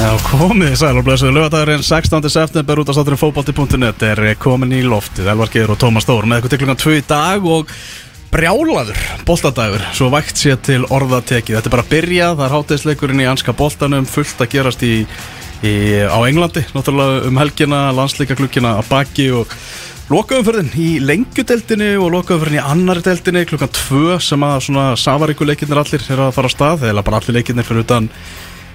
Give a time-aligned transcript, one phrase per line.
[0.00, 2.24] Já, komið sæl og blessuðu lögadagurinn 16.
[2.32, 6.38] september út af státturinn fókbalti.net er komin í loftið, Elvar Geir og Tómas Stór með
[6.38, 7.74] eitthvað til klukkan 2 í dag og
[8.32, 9.84] brjálaður boltadagur.
[9.92, 11.58] Svo vægt sér til orðatekið.
[11.58, 14.96] Þetta er bara að byrja, það er hátegisleikurinn í anska boltanum fullt að gerast í,
[15.68, 15.76] í,
[16.08, 19.52] á Englandi, náttúrulega um helgina landsleika klukkina að baki og
[20.08, 26.08] lokaumferðin í lengjudeldinni og lokaumferðin í annari deldinni klukkan 2 sem að svona safaríkuleikinnir allir
[26.08, 28.08] er að fara á stað, eða bara allir leikinnir fyrir utan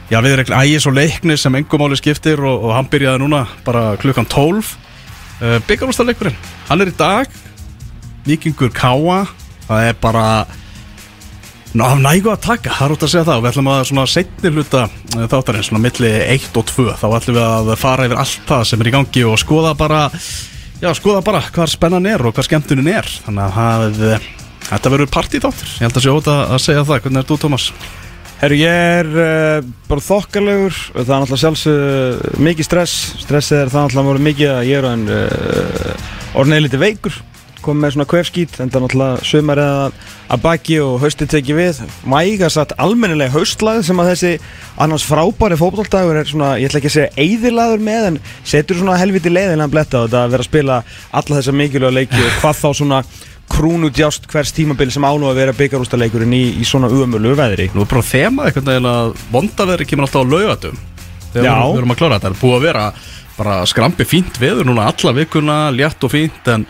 [0.05, 3.95] Já, við erum ægis og leiknis sem engumáli skiptir og, og hann byrjaði núna bara
[3.97, 4.59] klukkan 12
[5.41, 6.37] uh, Byggarústarleikurinn,
[6.67, 7.31] hann er í dag.
[8.27, 9.23] Vikingur Káa
[9.65, 10.25] það er bara
[11.73, 13.39] ná, nægu að taka, það er út að segja það.
[13.39, 17.05] Og við ætlum að svona setni hluta uh, þáttarinn svona milli 1 og 2 þá
[17.09, 20.89] ætlum við að fara yfir allt það sem er í gangi og skoða bara já,
[21.01, 23.09] skoða bara hvað spennan er og hvað skemmtunin er.
[23.25, 24.31] Þannig að það,
[24.69, 25.77] þetta verður partíþáttur.
[25.79, 27.71] Ég held að sé óta að segja það, hvernig er þú Tómas?
[28.35, 30.75] Herru, ég er uh, bara þokkalegur.
[30.91, 32.95] Það er náttúrulega sjálfsög mikið stress.
[33.23, 37.15] Stressið er það náttúrulega voru mikið að ég er en uh, orðinlega liti veikur.
[37.63, 39.85] Komið með svona kvefskít en það er náttúrulega sömur eða
[40.35, 41.79] að baki og haustið tekið við.
[42.11, 44.33] Mæga satt almennilega haustlag sem að þessi
[44.83, 48.99] annars frábæri fókbaldagur er svona, ég ætla ekki að segja eiðilagur með en setur svona
[48.99, 50.81] helviti leiðinlega bletta á þetta að vera að spila
[51.21, 53.01] alla þessa mikilvæga leiki og hvað þá svona
[53.51, 57.69] krúnudjást hvers tímabil sem ánú að vera byggarústaleikurinn í, í svona umölu veðri.
[57.75, 60.79] Nú er bara þema eitthvað að vondaveðri kemur alltaf á laugatum
[61.35, 61.59] þegar Já.
[61.59, 62.25] við erum að klára þetta.
[62.25, 62.85] Það er búið að vera
[63.35, 66.65] bara skrampi fínt veður núna alla vikuna, létt og fínt en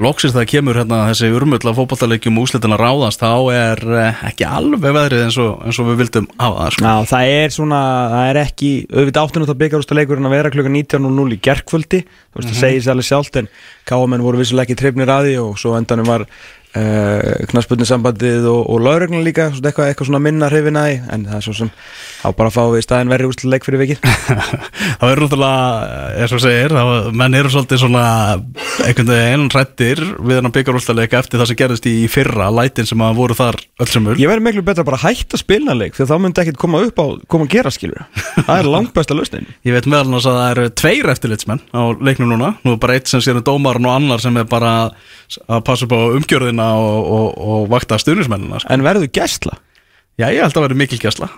[0.00, 4.22] loksist það kemur hérna þessi urmull af fótballtaleikjum og úslitin að ráðast þá er eh,
[4.30, 6.86] ekki alveg veðrið eins og, eins og við vildum hafa það sko.
[6.86, 7.80] Já, það er svona,
[8.14, 12.48] það er ekki auðvitað áttunum það byggarústaleikurinn að vera klukka 19.00 í gerkvöldi þú veist,
[12.52, 13.50] það segir sér alveg sjálft en
[13.90, 16.26] káamenn voru vissulega ekki trefnir að því og svo endanum var
[16.78, 17.86] uh, knaspunni
[18.50, 21.44] og, og laurögnin líka svona eitthvað, eitthvað svona minna hrifin að því en það er
[21.46, 21.70] svo sem
[22.20, 23.98] þá bara fáum við í staðin verri úrslutleik fyrir vikið.
[25.00, 25.60] Það er náttúrulega,
[26.20, 26.82] eins og segir þá,
[27.16, 28.04] menn eru svolítið svona
[28.84, 32.88] einhvern veginn rættir við hann að byggja úrslaleika eftir það sem gerðist í fyrra lætin
[32.88, 35.44] sem að voru þar öll sem mjög Ég verði miklu betra að bara hætta að
[35.44, 38.02] spilna leik því að þá myndi ekkert koma upp á, koma að gera skilur
[38.36, 39.48] það er langt besta lausnin.
[39.66, 40.66] Ég veit meðal annars að það eru
[46.60, 48.72] dómarinn og að og, og, vakta stuðnismennina sko.
[48.74, 49.58] En verður gæstla?
[50.20, 51.30] Já, ég held að vera mikil gæsla.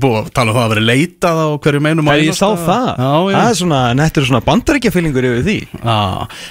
[0.00, 2.88] Búið að tala um það að vera leitað á hverju meinum Það ég sá það?
[2.98, 3.36] Já, já.
[3.36, 5.54] Það er svona, nettur svona bandaríkjafýlingur yfir því.
[5.78, 5.98] Já,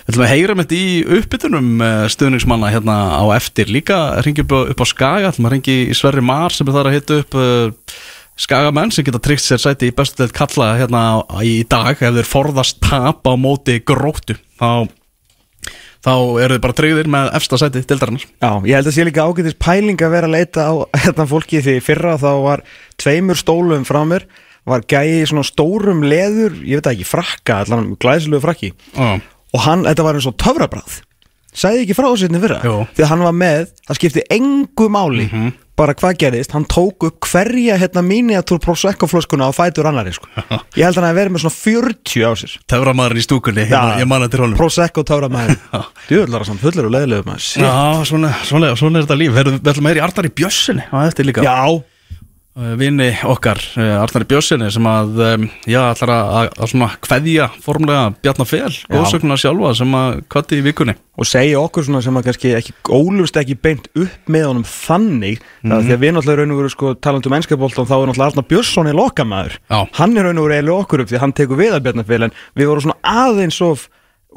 [0.06, 3.68] við ætlum að heyra með þetta í uppbytunum eh, stuðningsmanna hérna á eftir.
[3.74, 6.96] Líka ringi upp, á- Skaga, ætlum að ringi í Sverri Mar sem er þar að
[7.02, 8.00] hitta upp uh,
[8.40, 11.04] Skagamenn sem geta tryggt sér sæti í bestu deild kalla hérna
[11.44, 14.40] í dag ef þeir forðast tap á móti gróttu.
[14.56, 14.88] Þá,
[16.04, 18.26] þá eru þeir bara tryggðir með efsta sæti deildarinnar.
[18.28, 20.74] Já, ég held að sé líka ágætis pæling að vera að leita á
[21.06, 22.66] hérna fólki því fyrra þá var
[23.02, 24.28] tveimur stólum frá mér
[24.68, 28.70] var gæi svona stórum leður, ég veit ekki, frakka allan glæsilegu frakki.
[28.96, 29.18] Já,
[29.54, 31.02] og hann, þetta var eins og töfrabráð
[31.54, 32.60] sagði ekki frá þessu hérna fyrra.
[32.66, 32.78] Jú.
[32.98, 35.28] því að hann var með, það skipti engu máli
[35.80, 40.28] bara hvað gerðist, hann tók upp hverja hérna miniatúr prosecco flöskuna á fætur annari sko.
[40.78, 42.54] ég held að hann að vera með svona 40 á sér.
[42.70, 44.58] Teframadurinn í stúkunni, man- ég manna til honum.
[44.60, 45.58] Prosecco töframæður
[46.10, 47.48] djúðlar samt fullur og leðilegu maður.
[47.66, 47.74] Já,
[48.06, 49.42] svona, svona, svona er þetta líf.
[49.44, 51.42] Ætlum að heyra í Bjössinni á eftir líka?
[51.46, 51.58] Já,
[52.78, 55.24] vini okkar, uh, Arnari Bjössinni sem að,
[55.66, 60.66] já, ætlar að, að, svona kveðja formlega Bjarnar Fel góðsögnuna sjálfa sem að kvatti í
[60.66, 60.96] vikunni.
[61.18, 65.42] Og segja okkur svona sem að kannski ekki ólust ekki beint upp með honum þannig
[65.62, 68.30] mm því að við náttúrulega raun og veru sko talandi um ennskapoltan þá er náttúrulega
[68.32, 69.80] Arnar Björnsson í lokamæður Já.
[69.98, 72.26] hann er raun og veru eiginlega okkur upp því að hann tekur við að Bjarnarfél
[72.28, 73.88] en við vorum svona aðeins of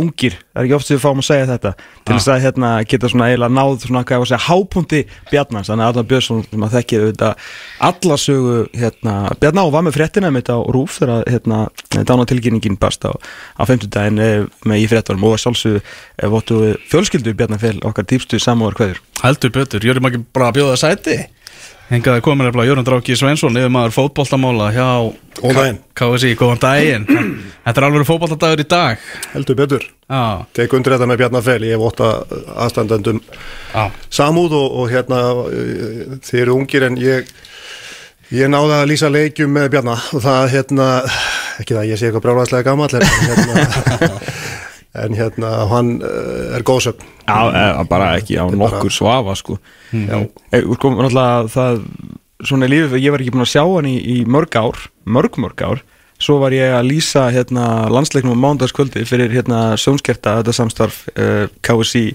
[0.03, 2.71] ungir, það er ekki oft sem við fáum að segja þetta til þess að hérna,
[2.91, 6.09] geta svona eiginlega náð svona hvað ég var að segja hápunti Bjarnars þannig að Arnar
[6.11, 7.47] Björnsson að þekkja auðvitað
[7.89, 11.63] alla sögu hérna, Bjarnar og var með fréttina mitt á Rúf þegar hérna,
[11.97, 15.27] dána tilkynningin bast á, á 50 daginn með í fréttunum.
[15.31, 20.23] Og sjálfsögðu eh, vottu við fjölskyldu Bjarnarfél okkar dýpstu samúar hverður heldur betur, Jörum ekki
[20.37, 21.19] bara að bjóða sæti
[21.91, 24.89] hengaði komin eftir Jörn Dráki Svensson yfir maður fótboltamála hjá.
[25.97, 27.07] KSI, góðan daginn.
[27.67, 29.05] Þetta er alveg fótboltadagur í dag.
[29.35, 29.87] Heldur betur.
[30.57, 32.11] Tek undir þetta með Bjarnar Fel, ég hef ótta
[32.63, 37.33] aðstandendum já, samúð og, og hérna uh, þið eru ungir en ég
[38.31, 40.87] ég náði að lýsa leikjum með Bjarnar og það hérna,
[41.59, 44.13] ekki það ég sé eitthvað brjálæðslega gammal en hérna
[45.05, 47.05] en hérna hann uh, er góðsögn.
[47.27, 49.59] Já, eh, bara ekki á nokkur svafa sko.
[49.93, 51.83] Já, Eh, sko, náttúrulega það
[52.47, 55.63] svona lífið, ég var ekki búin að sjá hann í, í mörg ár, mörg mörg
[55.65, 55.85] ár.
[56.17, 61.45] Svo var ég að lýsa hérna landsleiknum á mánudagskvöldi fyrir hérna sjónskerta þetta samstarf uh,
[61.61, 62.15] KSI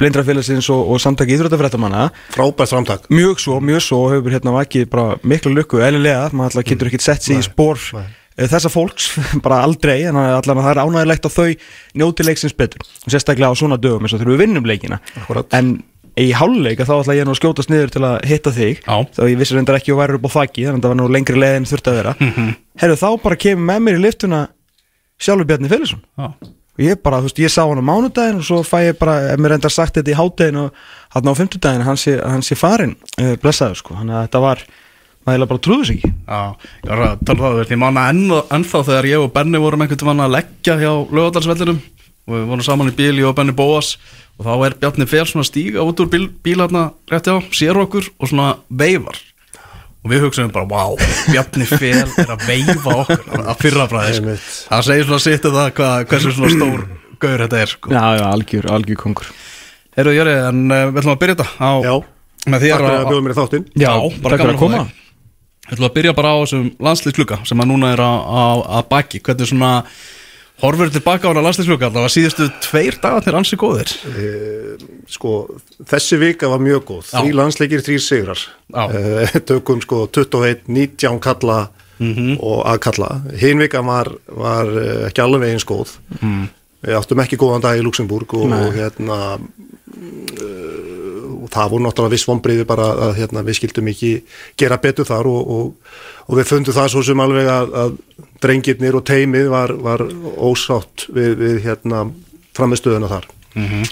[0.00, 5.18] blindrafélagsins og, og samtaki íþróttafrættamanna frábært framtak mjög svo, mjög svo hefur hérna vakið bara
[5.20, 8.06] miklu lukku, eðlilega, maður alltaf getur ekkert sett sig í spór nei.
[8.36, 9.12] Eh, þessa fólks,
[9.44, 11.48] bara aldrei en allan að það er ánægilegt að þau
[12.02, 15.00] njóti leiksins betur, sérstaklega á svona dögum eins og þegar við vinnum leikina.
[15.22, 15.50] Akkúrat.
[15.58, 15.74] en
[16.20, 18.82] í háluleika þá ætla ég nú að skjótast niður til að hitta þig.
[18.84, 18.96] Já.
[19.16, 21.06] þá ég vissi reyndar ekki að væri upp á þakki þannig að það var nú
[21.08, 22.16] lengri leið en þurfti að vera.
[22.20, 22.50] Mhm.
[22.82, 24.42] herru þá bara kemur með mér í liftuna
[25.22, 26.02] sjálfur Bjarni Félagsson
[26.72, 29.32] og ég bara, þú veist, ég sá hann á mánudaginn og svo fæ ég bara,
[29.32, 30.78] ef mér reyndar sagt þetta í hátdegin og
[31.12, 34.64] hann á fimmtudaginn, hann sé, hann sé farin uh, blessaður sko, þannig
[35.22, 36.12] að þetta var maður bara trúðu sig ekki.
[36.26, 36.40] Já,
[36.82, 39.62] ég var að tala um það verið, ég manna enn, ennþá þegar ég og Benni
[39.62, 41.82] vorum einhvern veginn að leggja hjá lögadalsvellinum
[42.22, 43.96] og við vorum saman í bíl, ég og Benni Bóas
[44.38, 47.78] og þá er Bjarni Fel svona stíga út úr bíl, bíl hérna rétt já, sér
[47.82, 49.20] okkur og svona veifar.
[50.02, 50.96] Og við hugsaum bara, wow,
[51.30, 53.44] Bjarni Fel er að veifa okkur.
[53.44, 54.34] Að fyrra bræði sko.
[54.72, 56.82] Það segir svona sitt um það hvað, hversu svona stór
[57.22, 57.92] gaur þetta er sko.
[57.92, 59.30] Já, já, algjör, algjör kongur.
[59.94, 61.94] Heyrðu Jöri, en uh, við ætlum að byrja þetta á, Já,
[62.48, 63.66] takk fyrir að bjóða mér í þáttinn.
[63.78, 63.92] Já,
[64.24, 64.82] bara að að koma
[65.62, 68.24] Við ætlum að byrja bara á þessum landslýsklukka sem að núna er að,
[68.90, 69.70] baki hvernig svona
[70.62, 73.92] horfur tilbaka á hana landslýsklukka það var síðustu tveir dagarnir ansi góðir
[75.12, 75.30] Sko,
[75.90, 77.08] þessi vika var mjög góð.
[77.12, 78.40] Þrý landsleikir, þrý sigrar.
[78.72, 81.68] Eh, Tökum sko 21, 19 kalla
[82.02, 82.38] Mhm.
[82.42, 83.08] og að kalla
[83.38, 86.48] Hinn vika var, var eh, ekki alveg eins góð Mhm.
[86.82, 91.01] Við áttum ekki góðan dag í Luxemburg og, og hérna uh,
[91.42, 94.12] og það voru náttúrulega viss vonbriði bara að hérna, við skildum ekki
[94.60, 95.96] gera betur þar og, og,
[96.28, 97.96] og við fundum það svo sem alveg að, að
[98.42, 100.04] drengirnir og teimið var, var
[100.48, 102.04] ósátt við, við hérna
[102.56, 103.28] framistöðuna þar.
[103.56, 103.82] Mhm.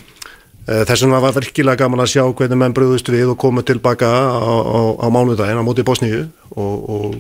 [0.71, 4.07] Eh, Þess vegna var virkilega gaman að sjá hvernig menn bröðust við og komu tilbaka
[4.07, 7.15] á, á, á mánudaginn á móti Bosníu og, og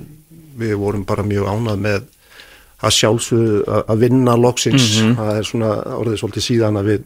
[0.60, 2.04] við vorum bara mjög ánað með
[2.84, 7.02] að sjálfsögðu að- vinna loksins, það er svona orðið svolítið síðan að við,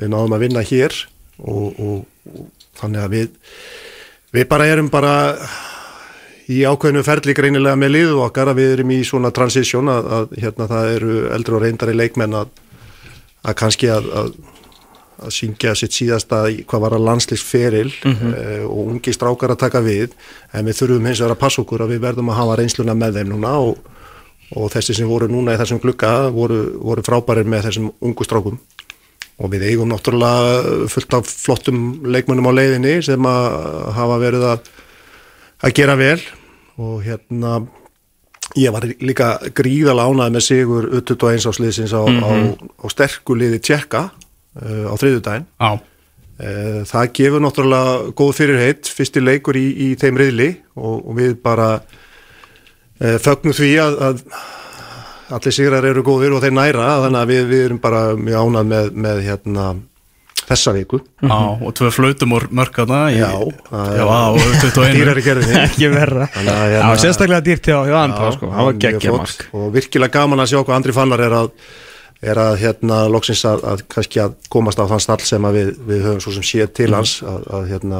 [0.00, 0.96] við náðum að vinna hér
[1.38, 3.30] og, og, og þannig að við
[4.36, 5.14] við bara erum bara
[6.52, 10.36] í ákveðinu ferli greinilega með liðu okkar að við erum í svona transition að, að
[10.42, 12.52] hérna það eru eldri og reyndari leikmenn að,
[13.42, 14.36] að kannski að, að
[15.16, 18.34] að syngja sitt síðasta hvað var að landslýsferil mm
[18.66, 20.14] og ungi strákar að taka við.
[20.52, 23.20] En við þurfum hins vegar að passa okkur að við verðum að hafa reynsluna með
[23.20, 23.78] þeim núna og,
[24.56, 28.58] og þessi sem voru núna í þessum glugga voru, voru frábærir með þessum ungu strákum
[29.36, 33.48] og við eigum náttúrulega fullt af flottum leikmönnum á leiðinni sem að
[33.98, 34.70] hafa verið að,
[35.66, 36.20] að gera vel.
[36.80, 37.58] Og hérna
[38.56, 44.08] ég var líka gríðal ánað með sigur 21 ásliðsins á, á, á sterku liði tjekka
[44.08, 45.46] uh, á þriðjudaginn.
[45.60, 45.70] Já,
[46.36, 51.30] Uh, það gefur náttúrulega góð fyrirheit, fyrsti leikur í, í þeim riðli og, og við
[51.40, 54.20] bara uh, fögnum því að, að
[55.34, 58.68] allir sigrar eru góðir og þeir næra þannig að við, við erum bara mjög ánað
[58.72, 59.64] með, með hérna,
[60.46, 61.00] þessa viku.
[61.22, 63.32] Já, og tvö flautum og mörkana í, Já,
[63.70, 66.28] það já, er- á 21 dýrar í gerðinni Ekki verra.
[66.36, 70.52] Þannig að, Já, hérna- sérstaklega dýrt hjá, hjá Andra Já, sko, og virkilega gaman að
[70.52, 71.50] sjá hvað Andri Fannar er að
[72.26, 75.66] er að hérna loksins að, að kannski að komast á þann stall sem að við,
[75.90, 77.98] við höfum svo sem séð til hans að, að hérna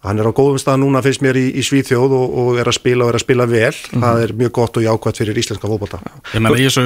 [0.00, 2.76] hann er á góðum stað núna finnst mér í, í Svíþjóð og, og er að
[2.78, 3.72] spila og er að spila vel.
[3.92, 5.98] Það er mjög gott og jákvæmt fyrir íslenska fótbolta.
[6.32, 6.84] Ég meina í þessu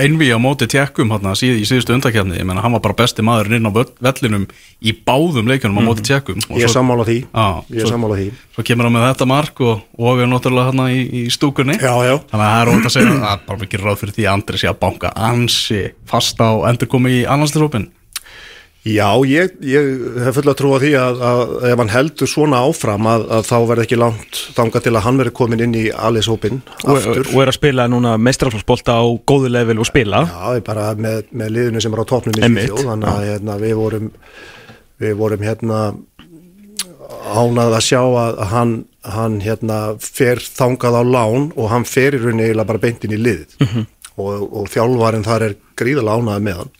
[0.00, 3.24] einví á móti tjekkum hérna síð, í síðustu undakefni, ég meina hann var bara besti
[3.26, 3.72] maðurinn inn á
[4.08, 4.46] vellinum
[4.80, 7.18] í báðum leikunum á móti tjekkum og ég er svo, sammála því.
[7.28, 8.28] Já, ég er svo- sammála því.
[8.56, 11.76] svo kemur hann með þetta mark og, og er náttúrulega hérna í, í stúkunni.
[11.76, 12.16] Já, já.
[12.32, 14.32] Þannig að það er ótt að segja að það bara mikið ráð fyrir því að
[14.38, 17.86] Andri sé að banka ansi fast á endur komið í annarstilhópin
[18.84, 19.86] Já, ég, ég
[20.20, 23.54] hef fulla trú á því að, að ef hann heldur svona áfram að, að þá
[23.70, 27.48] verði ekki langt þanga til að hann verði komin inn í alishópin og, og er
[27.48, 30.20] að spila núna meistraflósbolta á góðu level og spila.
[30.28, 33.74] Já, bara með, með liðinu sem er á topnum í Svíþjóð, þannig að hérna, við
[33.80, 34.12] vorum
[35.00, 35.80] við vorum hérna
[37.24, 38.78] ánað að sjá að hann,
[39.16, 43.60] hann hérna fer þangað á lán og hann fer í rauninni bara beintin í liðið.
[43.64, 43.90] Mhm.
[44.20, 46.74] og, og þjálfarinn þar er gríðalega ánað með hann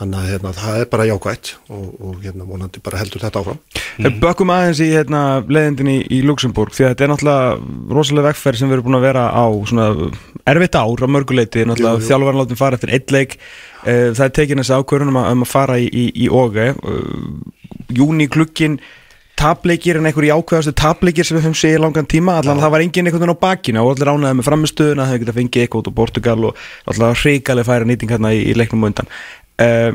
[0.00, 3.58] þannig að hérna, það er bara jákvætt og, og hérna vonandi bara heldur þetta áfram.
[4.00, 8.28] Við bökkum aðeins í hérna, leiðindin í, í Luxemburg því að þetta er náttúrulega rosalega
[8.30, 9.88] vegferð sem við erum búin að vera á svona
[10.54, 13.36] erfitt ár á mörguleiti, þjálfarinn látum fara eftir eitt leik.
[13.84, 16.56] Eh, það er tekin þessi ákvörðun um, að- um að fara í, í, í OG
[17.90, 18.78] Júni klukkin
[19.40, 22.34] tapleikir en einhverjir ákveðastu tapleikir sem við höfum séð í langan tíma.
[22.42, 25.22] Allan það var enginn einhvern veginn á bakinu og allir ánæði með framistöðuna það hefur
[25.24, 26.60] getað fengið eitthvað út á Portugal og
[26.92, 29.08] alltaf hreikalega færa nýting hérna í, í leiknum og undan
[29.60, 29.94] uh,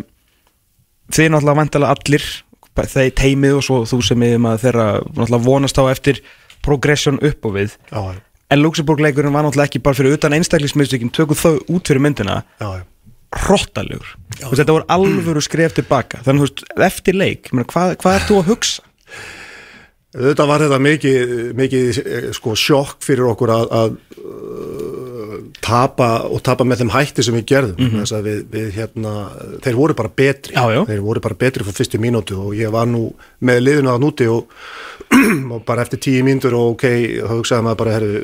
[1.14, 2.28] þið náttúrulega vantilega allir
[2.76, 6.22] þeir teimið og svo þú sem ég maður þeirra náttúrulega vonast á eftir
[6.66, 7.78] progression upp og við.
[7.92, 8.18] Já,
[8.52, 12.42] en Luxemburg leikurinn var náttúrulega ekki bara fyrir utan einstaklismistökin tökum þau út fyrir myndina.
[12.60, 12.86] Já, já.
[13.36, 14.14] Hrottalegur.
[14.48, 18.38] Og þetta voru alvöru skref tilbaka þannig þú veist, eftir leik hvað, hvað ert þú
[18.40, 18.86] að hugsa?
[20.16, 23.98] Þetta var þetta mikið, mikið eh, sko, sjokk fyrir okkur að, að
[25.64, 28.24] tapa og tapa með þeim hætti sem við gerðum mm -hmm.
[28.26, 29.14] við, við, hérna,
[29.64, 30.82] þeir voru bara betri Já, já.
[30.86, 34.28] þeir voru bara betri fyrir fyrstu mínútu og ég var nú með liðinu að núti
[34.28, 34.50] og,
[35.54, 36.86] og bara eftir tíu mínútur og ok,
[37.24, 38.20] þá hugsaði maður bara herri,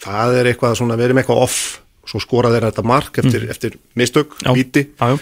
[0.00, 3.50] það er eitthvað svona, við erum eitthvað off svo skoraði þeir þetta mark eftir, mm.
[3.50, 4.52] eftir mistök, Já.
[4.54, 5.18] víti Já, já.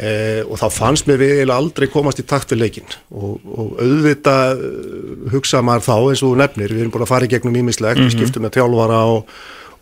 [0.00, 4.62] Eh, og þá fannst mér við aldrei komast í takt við leikinn og, og auðvitað
[4.64, 8.00] eh, hugsa maður þá eins og nefnir, við erum búin að fara í gegnum ímislegt,
[8.00, 9.34] við skiptum með tjálfara og,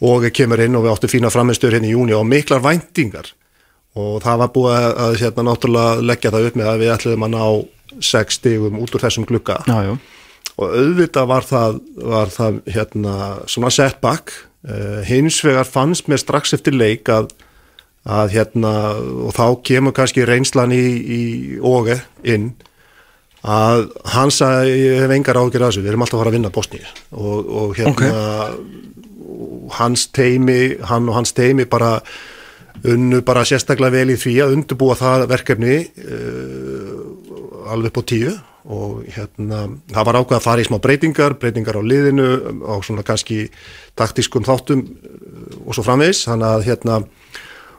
[0.05, 3.33] og kemur inn og við áttum fína framistur hérna í júni og miklar væntingar.
[3.99, 7.35] Og það var búið að, hérna, náttúrulega leggja það upp með að við ætluðum að
[7.35, 7.43] ná
[8.05, 9.59] sex stigum út úr þessum glugga.
[9.67, 9.97] Já,
[10.59, 11.81] og auðvitað var það,
[12.13, 13.17] var það hérna,
[13.51, 14.35] svona setback.
[14.69, 17.31] Uh, hins vegar fannst mér strax eftir leik að,
[18.03, 21.23] að hérna og þá kemur kannski reynslan í, í
[21.63, 22.51] óge inn
[23.47, 23.85] að
[24.17, 26.51] hann sagði ég hef engar ágjör að þessu, við erum alltaf að fara að vinna
[26.53, 26.89] Bosníu.
[27.15, 29.08] Og, og hérna og
[29.77, 31.99] hans teimi hann og hans teimi bara
[32.87, 38.37] unnu bara sérstaklega vel í því að undurbúa það verkefni uh, alveg á tíu.
[38.69, 42.27] Og hérna það var ákveð að fara í smá breytingar breytingar á liðinu
[42.69, 43.47] á svona kannski
[43.97, 47.01] taktískum þáttum uh, og svo framvegs þannig að hérna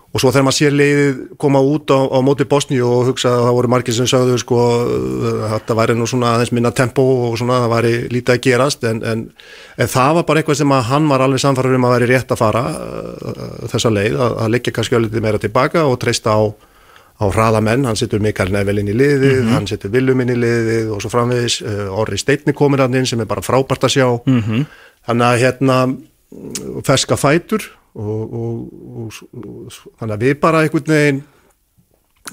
[0.10, 3.44] og svo þegar maður sér leiðið koma út á, á móti Bosníu og hugsa að
[3.46, 4.62] það voru margir sem sagðu sko
[5.52, 9.04] þetta væri nú svona aðeins minna tempo og svona það væri lítið að gerast en,
[9.06, 9.22] en,
[9.78, 12.34] en það var bara eitthvað sem að hann var alveg samfarið um að væri rétt
[12.34, 16.42] að fara uh, þessa leið, að, að leggja kannski öllitið meira tilbaka og treysta á,
[17.22, 20.94] á hraðamenn, hann setur Mikael Nevel inn í liðið, hann setur Willum inn í liðið
[20.96, 24.08] og svo framvegis, uh, Orri Steitni komir hann inn sem er bara frábært að sjá.
[24.26, 24.66] Mhm.
[25.10, 25.78] þannig að hérna
[26.86, 27.64] ferska fætur
[27.96, 31.22] og, og, og, þannig að við bara einhvern veginn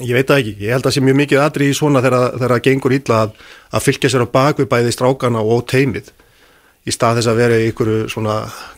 [0.04, 2.62] ég veit það ekki, ég held að sé mjög mikið aðri í svona þegar, það
[2.66, 3.34] gengur illa að,
[3.72, 6.10] að fylgja sér á bakvið bæði strákana og teimið.
[6.86, 8.34] Í stað þess að vera í einhverju svona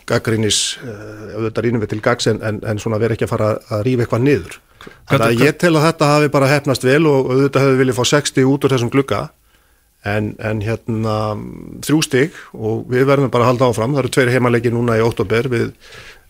[0.09, 3.51] gaggrínis, uh, auðvitað rínum við til gags en, en, en svona vera ekki að fara
[3.69, 4.61] að rífa eitthvað niður.
[5.11, 8.05] Þannig að ég tel að þetta hafi bara hefnast vel og auðvitað hefur viljað fá
[8.15, 9.27] 60 út úr þessum glugga.
[10.07, 11.15] En, en hérna
[11.83, 15.03] þrjú stig og við verðum bara að halda áfram, það eru tveir heimaleiki núna í
[15.03, 15.73] óttobер við,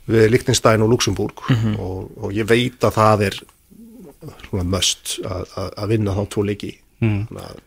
[0.08, 1.44] við Lichtenstein og Luxemburg.
[1.76, 3.40] Og, og ég veit að það er
[4.66, 6.74] must að, vinna þá tvo leiki.
[7.04, 7.64] Að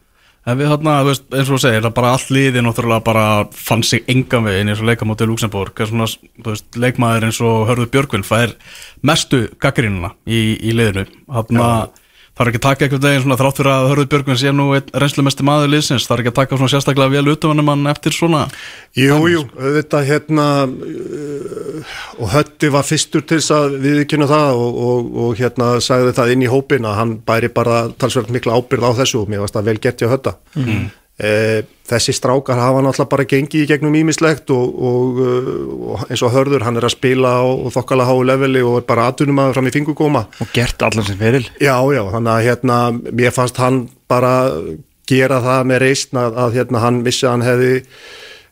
[0.49, 0.71] En við
[1.05, 4.79] veist, eins og þú segir, bara allt liði náttúrulega bara fann sig engan veginn eins
[4.81, 6.07] og leikamótið Luxemburg, svona,
[6.47, 8.55] veist, leikmaður eins og Hörður Björgvin fær
[9.05, 11.05] mestu gaggrínuna í, í liðinu.
[11.29, 11.67] Þarna,
[12.31, 14.67] það er ekki að taka einhvern veginn svona þrátt fyrir að Hörður Björgvin sé nú
[14.77, 18.15] einn reynslumesti maður liðsins, það er ekki að taka svona sérstaklega vel utöfunum hann eftir
[18.15, 18.45] svona.
[18.97, 24.79] Jú, jú, auðvitað hérna uh, og Hötti var fyrstur til þess að viðkynna það og,
[24.87, 28.87] og, og hérna sagði það inn í hópin að hann bæri bara talsverð mikla ábyrð
[28.87, 30.89] á þessu og mér varst það vel gett hjá Hötta mm.
[31.21, 35.19] Þessi strákar hafa náttúrulega bara gengið í gegnum ímislegt og, og,
[35.91, 39.09] og eins og Hörður hann er að spila á þokkala háu leveli og er bara
[39.11, 41.43] aðtunum aður fram í fingugóma Og gert allan sem feril.
[41.59, 42.79] Já, já, þannig að hérna
[43.11, 44.33] mér fannst hann bara
[45.11, 47.73] gera það með reysn að, að hérna hann vissi að hann hefði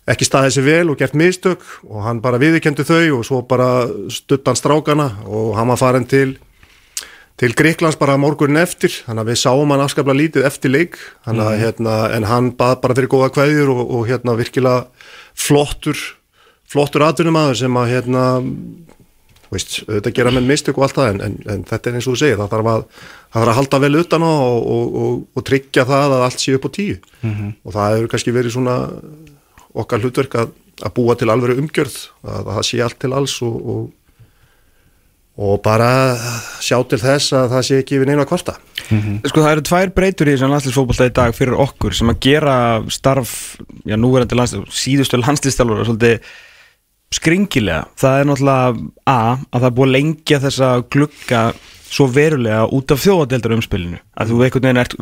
[0.10, 3.70] ekki staðið sér vel og gert mistök og hann bara viðkendi þau og svo bara
[4.12, 6.34] stutt hann strákana og hann var farin til
[7.40, 11.46] til Greiklands bara morgunin eftir þannig að við sáum hann afskaplega lítið eftir leik þannig
[11.48, 16.00] að hérna en hann bað bara fyrir góða kveðjur og, og hérna virkilega flottur
[16.70, 18.26] flottur aðdunumæður sem að hérna
[19.54, 22.16] veist, auðvitað gera með mistök og allt það en, en, en þetta er eins og
[22.16, 25.20] þú segir, það þarf að það þarf að halda vel utan á og, og, og,
[25.34, 26.98] og tryggja það að allt sé upp á tíu.
[27.64, 28.76] Og það hefur kannski verið svona
[29.84, 30.54] okkar hlutverk að,
[30.86, 33.58] að búa til alveg umgjörð, að, að það sé allt til alls og,
[35.40, 35.92] og bara
[36.60, 38.58] sjá til þess að það sé ekki við neina kvarta
[38.90, 42.56] Sko það eru tvær breytur í þessum landslisfótbolta í dag fyrir okkur sem að gera
[42.90, 43.34] starf,
[43.86, 46.32] já núverandi landslis, síðustu landslistjálfur svolítið
[47.14, 47.84] skringilega.
[48.00, 49.20] Það er náttúrulega A,
[49.50, 51.44] að það er búið að lengja þessa glugga
[51.90, 54.02] svo verulega út af þjóðadeldar umspilinu.
[54.14, 54.98] Að þú einhvern veginn ert,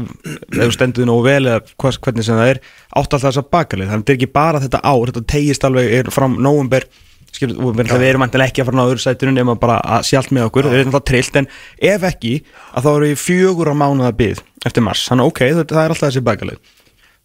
[0.56, 3.90] þú stendur nógu vel eða hvernig sem það er, átt alltaf þessa bakalið.
[3.92, 6.88] Þannig að þetta er ekki bara þetta ár, þetta tegist alveg er fram nóvumber
[7.36, 10.32] skilur, og við erum endilega ekki að fara á öðru sætinu nema bara að sjálf
[10.36, 11.50] með okkur, það er náttúrulega trillt en
[11.92, 12.34] ef ekki,
[12.74, 15.96] að þá eru við fjögur á mánuða byggð eftir mars, þannig ok, það, það er
[15.96, 16.64] alltaf þessi bækalið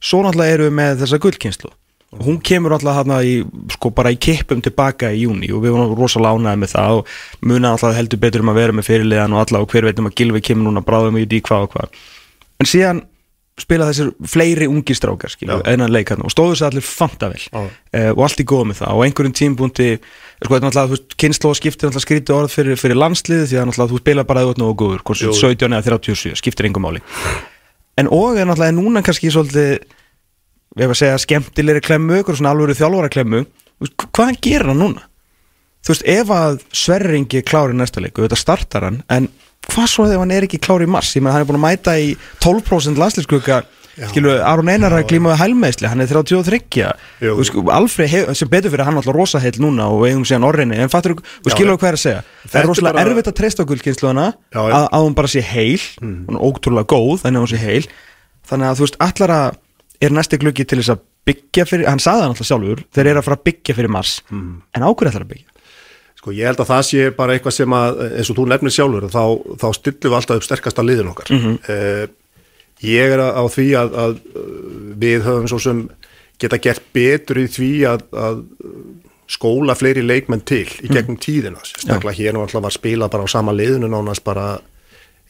[0.03, 1.73] svo náttúrulega eru við með þessa gullkynslu
[2.13, 3.37] og hún kemur alltaf hérna í,
[3.73, 7.15] sko bara í kippum tilbaka í júni og við vorum rosalega ánæði með það og
[7.49, 10.19] muna alltaf heldur betur um að vera með fyrirliðan og alltaf og hver veitum að
[10.21, 11.97] Gilvi kemur núna bráðum í því hvað og hvað.
[12.61, 13.01] En síðan
[13.63, 18.11] spila þessir fleiri ungi strákar einan leik hérna og stóðu sér allir fanta vel uh,
[18.13, 18.93] og allt í góð með það.
[18.97, 19.89] Og einhverjum tímbúndi
[20.43, 23.95] sko þetta er náttúrulega, kynnslóð skiptir náttúrulega skrítið orð fyrir, fyrir landsliði því að náttúrulega
[23.95, 25.35] þú spila bara eða nógu góður, hvort Jú.
[25.39, 27.03] 17 eða 37, skiptir engum máli.
[28.01, 29.83] En og er náttúrulega núna kannski svolítið
[30.73, 33.45] við hefum að segja skemmtilegri klemmu, svona alvöru þjálfara klemmu
[33.83, 35.07] hvað hann gerir hann núna?
[35.83, 39.29] Þú veist, ef að Sverringi klári næsta leik, auðvitað startar hann en
[39.69, 41.13] hvað svo ef hann er ekki klári í mars?
[41.17, 43.63] Ég meina hann er búin að mæta í 12% landslíkskuga
[44.09, 46.61] skilu, Aron Einar að glíma við hælmeðsli, hann er 33
[47.21, 47.35] Jú.
[47.37, 50.47] Þú sko, Alfred, hef, sem betur fyrir hann alltaf rosa heill núna og eigum síðan
[50.49, 52.23] orrinni, en fattur þú skilur hvað er að segja?
[52.25, 53.67] Það Þetta er rosalega bara- erfitt að treysta
[54.53, 54.73] Já, já.
[54.79, 55.81] að, að hún bara sé heil.
[56.01, 57.87] Hún er ótrúlega góð, þannig að hún sé heil.
[58.49, 59.61] Þannig að þú veist, allar að
[60.03, 63.21] er næsti gluggi til þess að byggja fyrir hann sagði það alltaf sjálfur, þeir eru
[63.21, 64.17] að fara að byggja fyrir mars.
[64.33, 65.52] En ákveð ætlar að byggja
[66.23, 69.09] Sko ég held að það sé bara eitthvað sem að eins og þú nefnir sjálfur
[69.11, 69.23] þá,
[69.59, 71.33] þá stillum við alltaf upp sterkasta liðin okkar.
[71.35, 72.19] Mm
[72.83, 74.47] ég er á því að, að uh,
[74.99, 75.85] við höfum svo sem
[76.43, 78.41] geta gert betur í því að, að
[79.31, 81.63] skóla fleiri leikmenn til í gegnum tíðina.
[81.63, 84.57] Staklega hér og alltaf var spilað bara á sama liðinu nánast bara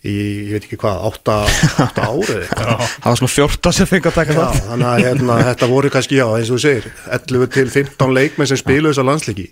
[0.03, 0.15] í,
[0.49, 1.37] ég veit ekki hvað, átta,
[1.85, 2.85] átta árið eitthvað.
[2.97, 5.93] Það var svona 14 sem fengi að taka Já, það þannig að hérna, þetta voru
[5.95, 6.89] kannski, já, eins og þú segir
[7.21, 9.51] 11 til 15 leikmenn sem spilu þessa landsliki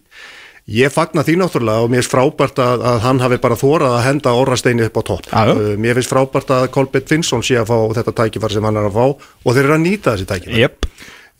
[0.68, 4.04] ég fagna því náttúrulega og mér finnst frábært að, að hann hafi bara þórað að
[4.06, 5.30] henda orrasteini upp á topp.
[5.32, 8.86] Uh, mér finnst frábært að Kolbett Finnsson sé að fá þetta tækifar sem hann er
[8.90, 10.86] að fá og þeir eru að nýta þessi tækifar Jep.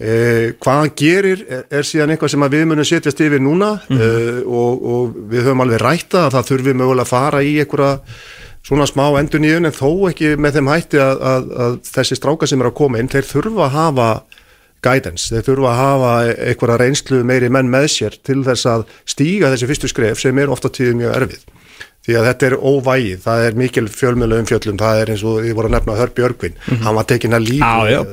[0.01, 4.01] uh, hvað hann gerir er, er síðan eitthvað sem við munum setjast yfir núna Mhm.
[4.01, 7.93] uh, og, og við höfum alveg rætta að það þurfi mögulega að fara í einhverja
[8.61, 12.47] svona smá endur nýjun en þó ekki með þeim hætti að, að, að þessi stráka
[12.51, 14.09] sem er að koma inn, þeir þurfa að hafa
[14.85, 16.13] guidance, þeir þurfa að hafa
[16.51, 20.53] einhverja reynslu meiri menn með sér til þess að stíga þessi fyrstu skref sem er
[20.53, 21.49] ofta tíðum mjög erfið.
[22.01, 25.57] Því að þetta er óvægið, það er mikil fjölmjölu umfjöllum, það er eins og ég
[25.59, 27.51] voru að nefna Hörbi Örgvin, hann var tekinn að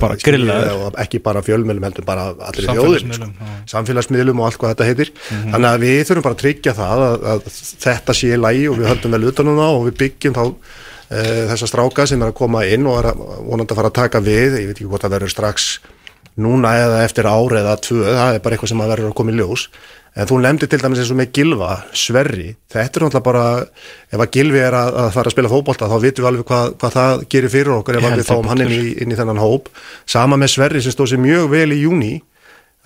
[0.01, 0.71] bara grillaður.
[0.75, 3.29] og ekki bara fjölmjölum heldur bara allir já.
[3.71, 5.13] samfélagsmiðlum og allt hvað þetta heitir.
[5.31, 7.50] Þannig að við þurfum bara að tryggja það að, að
[7.88, 11.24] þetta sé í lægi og við höldum vel utanum það og við byggjum þá e,
[11.53, 14.25] þessa stráka sem er að koma inn og er að, vonandi að fara að taka
[14.27, 14.59] við.
[14.65, 15.77] Ég veit ekki hvort það verður strax
[16.38, 19.33] núna eða eftir ári eða tvö það er bara eitthvað sem að verður að koma
[19.33, 19.67] í ljós.
[20.17, 23.43] En þú nefndi til dæmis eins og með Gilva Sverri, þetta er náttúrulega bara
[24.09, 26.72] ef að Gilvi er að, að fara að spila fótbolta þá vitum við alveg hvað,
[26.81, 29.70] hvað það gerir fyrir okkur ef við fáum hann inn í, inn í þennan hóp.
[30.09, 32.15] Sama með Sverri sem stóð sér mjög vel í júni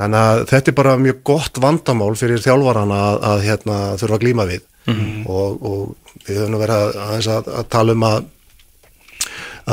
[0.02, 4.26] þannig að þetta er bara mjög gott vandamál fyrir þjálfarana að, að hérna, þurfa að
[4.26, 4.68] glíma við.
[5.30, 8.24] Og, og við höfum verið að, að, að tala um að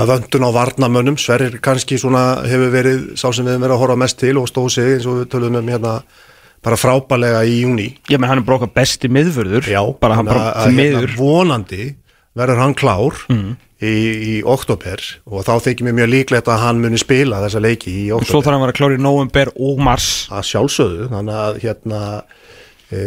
[0.08, 3.96] vöndun á varnamönnum Sverrir kannski svona hefur verið sá sem við höfum verið að horfa
[4.04, 5.94] mest til og stóð sig eins og við tölum um hérna
[6.64, 9.08] bara frábælega í júni Já, menn hann er okkar besti
[10.00, 11.16] bara hann þannig bara að- að því hérna, miður.
[11.16, 11.94] vonandi
[12.38, 13.14] verður hann klár
[13.78, 13.94] í,
[14.38, 18.04] í oktober og þá þykir mér mjög líklegt að hann muni spila þessa leiki í
[18.12, 20.08] og svo oktober þarf hann að vera klári í november og mars.
[20.30, 22.00] Að sjálfsögðu þannig að hérna
[22.90, 22.98] e,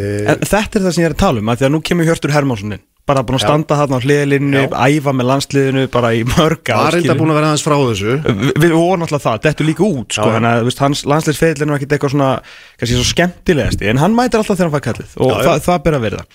[0.47, 2.33] þetta er það sem ég er að tala um að því að nú kemur Hjörtur
[2.35, 6.77] Hermanssonin bara búin að standa þarna á hliðlinnu æfa með landsliðinu bara í mörg ár,
[6.87, 7.19] var reynda skilur.
[7.21, 8.17] búin að vera aðeins frá þessu?
[8.27, 11.65] Við, við vorum alltaf það, þetta er líka út sko, að þú veist, hans landsliðsfeðil
[11.65, 12.31] er nú ekkit eitthvað svona
[12.79, 15.43] kannski svo skemmtilegasti, en hann mætir alltaf þegar hann fær kallið og Já, já.
[15.49, 16.25] það, það ber að verða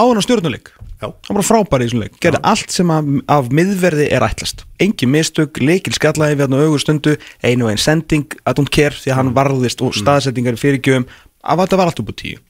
[0.00, 3.48] á hann á stjórnuleik hann var frábæri í þessum leik, gerði allt sem af, af
[3.56, 4.66] miðverði er ætlast.
[4.82, 8.68] Engin mistök, leikil skallaði við hann á augur stundu einu og einn sending, I don't
[8.74, 11.06] care því að hann varðist og staðsettingar í fyrirgjöfum.
[11.40, 12.42] Að þetta var allt upp á tíu.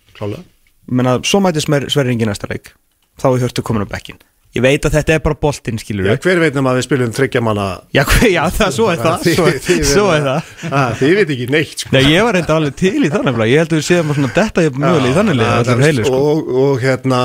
[0.91, 2.73] Menna, svo mæti Sverringi næsta leik
[3.21, 6.17] þá er Hjörtur komin á bekkin ég veit að þetta er bara boltinn, skilur Já,
[6.25, 7.67] hver veit nema að við spilum þryggja manna?
[7.95, 9.45] Já, já, það, svo er það Svo,
[9.87, 10.49] svo er það.
[10.67, 11.93] að, Þið veit ekki neitt sko.
[11.95, 14.33] Nei, ég var reynda alveg til í þannig Ég held að við séum að svona
[14.41, 16.23] detta ég mögulega í þannig sko.
[16.31, 17.21] og, og hérna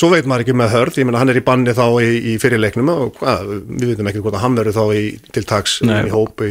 [0.00, 0.98] svo veit maður ekki með hörð.
[0.98, 4.24] Ég meina hann er í banni þá í, í fyrirleiknum og hvað, við veitum ekki
[4.26, 5.04] hvort að hann verður þá í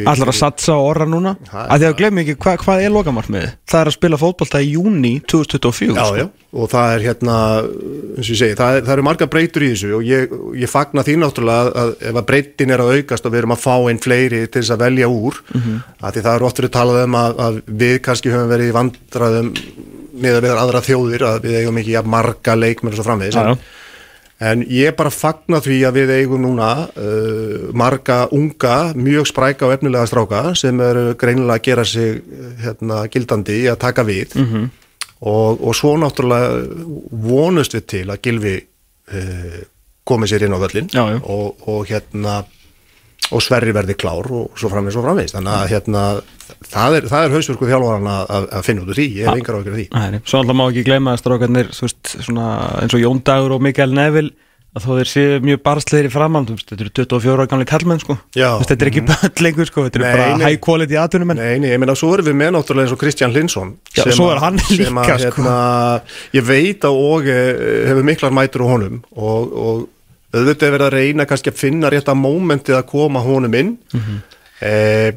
[0.08, 1.36] Allar að satsa á orra núna?
[1.52, 4.64] Er að Því að glemmi ekki, hva, hvað er lokamarkmið Það er að spila fótbolta
[4.64, 6.24] í júni 2024 Já, sko.
[6.24, 7.36] já, og það er hérna
[8.16, 10.72] eins og ég segi, það, er, það eru marga breytur í þessu og ég, ég
[10.72, 13.74] fagna því náttúrulega að, ef að breytin er að aukast og við erum að fá
[13.76, 15.60] einn fleiri til þess að velja úr mm.
[15.60, 15.80] -hmm.
[16.00, 18.76] að því það er oft verið talað um að, að við kannski höfum verið í
[18.76, 19.50] vandraðum
[20.16, 23.36] með að við aðra þjóðir að við eigum ekki að marga leikmenn og svo framvegis
[23.40, 23.60] en,
[24.48, 29.76] en ég bara fagna því að við eigum núna uh, marga unga, mjög spræka og
[29.76, 32.22] efnilega stráka sem eru greinilega að gera sig
[32.64, 34.66] hérna, gildandi í að taka við Mhm.
[35.20, 36.50] Og, og svo náttúrulega
[37.26, 39.62] vonust við til að Gilvi uh,
[40.06, 41.18] komi sér inn á völlin Já, já.
[41.24, 42.42] og, og hérna
[43.34, 46.02] og Sverri verði klár og svo framvegis og framvegis þannig að hérna
[46.70, 49.78] það er, er hausverku þjálfaran að, að- finna út úr því, ég hef engar ákveður
[49.80, 50.20] því Nei, nei.
[50.28, 54.30] Svo alltaf má ekki gleyma að strákarnir eins og Jón Dagur og Mikael Neville
[54.76, 58.16] að þó þeir séu mjög barstlegir í framann þetta eru 24 ára gamli kallmenn sko.
[58.36, 58.50] Já.
[58.60, 59.84] Þetta er ekki börn lengur sko.
[59.86, 60.44] þetta eru bara nei.
[60.50, 63.32] high quality atvinnumenn Nei, nei, ég meina, svo erum við með náttúrulega eins og Kristján
[63.32, 65.42] Linsson Já, svo að- er hann líka, að, sko.
[65.42, 65.56] hérna,
[66.36, 69.88] Ég veit að og hefur miklar mætur á honum og, og
[70.36, 74.18] auðvitað er verið að reyna kannski að finna rétta mómentið að koma honum inn Mhm.
[74.60, 75.12] eh,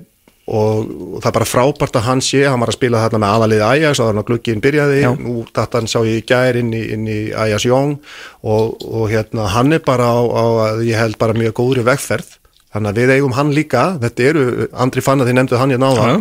[0.49, 3.65] og, það er bara frábært að hann sé, hann var að spila þarna með aðaliði
[3.67, 5.09] Ajax og þannig að glukkin byrjaði, Já.
[5.19, 7.95] nú þetta hann sá ég í gær inn í, inn í Ajax Young
[8.41, 12.37] og, og hérna hann er bara á, á að ég held bara mjög góðri vegferð,
[12.73, 14.45] þannig að við eigum hann líka, þetta eru,
[14.85, 16.15] Andri Fanna þið nefndu hann á það,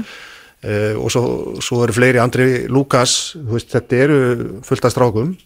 [0.69, 1.25] uh, og svo,
[1.65, 4.19] svo eru fleiri, Andri Lukas, veist, þetta eru
[4.67, 5.37] fullt af strákum,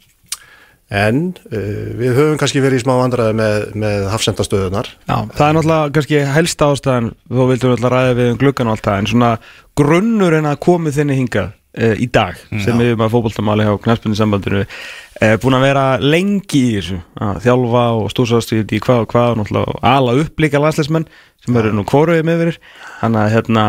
[0.93, 5.57] en uh, við höfum kannski verið í smá vandræði með, með hafsendastöðunar, Já, það er
[5.57, 9.11] náttúrulega kannski helsta ástæðan þó vildur náttúrulega ræða við um gluggan og allt það en
[9.15, 9.33] svona
[9.81, 13.75] grunnur en að komið þinni hingað e, í dag sem við erum að fótboltamáli hjá
[13.87, 19.05] knæspunni sambandinu e, búin að vera lengi í þessu að þjálfa og stúsast í hvað
[19.07, 21.09] og hvað og náttúrulega ala upp líka landsleismenn
[21.43, 22.61] sem eru nú kóruðið með verið
[23.01, 23.65] þannig að hérna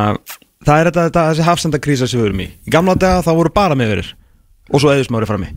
[0.63, 2.49] það er þetta, þetta þessi hafsendakrísa sem við erum í.
[2.67, 4.11] Í gamla daga þá voru bara með verið
[4.73, 5.51] og svo eðismári frammi.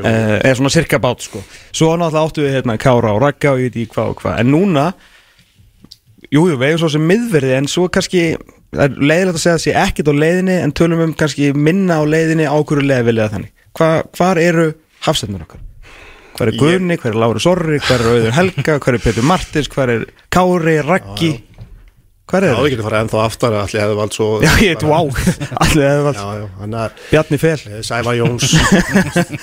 [0.00, 1.40] Uh, eða svona cirka bát sko.
[1.72, 4.36] Svo náttúrulega áttu við hérna Kára og Ragga og ég veit ekki hvað og hvað.
[4.42, 4.90] En núna
[6.30, 8.20] Jú, jú, við eigum svo sem miðverði en svo kannski,
[8.70, 11.96] það er leiðilegt að segja að sé ekkert á leiðinni en tölum um kannski minna
[11.98, 13.50] á leiðinni á hverju leiðvilið þannig.
[13.74, 14.66] Hva, hvar eru
[15.02, 15.64] hafsendunum okkar?
[16.36, 19.70] Hvar er Guðni, hvar er Lári Sorri, hvar er Auður Helga, hvar er Petur Martins,
[19.74, 21.49] hvar er Kári, Raggi, hvar
[22.30, 22.68] Já, er við það?
[22.74, 24.98] getum farið ennþá aftar allir hefði vald svo Já, ég veit, vá,
[25.64, 27.56] allir hefði vald, Já, já, hann er Bjarni Fel.
[27.70, 28.46] eh, Sæfa Jóns.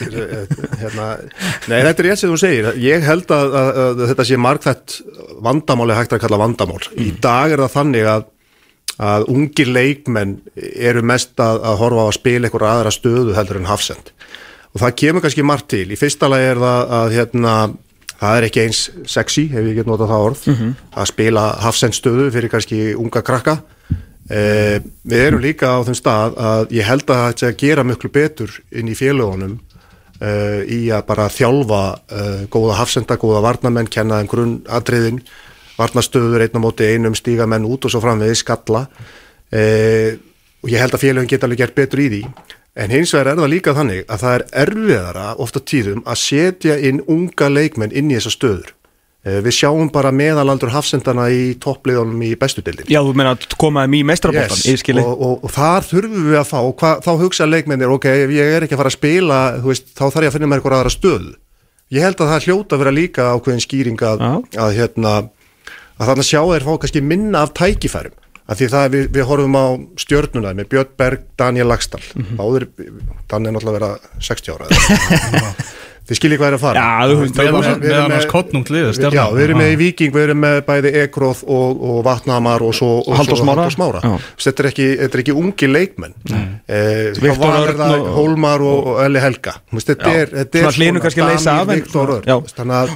[0.08, 0.48] Eh,
[0.82, 1.06] hérna,
[1.68, 2.68] Nei, þetta er rétt sem þú segir.
[2.82, 4.96] Ég held að, að, að þetta sé margþætt
[5.46, 6.82] vandamáli hægt að kalla vandamál.
[6.98, 8.26] Í dag er það þannig að
[8.98, 13.60] að ungir leikmenn eru mest að, að horfa á að spila einhver aðra stöðu heldur
[13.60, 14.08] en hafsend
[14.74, 15.84] og það kemur kannski margt til.
[15.94, 17.54] Í fyrsta lagi er það að hérna,
[18.18, 20.46] það er ekki eins sexy, ef ég get notað það orð
[20.98, 23.60] að spila hafsendstöðu fyrir kannski unga krakka.
[24.28, 28.52] Eh, við erum líka á þeim stað að ég held að þetta gera miklu betur
[28.76, 29.56] inn í félagunum
[30.22, 35.22] uh, í að bara þjálfa uh, góða hafsenda, góða varnamenn kenna þeim grunnatriðin.
[35.78, 38.88] Varnastöður einn á móti einum stíga menn út og svo framvegið skalla.
[39.48, 40.18] Uh,
[40.66, 42.22] og ég held að félagin geta alveg gert betur í því
[42.78, 46.78] en hins vegar er það líka þannig að það er erfiðara ofta tíðum að setja
[46.90, 48.74] inn unga leikmenn inn í þessa stöður.
[49.28, 53.48] Uh, við sjáum bara meðalaldur hafsendana í toppliðunum í bestu deildin Já, þú meina að
[53.60, 54.68] komaðum í meistrabóttan, yes.
[54.70, 55.02] ég skilji.
[55.04, 58.68] og, og, og þar þurfum við að fá hva, þá hugsa leikmennir, ok, ég er
[58.68, 61.26] ekki að fara að spila veist, þá þarf ég að finna mér eitthvað aðra stöð.
[61.98, 64.24] Ég held að það hljóta að vera líka ákveðin skýring að,
[64.60, 65.18] að hérna
[65.98, 68.16] að þarna sjá þeir fá kannski minna af tækifærum
[68.48, 69.66] af því það við, við horfum á
[70.00, 72.38] stjörnuna með Björn Berg, Daniel Lagstall Mhm.
[72.40, 72.68] báður,
[73.28, 74.68] Dan er náttúrulega að vera 60 ára
[76.08, 76.80] þið skiljið hvað er að fara.
[76.80, 78.86] Já, þú veist, Við erum með- Meðan við erum hans með- kottnungt lið
[79.18, 82.72] Já, við erum með í Viking, við erum með bæði Ekroð og, og Vatnamar og
[82.78, 83.66] svo svo Smára.
[83.76, 84.00] Smára.
[84.40, 86.16] Þetta, er ekki, þetta er ekki ungi leikmenn.
[86.32, 89.58] Eh, Viktor Örn Hólmar og, Elli Helga.
[89.76, 92.48] Þetta er, þetta Svona er að Viktor Örn.
[92.56, 92.96] Þannig að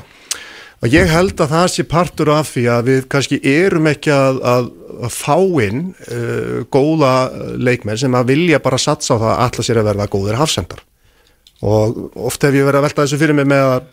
[0.82, 4.39] og ég held að það sé partur af því að við kannski erum ekki að,
[4.52, 4.70] að,
[5.08, 7.13] að fá inn uh, góða
[7.62, 10.86] leikmenn sem að vilja bara satsa á það að alla sér að verða góðir hafsendar.
[11.62, 13.89] Og oft hef ég verið að velta þessu fyrir mig með að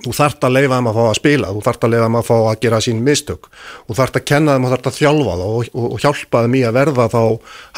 [0.00, 2.26] þú þart að leifa þeim að fá að spila þú þart að leifa þeim að
[2.28, 3.48] fá að gera sín mistök.
[3.86, 6.56] Þú þart að kenna þeim og þart að þjálfa þá og, og, og hjálpa þeim
[6.56, 7.22] í að verða þá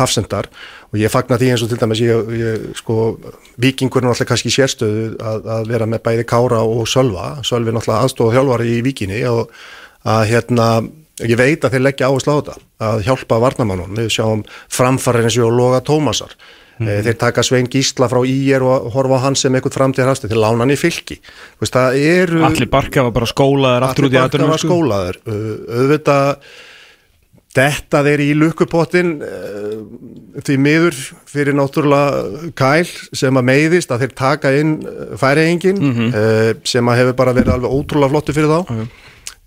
[0.01, 0.51] hafsendar.
[0.95, 2.99] Og ég fagna því eins og til dæmis ég, ég sko,
[3.65, 7.33] vikingurinn alltaf kannski sérstöðu að, að vera með bæði Kára og Sölva.
[7.43, 9.51] Sölvi náttúrulega aðstofa þjálfari í vikinni og
[10.07, 10.69] að hérna
[11.23, 15.39] ég veit að þeir leggja áherslu á þetta að hjálpa varnamannun, við sjáum framfarir eins
[15.43, 16.35] og Loga Tómasar
[16.75, 16.89] Mm.
[17.07, 20.65] þeir taka Svein Gísla frá IR og horfa á hann sem eitthvað framtíðarhafsti þeir lána
[20.65, 21.21] hann í fylki
[21.95, 24.51] eru Allir Barka var bara skólaður aftur út í Barka aðdurinn.
[24.51, 26.49] var skólaður uh, auðvitað
[27.55, 29.77] þetta þeir í lukkupottin uh,
[30.43, 30.97] því miður
[31.31, 34.73] fyrir náttúrulega kæl sem að meiðist að þeir taka inn
[35.21, 36.09] færiðingin Mhm.
[36.11, 38.73] uh, sem að hefur bara verið alveg ótrúlega flottu fyrir þá Ok.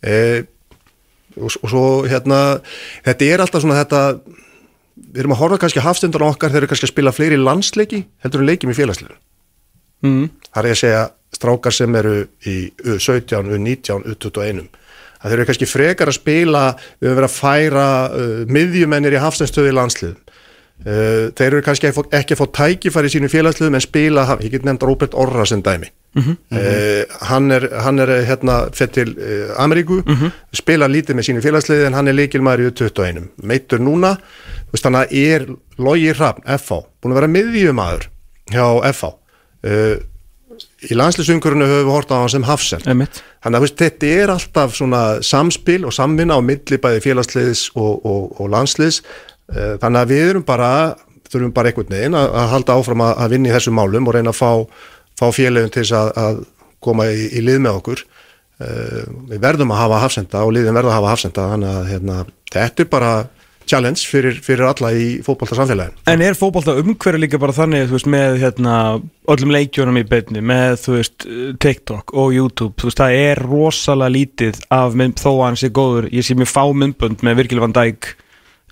[0.07, 0.39] uh,
[1.43, 2.39] og, og svo hérna
[3.05, 4.05] þetta er alltaf svona þetta
[4.97, 8.03] við erum að horfa kannski að hafstendurna okkar þeir eru kannski að spila fleiri landsleiki
[8.23, 9.17] heldur en leikjum í félagsleinu
[10.05, 10.27] Mm.
[10.53, 12.11] það er að segja strákar sem eru
[12.45, 14.67] í U17, U19, U21
[15.17, 16.61] að þeir eru kannski frekar að spila
[16.99, 20.26] við höfum verið að færa uh, miðjumennir í hafstenstöðu í landsliðum
[20.85, 24.85] þeir eru kannski ekki, að fá tækifæri í sínum félagsliðum en spila, ég get nefnt
[24.85, 25.89] Robert Orra sem dæmi.
[26.17, 29.11] Uh, hann er, hann er eh, hérna fett til
[29.61, 29.99] Ameríku,
[30.55, 33.27] spila lítið með sínum félagsliði en hann er leikilmaður í U21.
[33.45, 34.15] Meittur núna,
[34.73, 38.07] veist þannig að er Logi Hrafn, FH, búin að vera miðjumaður
[38.53, 39.11] hjá FH
[39.67, 39.97] uh,
[40.87, 42.45] í landslýsungurinu höfum við hort á hann sem
[42.89, 43.21] Einmitt.
[43.43, 48.39] þannig að þetta er alltaf svona samspil og samvinna á milli bæði félagsliðis og, og,
[48.41, 49.03] og landsliðs
[49.47, 50.71] þannig að við erum bara
[51.31, 54.15] þurfum bara einhvern veginn að, að halda áfram að, að vinna í þessum málum og
[54.15, 54.51] reyna að fá,
[55.19, 56.43] fá félagin til að, að
[56.83, 58.03] koma í, í lið með okkur.
[58.57, 62.21] Uh, við verðum að hafa hafsenda og liðin verða að hafa hafsenda þannig að hérna,
[62.55, 63.11] þetta er bara
[63.67, 67.97] challenge fyrir, fyrir alla í fótbolta samfélagin En er fótbolta umhverju líka bara þannig þú
[67.97, 68.77] veist, með hérna,
[69.29, 71.27] öllum leikjunum í beinni með þú veist,
[71.61, 76.09] TikTok og YouTube þú veist, það er rosalega lítið af þó að hann sé góður
[76.15, 78.15] ég sé mér fá myndbönd með Virgil van Dijk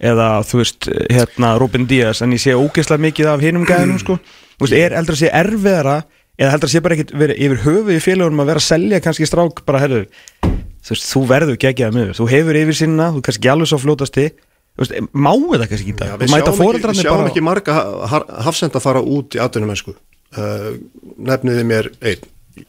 [0.03, 4.17] eða þú veist, hérna Robin Díaz, en ég sé ógeðslega mikið af hinum gæðinum sko,
[4.57, 5.97] þú veist, er heldur að sé erfiðara
[6.35, 8.99] eða heldur að sé bara ekkit verið yfir höfu í félagunum að vera að selja
[9.05, 10.01] kannski strák bara, herru,
[10.43, 14.27] þú veist, þú verður geggjað með þú hefur yfir sinna, þú kannski alveg svo fljótasti.
[14.75, 17.43] Þú veist, má þetta kannski ekki Já, Þú mæta sjáum, ekki, við sjáum bara ekki
[17.47, 17.75] marga
[18.11, 20.73] ha- hafsenda fara út í atvinnum mennsku uh,
[21.31, 22.25] nefniði mér einn.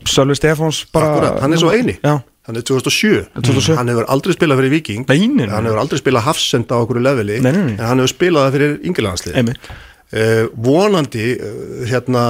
[0.07, 1.97] Sölvi Stefáns bara Akkurat, hann er svo eini.
[2.03, 3.77] Já, hann er 2007, 2007.
[3.79, 5.53] hann hefur aldrei spilað fyrir Viking Nei, nei, nei.
[5.53, 9.39] hann hefur aldrei spilað hafsenda á okkur leveli en hann hefur spilað það fyrir yngilanslið
[9.41, 9.71] einmitt.
[10.15, 11.57] Uh, vonandi uh,
[11.91, 12.23] hérna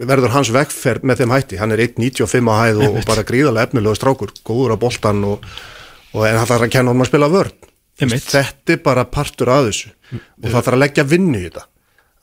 [0.00, 1.58] verður hans vegferð með þeim hætti.
[1.60, 5.44] Hann er 1.95 á hæð og, og bara gríðarlega efnilegu strákur, góður á boltan og,
[6.16, 7.54] og en hann þarf að kenna honum að spila vörn.
[8.00, 9.92] Þetta er bara partur af þessu.
[10.16, 11.64] Og það þarf að leggja vinnu í þetta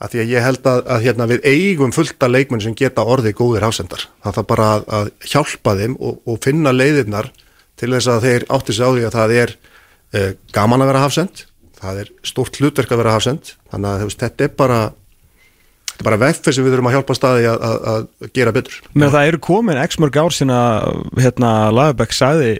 [0.04, 3.38] af því að ég held að, að hérna, við eigum fullta leikmenn sem geta orðið
[3.38, 4.04] góðir hafsendar.
[4.24, 7.30] Það þarf bara að, að hjálpa þeim og, og finna leiðirnar
[7.80, 11.04] til þess að þeir átti sig á því að það er uh, gaman að vera
[11.06, 11.46] hafsend
[11.84, 14.78] það er stórt hlutverk að vera hafsend þannig að veist, þetta er bara
[15.90, 18.78] þetta er bara vegferð sem við þurfum að hjálpa staði að, að, að gera betur.
[18.94, 20.60] Menn það eru komin x mörg ár sinna
[21.18, 22.54] hérna Lagerbæk sagði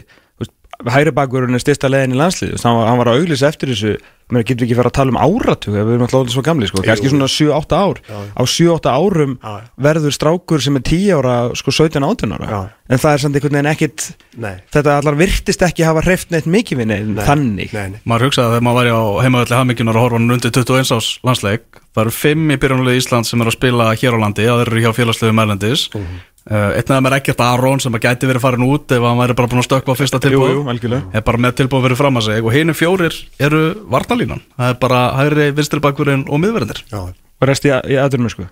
[0.90, 3.94] hægri bakverðurinn er styrsta leiðin í landslið hann var, hann var að auglýsa eftir þessu
[4.32, 7.10] menn getur ekki fara að tala um áratug við erum alltaf svo gamli sko, kannski
[7.12, 9.68] svona 7-8 ár á 7-8 árum Já, já.
[9.88, 12.60] verður strákur sem er 10 ára sko 17-18 ára Já.
[12.88, 14.06] en það er samt einhvern veginn ekkit
[14.40, 14.54] Nei.
[14.72, 18.00] þetta allar virtist ekki hafa hreift neitt mikið við neitt þannig nei, nei.
[18.08, 21.10] Maður hugsaði að þegar maður væri á heimaðalli hammingjunar og horfa hann undir 21 ás
[21.24, 24.62] landsleik Það eru fimm í byrjunulegu Ísland sem eru að spila hér á landi Það
[24.64, 26.22] eru hjá félagslegu mælendis uh Mhm.
[26.44, 29.37] Einn af þeim er ekkert Aron sem að gæti verið farin út ef hann væri
[29.38, 31.07] bara búin að stökkva á fyrsta Jú, tilbúð jú, algjörlega.
[31.16, 33.62] Er bara með tilbúð verið fram að sig Og hinu fjórir eru
[33.94, 37.00] varnalínan Það er bara hægri vinstri bakkurinn og miðverðinir Já.
[37.00, 38.44] og rest í, aðurum sko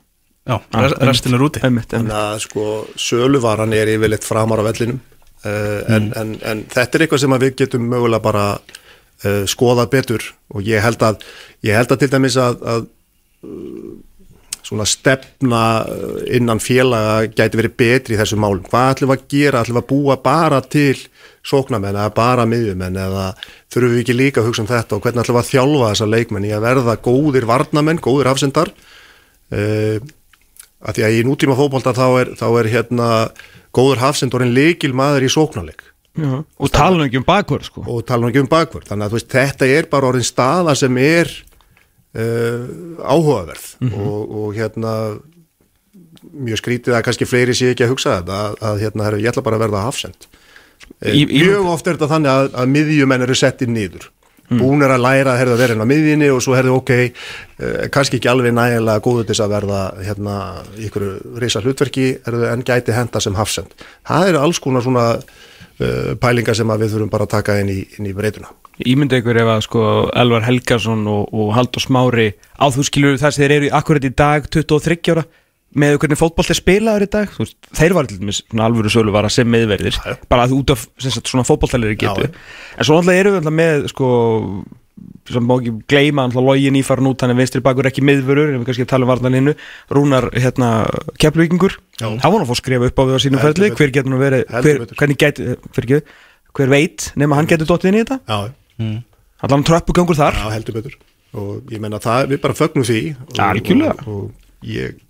[0.42, 1.60] Já, res, restin er úti.
[1.62, 2.10] Einmitt, einmitt.
[2.10, 2.62] Þannig að sko
[2.98, 4.98] söluvaran er yfirleitt framar á vellinum.
[5.42, 10.26] Uh, en, en, en þetta er eitthvað sem við getum mögulega bara uh, skoðað betur.
[10.50, 11.22] Og ég held að
[11.62, 12.88] ég held að til dæmis að, að
[14.62, 18.64] svona stefna uh, innan félaga gæti verið betri í þessu málum.
[18.68, 19.62] Hvað ætlum við að gera?
[19.62, 20.96] ætlum við að búa bara til
[21.42, 23.28] sóknarmenn eða bara miðjumenn eða
[23.72, 26.10] þurfum við ekki líka að hugsa um þetta og hvernig ætlum við að þjálfa þessa
[26.12, 29.96] leikmenn í að verða góðir varnamenn, góðir hafsendar uh,
[30.82, 33.08] að því að í nútíma fótbolta þá er, þá er hérna
[33.74, 36.42] góður hafsendorinn leikil maður í sóknarleik Já.
[36.44, 39.14] og tala nú ekki um bakverð sko og tala nú ekki um bakvörð þannig að
[39.14, 41.30] þú veist, þetta er bara orðin staða sem er
[42.14, 43.66] uh, áhugaverð.
[43.92, 44.94] Og, og hérna
[46.32, 49.32] mjög skrítið að kannski fleiri sé ekki að hugsa þetta að, að hérna, herru, ég
[49.32, 50.26] ætla bara að verða hafsend.
[51.02, 54.10] Í- í- mjög oft er þetta þannig að, að miðjumenn eru settið niður.
[54.52, 56.90] Búin er að læra að herða verðin á miðjunni og svo herðu ok,
[57.62, 60.34] uh, kannski ekki alveg nægilega góður til þess að verða hérna
[60.76, 61.06] í ykkur
[61.40, 63.72] reysa hlutverki herðu, en gæti henda sem hafsend.
[64.04, 65.06] Það eru alls konar svona
[66.22, 68.52] pælingar sem við þurfum bara að taka inn í, inn í breytuna.
[68.88, 69.84] Ímyndi ykkur ef að sko
[70.16, 74.12] Elvar Helgason og, og Haldur Smári á þú skilur þess að þeir eru akkurat í
[74.16, 75.26] dag 23 ára
[75.72, 79.24] með hvernig fótboll er spilaður í dag veist, þeir var dæmis svona alvöru sölu var
[79.24, 79.96] að sem meðverðir
[80.28, 81.46] bara út af sagt, svona
[82.28, 82.28] já.
[82.76, 84.10] en svo náttúrulega eru við náttúrulega með sko
[85.30, 88.50] sem má ekki gleyma náttúrulega login í farin út hann er vinstri bakur ekki miðvörur
[88.50, 89.54] en við kannski að tala um varnalínu
[89.92, 90.72] Rúnar hérna
[91.22, 93.70] kepluvíkingur hann var nú að fá að skrifa upp á við á sínum ferli.
[93.70, 95.38] hver getur nú verið hver, hvernig get,
[95.76, 96.02] fyrir
[96.56, 98.18] hver veit nema hann getur dottið inn í þetta?
[98.28, 98.90] Já,
[99.46, 100.36] allan tröppugangur þar.
[100.36, 100.98] Já heldur betur.
[101.32, 103.00] Og ég menna það, við bara fögnum því.
[103.24, 103.94] Og, Algjörlega.
[104.04, 105.00] og, og ég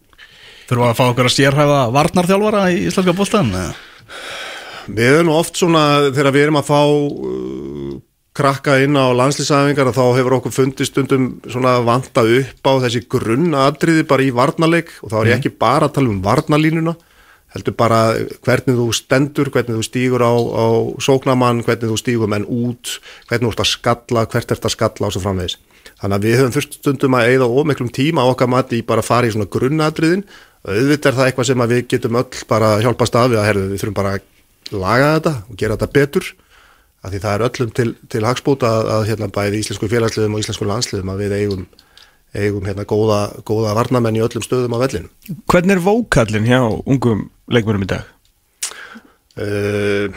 [0.63, 3.51] Þurfum við að fá okkur að sérhæfa varnarþjálfara í Íslandska bóltan
[4.93, 5.83] Við erum nú oft svona
[6.15, 7.97] þegar við erum að fá uh,
[8.37, 14.07] krakka inn á landslýsæfingar þá hefur okkur fundist stundum svona vanta upp á þessi grunnatriði
[14.09, 16.97] bara í varnarleik og þá er ég ekki bara að tala um varnarlínuna
[17.53, 17.99] heldur bara
[18.47, 20.67] hvernig þú stendur, hvernig þú stígur á, á
[21.05, 22.97] sóknamann, hvernig þú stígur menn út,
[23.29, 25.59] hvernig þú ert að skalla, hvert ert að skalla og svo framvegis.
[26.01, 29.05] Þannig að við höfum þurft stundum að eigða ómiklum tíma á okkar mati í bara
[29.05, 30.25] að fara í svona grunnatriðin.
[30.63, 33.83] Auðvitað er það eitthvað sem við getum öll bara að hjálpa stafi að herðu, við
[33.83, 36.33] þurfum bara að laga þetta og gera þetta betur.
[37.03, 40.43] Af því það er öllum til, til hagspóta að, að hérna, bæði íslensku félagsliðum og
[40.45, 41.65] íslensku landsliðum að við eigum,
[42.39, 45.11] eigum hérna, góða, góða varnamenn í öllum stöðum á vellinu.
[45.51, 48.07] Hvernig er vókallin hjá ungum leikmörum í dag?
[49.33, 50.13] Uh,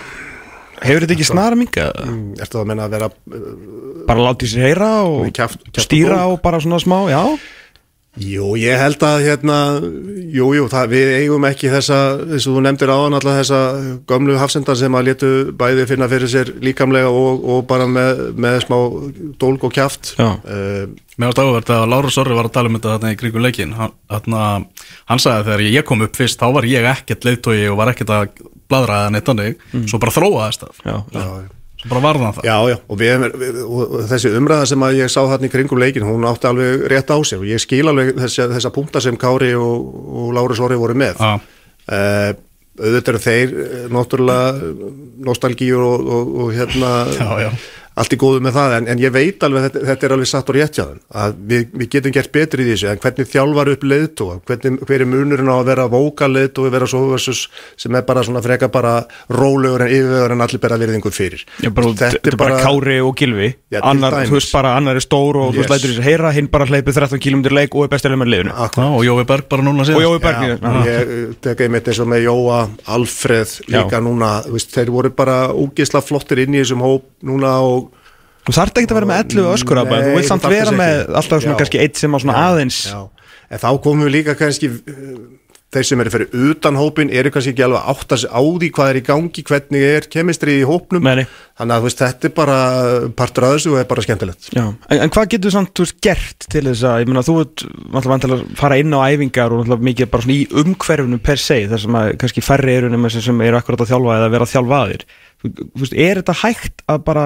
[0.84, 1.86] Hefur þetta ekki snara minga?
[2.44, 3.44] Ertu að menna að vera uh,
[4.10, 6.34] Bara látið sér heyra og kjaft- kjaft og stýra bók?
[6.36, 7.22] og bara svona smá, já
[8.16, 9.56] Jú, ég held að hérna,
[10.32, 13.60] jú, jú, það, við eigum ekki þessa, eins og þú nefndir áðan alltaf þessa
[14.08, 18.62] gömlu hafsendar sem að letu bæði finna fyrir sér líkamlega og, og bara með, með
[18.64, 18.78] smá
[19.42, 20.14] dólg og kjaft.
[20.16, 20.30] Já.
[20.48, 23.44] Uh, Mér varst áhverð að Láru Sorri var að tala um þetta þarna í kringum
[23.44, 27.60] leikin hann, hann, sagði að þegar ég kom upp fyrst þá var ég ekkert leiðtói
[27.70, 29.56] og var ekkert að bladra eða neitt annir
[29.88, 30.82] svo bara þróaðist það.
[30.84, 31.38] Já, já, svo
[31.90, 35.20] bara varðan það já, já, og, við, við, og þessi umræða sem að ég sá
[35.22, 38.50] þarna í kringum leikin, hún átti alveg rétt á sér og ég skil alveg þessa,
[38.56, 39.94] þessa punkta sem Kári og,
[40.24, 41.22] og Láru Sori voru með.
[41.86, 42.34] Uh,
[42.76, 44.72] auðvitað eru þeir eh, náttúrulega
[45.24, 47.52] nostalgíur og, og, og hérna Já, já.
[47.96, 50.50] Allt í góðu með það en, en ég veit alveg þetta, þetta er alveg satt
[50.52, 53.86] og rétt þeim að við, við getum gert betri í þessu en hvernig þjálfar upp
[53.92, 57.46] leiðtóa hvernig, hver er munurinn á að vera vóka leiðtói vera svo versus
[57.80, 58.96] sem er bara svona freka bara
[59.32, 63.16] rólegur en yfirvegur en allir bera virðingu fyrir Já, bara, þetta er bara Kári og
[63.20, 65.72] Gilvi Já, annar, þú veist bara, annar er stór og þú veist Yes.
[65.82, 68.50] lætur þessi heyra, hinn bara hleypið 13 km leik og er bestilega með.
[68.52, 71.90] Já, og Jói Berg bara núna og síðan Jói Berg Já, ég uh, tek einmitt
[71.90, 72.60] eins og með Jóa
[72.96, 74.04] Alfreð líka Já.
[74.06, 77.85] núna þú veist, þeir voru bara úgisla flottir inn í þessum hóp núna og
[78.46, 81.42] þú þarft ekki að vera með 11 öskur Nei, þú vilt samt vera með alltaf
[81.42, 81.62] svona Já.
[81.64, 82.84] kannski eitt sem á svona aðeins.
[82.92, 83.02] Já,
[83.50, 85.18] en þá komum við líka kannski uh,
[85.76, 88.70] þeir sem eru fyrir utan hópin eru kannski ekki alveg átt að sig á því
[88.78, 91.10] hvað er í gangi, hvernig er kemistrið í hópnum.
[91.10, 91.26] Nei.
[91.60, 92.58] þannig að veist, þetta er bara
[93.18, 94.50] partur að þessu og er bara skemmtilegt.
[94.56, 97.38] Já, en, en hvað getur samt þú veist, gert til þess að, ég meina þú
[97.44, 97.66] ert
[98.14, 101.86] vantilega að fara inn á æfingar og mikið bara svona í umhverfinu per se þar
[101.86, 104.54] sem að kannski færri eru nema sem sem eru akkurat að þjálfa eða vera að
[105.92, 107.26] er þetta hægt að bara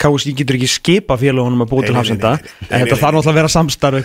[0.00, 2.34] KSI getur ekki skipa félagunum að búa til hafsenda,
[2.68, 3.98] en þetta þarf náttúrulega að vera samstarf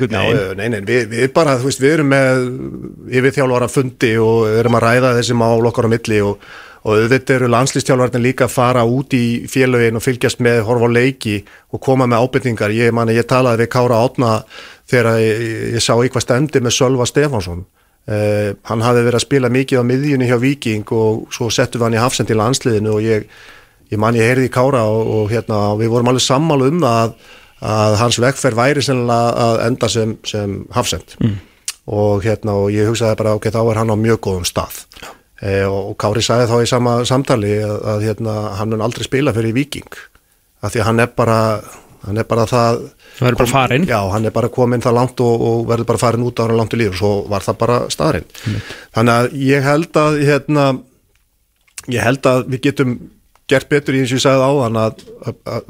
[0.59, 2.41] nei, nei, við, við bara, þú veist, við erum með
[3.19, 6.45] yfir þjálfara fundi og erum að ræða þessi mál okkar á milli og,
[6.83, 10.95] og auðvitað eru landslýstjálfarnir líka að fara út í félögin og fylgjast með horfa á
[10.95, 11.39] leiki
[11.75, 12.75] og koma með ábyrningar.
[12.75, 14.37] Ég, mani, ég talaði við Kára Átna
[14.89, 15.43] þegar ég,
[15.75, 17.65] ég sá eitthvað stendi með Sölva Stefánsson.
[18.09, 21.85] Uh, hann hafði verið að spila mikið á miðjunni hjá Viking og svo settum við
[21.85, 23.27] hann í hafsend í landsliðinu og ég,
[23.91, 27.13] ég man ég heyrði í Kára og, og hérna, við vorum alveg sammálu um að,
[27.61, 31.13] að hans vegferð væri sennilega að enda sem, sem hafsend.
[31.21, 31.37] Mm.
[31.89, 34.81] og hérna og ég hugsaði bara ok, þá er hann á mjög góðum stað.
[35.41, 39.05] E, og, og Kári sagði þá í sama samtali að, að hérna, hann mun aldrei
[39.05, 40.01] spila fyrir Viking
[40.65, 41.39] af því að hann er bara
[42.05, 42.79] hann er bara það
[43.19, 43.85] Hann verður bara farinn.
[43.89, 46.57] já, hann er bara komin það langt og, og verður bara farin út á hann
[46.57, 48.29] langt í líf og svo var það bara staðarinn
[48.95, 50.65] þannig að ég held að hérna,
[51.89, 52.95] ég held að við getum
[53.49, 55.63] gert betur í eins og ég sagði áðan að, að, að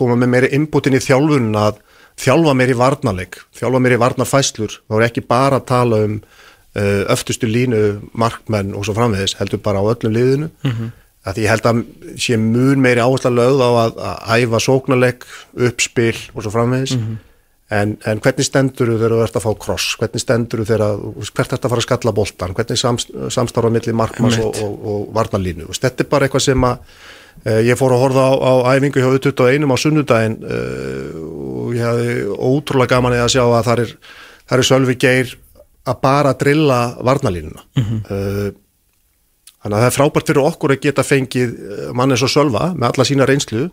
[0.00, 1.80] koma með meiri inputin í þjálfun að
[2.20, 7.48] þjálfa meiri varnarleik, þjálfa meiri varnarfæslur þá er ekki bara að tala um uh, öftustu
[7.48, 7.80] línu,
[8.12, 10.90] markmenn og svo framvegis, heldur bara á öllum liðinu mm -hmm.
[11.28, 11.80] Að ég held að
[12.20, 15.26] sé mun meiri áhersla lögð á að, að æfa sóknarleik,
[15.68, 16.96] uppspil og svo framvegis.
[17.70, 19.92] En, en hvernig stendur þú þegar þú ert að fá kross?
[20.00, 23.94] Hvernig stendur þú þegar, hvert ert að fara að skalla boltan, hvernig samst, samstarfa milli
[23.94, 25.68] markmanns og, og, og varnarlínu?
[25.68, 28.52] Þú veist, þetta er bara eitthvað sem að uh, ég fór að horfa á, á
[28.74, 33.84] æfingu hjá 21 á sunnudaginn uh, og ég hafði ótrúlega gaman að sjá að það
[33.84, 33.94] er,
[34.56, 35.36] er Sölvi Geir
[35.86, 37.68] að bara drilla varnarlínuna.
[38.10, 38.50] Uh,
[39.60, 42.70] Þannig að það er frábært fyrir okkur að geta fengið eh, mann eins og Sölva
[42.72, 43.66] með alla sína reynslu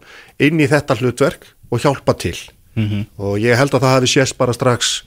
[0.44, 2.36] inn í þetta hlutverk og hjálpa til.
[3.18, 5.00] Og ég held að það hafi sést bara strax,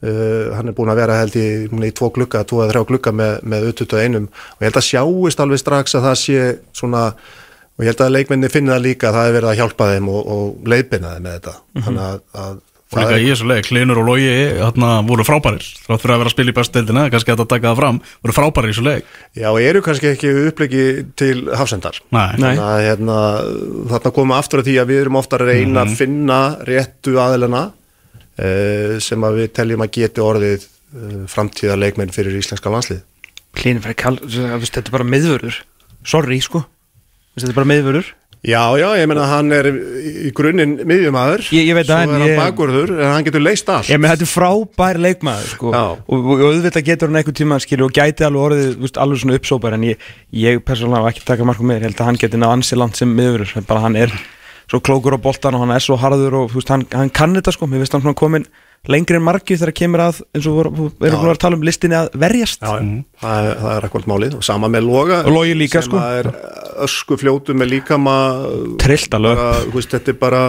[0.00, 3.12] uh, hann er búin að vera held í, í tvo glugga, tvo eða þrjá glugga
[3.12, 6.46] með, með 21 og ég held að sjáist alveg strax að það sé
[6.80, 7.02] svona,
[7.76, 10.08] og ég held að leikmenni finna það líka að það er verið að hjálpa þeim
[10.14, 11.54] og, og leiðbina þeim með þetta.
[11.84, 12.56] Þannig að, að
[12.88, 16.30] Og líka í þessu leik, Klinur og Logi þarna voru frábærir, þrátt fyrir að vera
[16.30, 19.10] að spila í bestudeildina kannski að þetta taka það fram, voru frábærir í þessu leik
[19.36, 20.84] Já, og eru kannski ekki upplegi
[21.20, 21.98] til hafsendar.
[22.08, 23.18] Þannig að hérna,
[23.92, 27.18] þarna komum við aftur að því að við erum ofta að reyna að finna réttu
[27.20, 33.04] aðilana uh, sem að við teljum að geti orðið uh, framtíða leikmenn fyrir íslenska landslið.
[34.00, 35.60] Kall, þetta er bara miðvörður.
[36.08, 36.64] Sorry sko,
[37.36, 38.14] þetta er bara miðvörður
[38.46, 42.22] Já, já, ég meina hann er í grunninn miðjumæður, Ég- ég veit svo er hann
[42.28, 43.88] ég- bakvörður en hann getur leist allt.
[43.90, 45.72] Ég með þetta er frábær leikmaður sko.
[45.74, 49.00] Og, og, og auðvitað getur hann einhvern tíma skilur, og gæti alveg orðið þú veist,
[49.02, 49.96] alveg svona uppsópar en ég,
[50.32, 53.10] ég persónulega ekki taka markum með ég held að hann geti náð ansi langt sem
[53.18, 54.14] miðurur bara hann er
[54.70, 57.34] svo klókur á boltan og hann er svo harður og þú veist, hann, hann kann
[57.34, 58.46] þetta sko mér finnst hann svona komin
[58.88, 61.98] lengri en margi þegar kemur að eins og við erum búin að tala um listinni
[61.98, 62.86] að verjast Já, já.
[63.20, 65.18] Það, er, það er akkvæmt málið og sama með Loga
[65.58, 65.98] líka, sem sko.
[65.98, 66.30] er
[66.86, 68.16] ösku fljótu með líkama
[68.80, 70.42] trillt alveg bara, þú veist, þetta er bara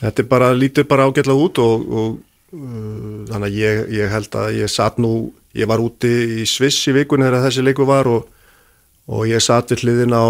[0.00, 2.08] þetta er bara, lítið bara ágætlega út og, og
[2.54, 5.14] uh, þannig að ég, ég held að ég satt nú
[5.54, 8.26] ég var úti í Sviss í vikunni þegar þessi leiku var og,
[9.10, 10.26] og ég satt við hliðin á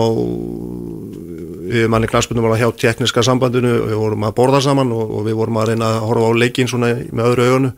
[1.71, 5.19] við manni knarspunum var að hjá tekniska sambandinu og við vorum að borða saman og,
[5.19, 7.73] og við vorum að reyna að horfa á leikin svona með öðru augunu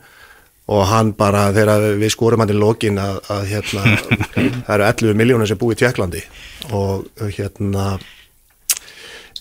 [0.67, 3.97] og hann bara þegar við skorum hann í lokin að, að hérna,
[4.67, 6.25] það eru 11 miljónir sem búi í Tjekklandi
[6.75, 7.07] og
[7.39, 7.97] hérna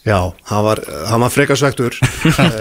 [0.06, 0.80] Já, hann var,
[1.10, 1.96] hann var frekarsvektur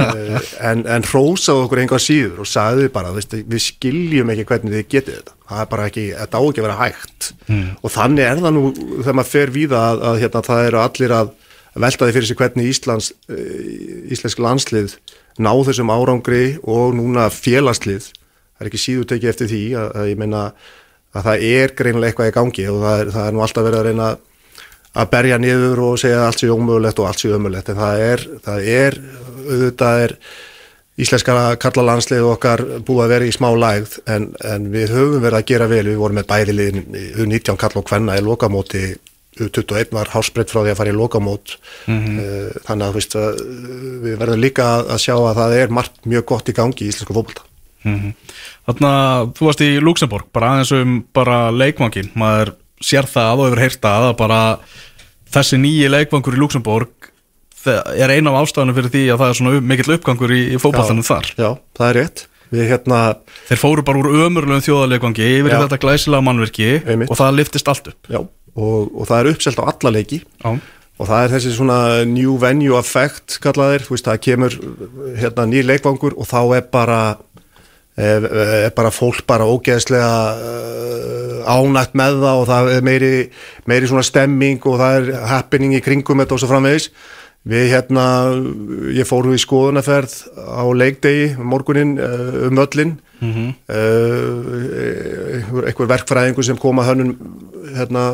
[0.68, 4.87] en, en hrósaði okkur einhvað síður og sagði bara, veist, við skiljum ekki hvernig þið
[4.95, 5.35] getið þetta.
[5.51, 7.28] Það er bara ekki, þetta á ekki að vera hægt.
[7.45, 7.66] Mm.
[7.85, 11.14] og þannig er það nú þegar maður fer víða að, að hérna, það eru allir
[11.18, 11.35] að
[11.83, 13.11] velta því fyrir sig hvernig Íslands
[14.14, 14.95] íslensk landslið
[15.43, 18.07] ná þessum árangri og núna félagslið.
[18.55, 20.45] Það er ekki síður tekið eftir því að, að ég meina
[21.14, 23.81] að það er greinilega eitthvað í gangi og það er, það er nú alltaf verið
[23.81, 24.09] að reyna
[24.95, 28.03] að berja niður og segja að allt sé ómögulegt og allt sé ömulegt en það
[28.05, 28.99] er, það er
[29.45, 30.14] auðvitað er
[31.05, 35.49] íslenska kallalandslið okkar búið að vera í smá lægð en, en við höfum verið að
[35.51, 35.83] gera vel.
[35.89, 36.85] Við vorum með bæðiliðin
[37.27, 38.85] 19 kall og hvenna í lokamóti
[39.39, 41.57] 21 var hásbreytt frá því að fara í lokamót.
[41.87, 42.61] Mm -hmm.
[42.66, 43.41] þannig að, veist, að
[44.05, 47.14] við verðum líka að sjá að það er margt mjög gott í gangi í íslensku
[47.14, 47.47] fólkvölda
[47.85, 48.12] mm -hmm.
[48.66, 53.47] Þannig að þú varst í Luxemburg bara aðeins um bara leikvangin maður sér það og
[53.49, 54.59] hefur heyrta að bara
[55.35, 57.11] þessi nýji leikvangur í Luxemburg
[57.64, 61.07] er eina af ástafanum fyrir því að það er svona mikill uppgangur í, í fókbaltanum
[61.07, 61.30] þar.
[61.39, 62.24] Já, það er rétt.
[62.55, 63.01] Hérna...
[63.49, 67.11] Þeir fóru bara úr ömurlegum þjóðarleikvangi yfir þetta glæsilega mannverki Einmitt.
[67.11, 68.11] og það liftist allt upp.
[68.12, 68.20] Já,
[68.55, 70.50] og, og það er uppselt á alla leiki Já.
[70.55, 71.78] og það er þessi svona
[72.09, 74.59] new venue effect kallaðir, veist, það kemur
[75.18, 77.00] hérna nýr leikvangur og þá er bara
[77.94, 83.12] er bara fólk bara ógeðslega uh, ánægt með það og það er meiri,
[83.70, 86.88] meiri svona stemming og það er happening í kringum þetta og svo framvegis
[87.44, 88.05] við hérna,
[88.96, 93.50] ég fóru í skoðunaferð á leikdegi morgunin um öllin mm -hmm.
[93.68, 97.16] uh, einhver verkfræðingu sem kom að hönnun
[97.77, 98.07] hérna,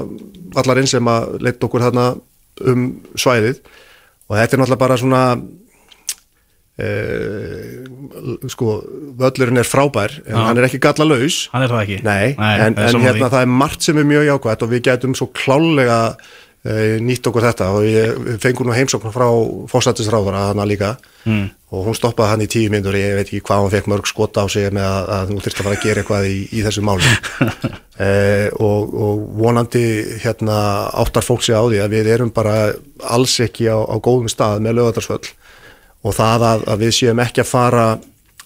[0.60, 2.12] allarinn sem að leitt okkur hérna
[2.70, 3.62] um svæðið.
[4.30, 5.24] Og þetta er náttúrulega bara svona
[6.80, 7.82] Uh,
[8.48, 8.78] sko
[9.20, 10.44] völlurinn er frábær en Já.
[10.46, 11.98] hann er ekki galla laus hann er það ekki?
[12.06, 15.16] Nei, Nei, en, en hérna það er margt sem er mjög jákvæmt og við getum
[15.18, 15.98] svo klálega
[16.60, 19.28] nýtt okkur þetta og við fengum nú heimsóknar frá
[19.70, 20.96] fósættisráðara hana líka.
[21.24, 21.50] Mm.
[21.70, 24.42] og hún stoppaði hann í tíu minnur ég veit ekki hvað hann fekk mörg skota
[24.42, 26.84] á sig með að, að hún þurfti að fara að gera eitthvað í, í þessu
[26.84, 27.10] máli.
[28.00, 29.84] Uh, og, og vonandi
[30.24, 30.56] hérna
[31.02, 32.56] áttar fólk sig á því að við erum bara
[33.04, 35.28] alls ekki á, á góðum stað með lögadarsvöll
[36.00, 37.86] og það að, að við séum ekki að fara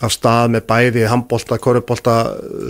[0.04, 2.16] af stað með bæði handbólta, korubólta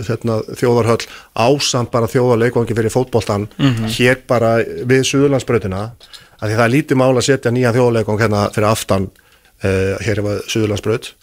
[0.07, 3.91] hérna, þjóðarhöll ásamt bara þjóðarleikvangi fyrir fótbóltan mm -hmm.
[3.97, 5.83] hér bara við Suðurlandsbröðina
[6.39, 9.09] að því það er lítið mála að setja nýja þjóðarleikvang hérna fyrir aftan
[9.63, 11.13] uh, hér er Suðurlandsbröð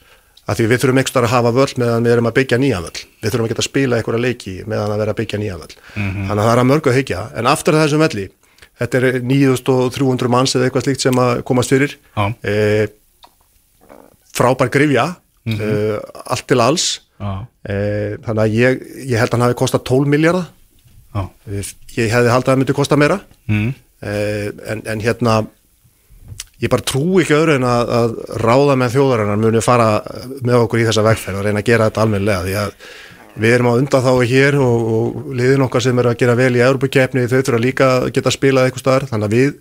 [0.42, 3.00] að því við þurfum ekstra að hafa völl meðan við erum að byggja nýja völl
[3.22, 6.08] við þurfum geta að spila einhverja leiki meðan að vera að byggja nýja völl mm
[6.08, 6.26] -hmm.
[6.28, 8.26] þannig að það er að mörgu að hyggja en aftur þessum velli
[8.80, 12.32] þetta er 9300 manns eða eitthvað slíkt sem að komast fyrir ah.
[12.42, 12.88] eh,
[14.34, 15.06] frábær grifja
[15.44, 15.94] mm -hmm.
[15.94, 16.86] uh, allt til alls
[17.18, 17.42] ah.
[17.68, 20.46] uh, þannig að ég, ég held að hann hafi kostað 12 miljardar
[21.14, 21.28] ah.
[21.48, 23.68] ég hefði haldið að það myndi kosta meira mm.
[24.02, 25.42] uh, en, en hérna
[26.62, 28.12] ég bara trú ekki öðru en að, að
[28.42, 29.88] ráða með þjóðarinnar muni fara
[30.42, 32.76] með okkur í þessa vegferð og reyna að gera þetta almenlega því að
[33.42, 36.52] við erum á undan þá hér og, og liðin okkar sem eru að gera vel
[36.54, 39.52] í Európa-kefni þau þurfa líka að geta að spila eitthvað starf þannig að við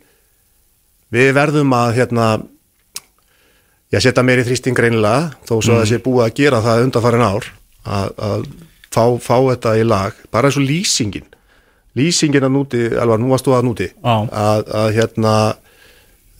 [1.11, 2.25] við verðum að hérna
[3.91, 5.75] ég setja í þrýsting reynilega þó svo mm.
[5.75, 7.49] að það sé búið að gera það undanfærin ár
[7.83, 8.45] að, að
[8.91, 11.27] fá, fá þetta í lag, bara eins og lýsingin
[11.99, 14.23] lýsingin að núti, alvar nú að stóða að núti ah.
[14.31, 15.35] að, að hérna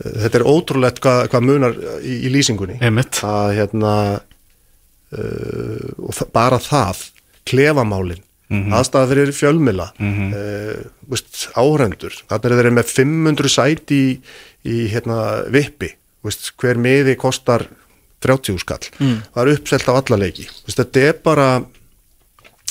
[0.02, 3.22] þetta er ótrúlegt hvað, hvað munar í, í lýsingunni Einmitt.
[3.28, 3.94] að hérna
[5.12, 7.06] uh, það, bara það
[7.52, 8.76] klefamálin mm -hmm.
[8.80, 10.30] aðstæða fyrir fjölmila mm -hmm.
[11.12, 14.20] uh, áhrendur, þannig að þeir eru með 500 sæti í,
[14.64, 15.92] í hérna vippi
[16.26, 17.68] veist, hver miði kostar
[18.22, 19.22] 30 skall, mm.
[19.34, 21.48] það er uppselt á alla leiki, veist, þetta er bara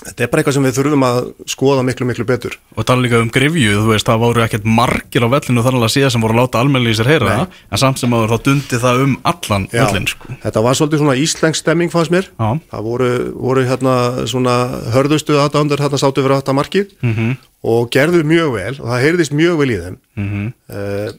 [0.01, 1.19] þetta er bara eitthvað sem við þurfum að
[1.51, 5.27] skoða miklu miklu betur og tala líka um grifju, þú veist, það voru ekkert margir
[5.27, 7.83] á vellinu þannig að síðan sem voru að láta almenni í sér heyra það, en
[7.83, 10.37] samt sem að þá dundi það um allan Já, vellin sko.
[10.47, 12.49] þetta var svolítið svona íslensk stemming fannst mér Já.
[12.73, 13.11] það voru,
[13.45, 13.97] voru hérna
[14.31, 14.57] svona
[14.95, 17.37] hörðustu aðdándur hérna sáttu fyrir þetta markið mm -hmm.
[17.75, 20.53] og gerðu mjög vel og það heyrðist mjög vel í þeim mm -hmm.
[20.73, 21.13] uh,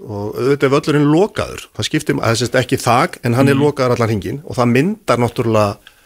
[0.00, 3.52] og auðvitað er völlurinn lokaður það skiptir, það sést ekki þag en hann mm.
[3.52, 3.64] er mhm.
[3.66, 5.96] lokaður allan hingin og það myndar náttúrulega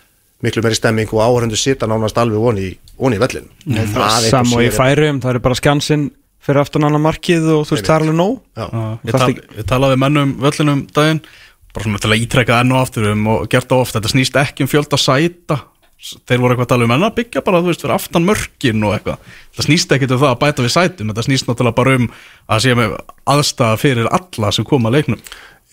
[0.44, 2.66] miklu meiri stemming og áhörundu sita nánast alveg voni,
[2.98, 3.94] voni í völlin mm.
[4.28, 6.10] Sam og ég færum, það er bara skansinn
[6.44, 8.34] fyrir aftan annar markið og þú veist það er alveg nóg
[9.08, 11.22] Ég, tal, ég talaði mennum völlinum daginn
[11.74, 14.36] bara svona til að ítrekka enn og aftur um og gert það ofta, þetta snýst
[14.42, 15.60] ekki um fjöld að sæta
[16.02, 18.84] þeir voru eitthvað að tala um en að byggja bara, þú veist, fyrir aftan mörkin
[18.84, 19.32] og eitthvað.
[19.56, 22.06] Það snýst ekki um það að bæta við sætum þetta snýst náttúrulega bara um
[22.48, 22.96] að sé með
[23.34, 25.22] aðstæða fyrir alla sem koma að leiknum.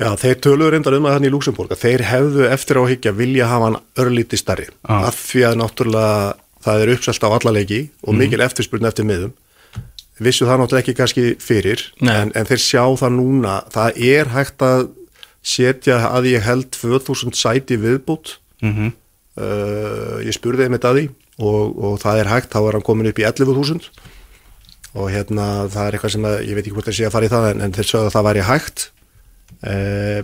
[0.01, 2.91] Já, þeir töluður reyndar um að hann í Luxemburg að þeir hefðu eftir á að
[2.93, 5.03] higgja vilja hafa hann örlíti starri Ah.
[5.11, 9.33] af því að náttúrulega það er uppselt á alla leiki og mikil eftirspurn eftir miðum
[10.21, 13.53] vissu það náttúrulega ekki kannski fyrir en, en þeir sjá það núna.
[13.73, 14.87] Það er hægt að
[15.41, 18.91] setja að ég held 2000 sæti viðbútt mm uh,
[19.39, 21.05] ég spurði þetta að því
[21.41, 23.87] og, og það er hægt, þá er hann komin upp í 11.000
[24.91, 27.27] og hérna það er eitthvað sem að, ég veit ekki hvort þeir sé að fara
[27.27, 28.85] í það en, en þeir sögðu að það væri hægt.
[29.61, 30.21] Uh,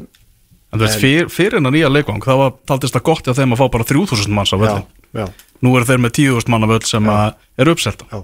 [0.67, 3.53] En þú veist, fyr, fyrir hennar nýja leikvang þá var, taldist það gott að þeim
[3.55, 5.27] að fá bara 3000 manns á já, völlin já,
[5.63, 8.07] Nú eru þeir með 10.000 manna völl sem að er uppselta.
[8.11, 8.19] Já,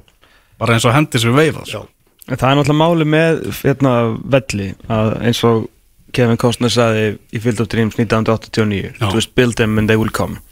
[0.59, 1.79] bara eins og hendis við veifað já,
[2.27, 3.93] En Það er náttúrulega máli með hérna,
[4.35, 5.63] velli að eins og
[6.13, 9.07] Kevin Costner saði í Field of Dreams 1989 Já.
[9.07, 10.43] Þú veist, build them and they will come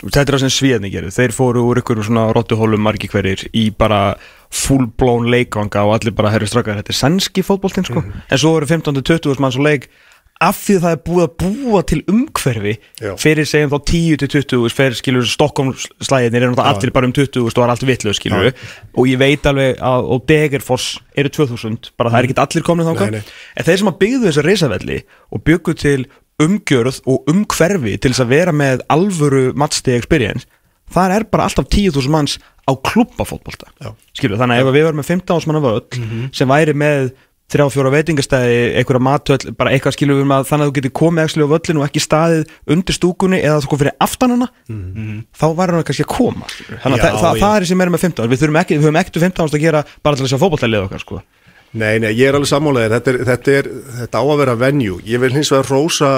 [0.00, 3.68] Þetta er það sem sviðni gerir Þeir fóru úr ykkur svona rottuhólum margi hverjir í
[3.76, 4.14] bara
[4.50, 8.02] full blown leikvanga og allir bara herri strakkar Þetta er sænski fótboltinn sko.
[8.02, 9.90] En svo eru 15-20 manns á leik.
[10.40, 13.10] Af því að það er búið að búa til umhverfi Já.
[13.20, 17.60] fyrir segjum þá 10-20 fyrir skilur Stockholm slæðinir er náttúrulega allir bara um 20 og
[17.60, 22.22] er allt vitlu skilur og ég veit alveg að og Degerfoss eru 2000 bara það
[22.22, 23.18] er ekki allir þangað.
[23.18, 23.20] Nei.
[23.52, 24.98] en þeir sem að byggðu þessa risavelli
[25.28, 26.08] og byggu til
[26.40, 30.48] umgjörð og umhverfi til þess að vera með alvöru matchday experience
[30.90, 33.70] þar er bara alltaf 10.000 manns á klubbafótbolta.
[34.18, 37.12] Þannig að ef við varum með 15 manna völl sem væri með
[37.50, 40.92] þrjá fjóra veitingastæði, einhverja matöll bara eitthvað skilur við um að þannig að þú getur
[41.00, 44.46] komið ekki á völlinu og ekki staðið undir stúkunni eða þú kom fyrir aftanana
[45.34, 47.90] þá var hann kannski að koma þannig að Já, það, það, það er sem er
[47.90, 50.86] með 15 við, ekki, við höfum ekkert 15 að gera bara til að sjá fótboltalið
[50.86, 51.22] okkar sko.
[51.70, 54.96] Nei, nei, ég er alveg sammálaðið, þetta, þetta, þetta á að vera venue.
[55.06, 56.08] Ég vil hins vegar rósa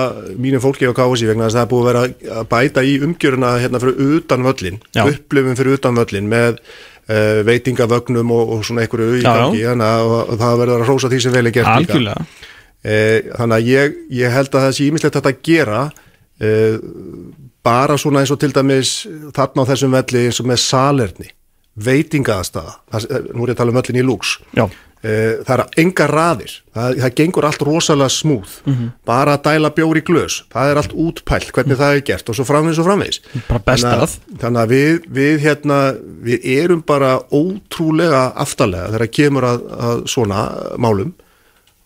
[0.40, 2.94] mínum fólki á KSI vegna þess að það er búið að vera að bæta í
[3.04, 5.04] umgjöruna hérna fyrir utan völlin, Já.
[5.10, 10.40] upplifum fyrir utan völlin með uh, veitingavögnum og, og svona einhverju gangi, þannig að og
[10.40, 11.82] það verður að rósa því sem vel er gert líka.
[11.82, 12.48] algjörlega
[12.82, 15.82] Eh, þannig að ég, ég held að það sé ímislegt þetta að gera
[16.42, 16.80] eh,
[17.62, 18.94] bara svona eins og til dæmis
[19.36, 21.28] þarna á þessum velli eins og með salerni
[23.06, 24.66] eh, nú er ég að tala um vellin í lúks Já.
[25.02, 28.50] Eh, það er enga raðir, það, það gengur allt rosalega smúð,
[29.08, 32.36] bara að dæla bjór í glös, það er allt útpælt hvernig það er gert og
[32.38, 33.18] svo framvegis og framvegis.
[33.48, 34.12] Bara best þannig að.
[34.44, 35.78] þannig að við, við hérna
[36.28, 40.44] við erum bara ótrúlega aftalega þegar kemur að, að svona
[40.78, 41.10] málum.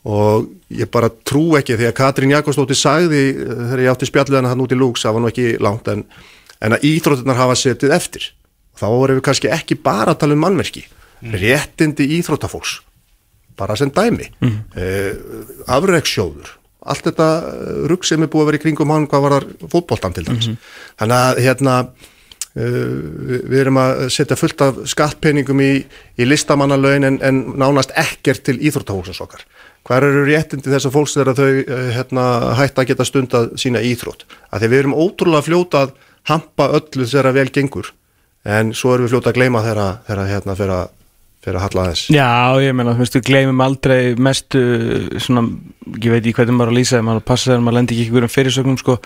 [0.06, 4.42] Og ég bara trú ekki því að Katrín Jakobsdóttir sagði eh, þegar ég átti spjallið
[4.42, 6.04] hana hann út í lúks það var nú ekki langt en,
[6.60, 8.28] en að íþróttunar hafa setið eftir.
[8.76, 10.84] Þá vorum við kannski ekki bara að tala um mannverki
[11.32, 12.82] réttindi íþróttafólks
[13.58, 14.30] bara sem dæmi.
[14.44, 14.60] Mm.
[14.76, 16.54] uh, afreksjóður
[16.86, 17.28] allt þetta
[17.90, 20.50] rugg sem er búið að vera í kringum hann hvað var þar fótboltan til dæmis.
[21.00, 22.86] Þannig að hérna uh,
[23.42, 25.72] við, erum að setja fullt af skattpenningum í,
[26.16, 29.44] í listamannalaun en, en nánast ekkert til íþróttafólksins okkar.
[29.86, 32.26] Hver eru réttindi þess að fólks þegar þau uh, hérna,
[32.58, 34.26] hætta að geta stundað sína íþrótt?
[34.50, 35.96] Að því við erum ótrúlega fljóta að
[36.30, 37.92] hampa öllu þegar vel gengur.
[38.46, 40.54] En svo erum við fljóta að gleyma þegar, þegar hérna
[41.46, 42.28] fyrir að halla þess Já,
[42.64, 44.62] ég meina, þú veist, við gleymum aldrei mestu,
[45.22, 45.46] svona,
[45.94, 48.26] ég veit ekki hvernig maður að lýsa, maður að passa þegar maður lendi ekki ykkur
[48.26, 48.98] um fyrirsögnum, sko,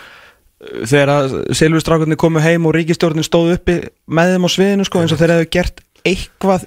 [0.81, 3.79] þegar að Silvustrákarnir komu heim og ríkistjórnin stóð uppi
[4.11, 6.67] með þeim á sviðinu, sko, eins og þeir hefðu gert eitthvað,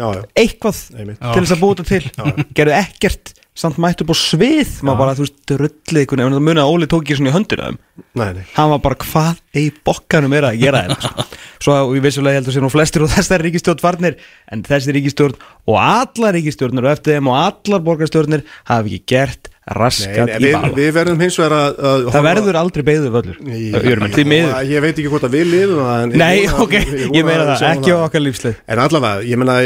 [0.00, 1.20] já, já, eitthvað einmitt.
[1.20, 5.14] til þess að búa þetta til, gerðu ekkert, samt mættu upp á svið, maður bara,
[5.18, 7.78] þú veist, drullið en það munið að Óli tók ekki svona í að
[8.16, 8.42] nei.
[8.56, 11.26] hann var bara, hvað í bokkanum er að gera þetta, sko.
[11.64, 14.18] Svo og ég vissulega held að sé nú flestir og þessar ríkistjórn farnir
[14.50, 15.36] en þessi ríkistjórn
[15.68, 20.46] og allar ríkistjórnir og eftir þeim og allar borgarstjórnir hafa ekki gert raskat nei, í
[20.48, 23.36] við, bala við verðum hins vegar að, að það verður aldrei beigðu völlur.
[23.44, 27.60] Miður Já, Ég veit ekki hvort að við lifum Nei, ok, ég meina að við
[27.60, 29.58] það, ekki á okkar lífslið En allavega, ég meina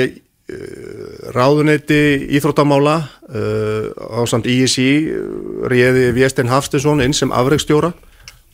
[1.33, 7.95] ráðuneyti íþróttamála uh, á samt ISI uh, réði Viestin Hafstinsson inn sem afreikstjóra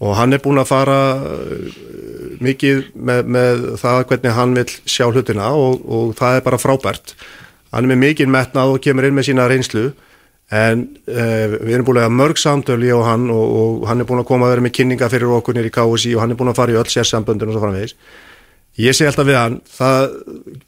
[0.01, 1.01] og hann er búin að fara
[2.41, 7.13] mikið með, með það hvernig hann vil sjá hlutina og, og það er bara frábært.
[7.75, 9.91] Hann er með mikið metnað og kemur inn með sína reynslu
[10.51, 14.23] en uh, við erum búin að mörg samtöl ég og og, og hann er búin
[14.23, 16.63] að koma að vera með kynninga fyrir okkur nýri KSI og hann er búin að
[16.63, 17.99] fara í öll sérsamböndun og svo framvegis
[18.79, 20.17] ég segi alltaf við hann það,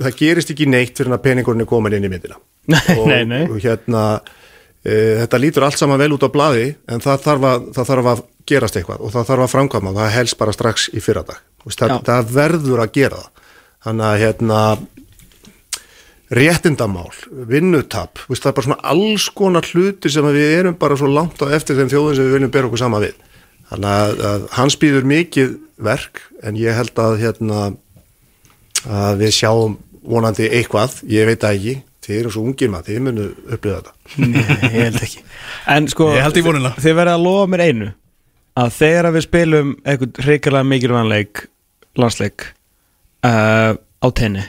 [0.03, 2.39] það gerist ekki neitt fyrir að peningurinn er komin inn í myndina.
[2.99, 3.43] Og, nei, nei.
[3.51, 4.03] og hérna
[4.87, 4.93] e,
[5.23, 8.23] þetta lítur allt saman vel út á blaði en það þarf, að, það þarf að
[8.53, 11.43] gerast eitthvað og það þarf að framkvæma það helst bara strax í fyrradag.
[11.67, 13.49] Það, það verður að gera það.
[13.83, 14.61] Þannig að hérna
[16.33, 17.11] réttindamál,
[17.51, 21.51] vinnutap það er bara svona alls konar hluti sem við erum bara svo langt á
[21.53, 23.19] eftir þeim þjóðin sem við viljum bera okkur sama við.
[23.73, 27.59] Þannig að, að hans býður mikið verk en ég held að hérna
[28.89, 33.05] að við sjáum vonandi eitthvað, ég veit það ekki þið eru svo ungir maður, þið
[33.07, 33.93] munu upplýða þetta.
[34.27, 35.21] Nei, ég held ekki.
[35.71, 36.49] En sko, þið
[36.99, 37.91] verðið að lofa mér einu
[38.59, 41.45] að þegar að við spilum eitthvað reykjulega mikilvæganleik
[42.03, 42.49] landsleik
[43.29, 44.45] uh, á tenni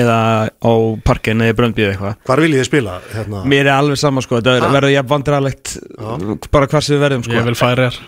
[0.00, 0.18] eða
[0.50, 0.72] á
[1.06, 2.18] parkin eða bröndbíð eitthvað.
[2.26, 2.98] Hvar viljið þið spila?
[3.14, 3.42] Hérna?
[3.52, 5.76] Mér er alveg sama sko, þetta verður ég vandrarlegt
[6.50, 7.38] bara hvar sem við verðum sko.
[7.38, 8.00] Ég vil færi þér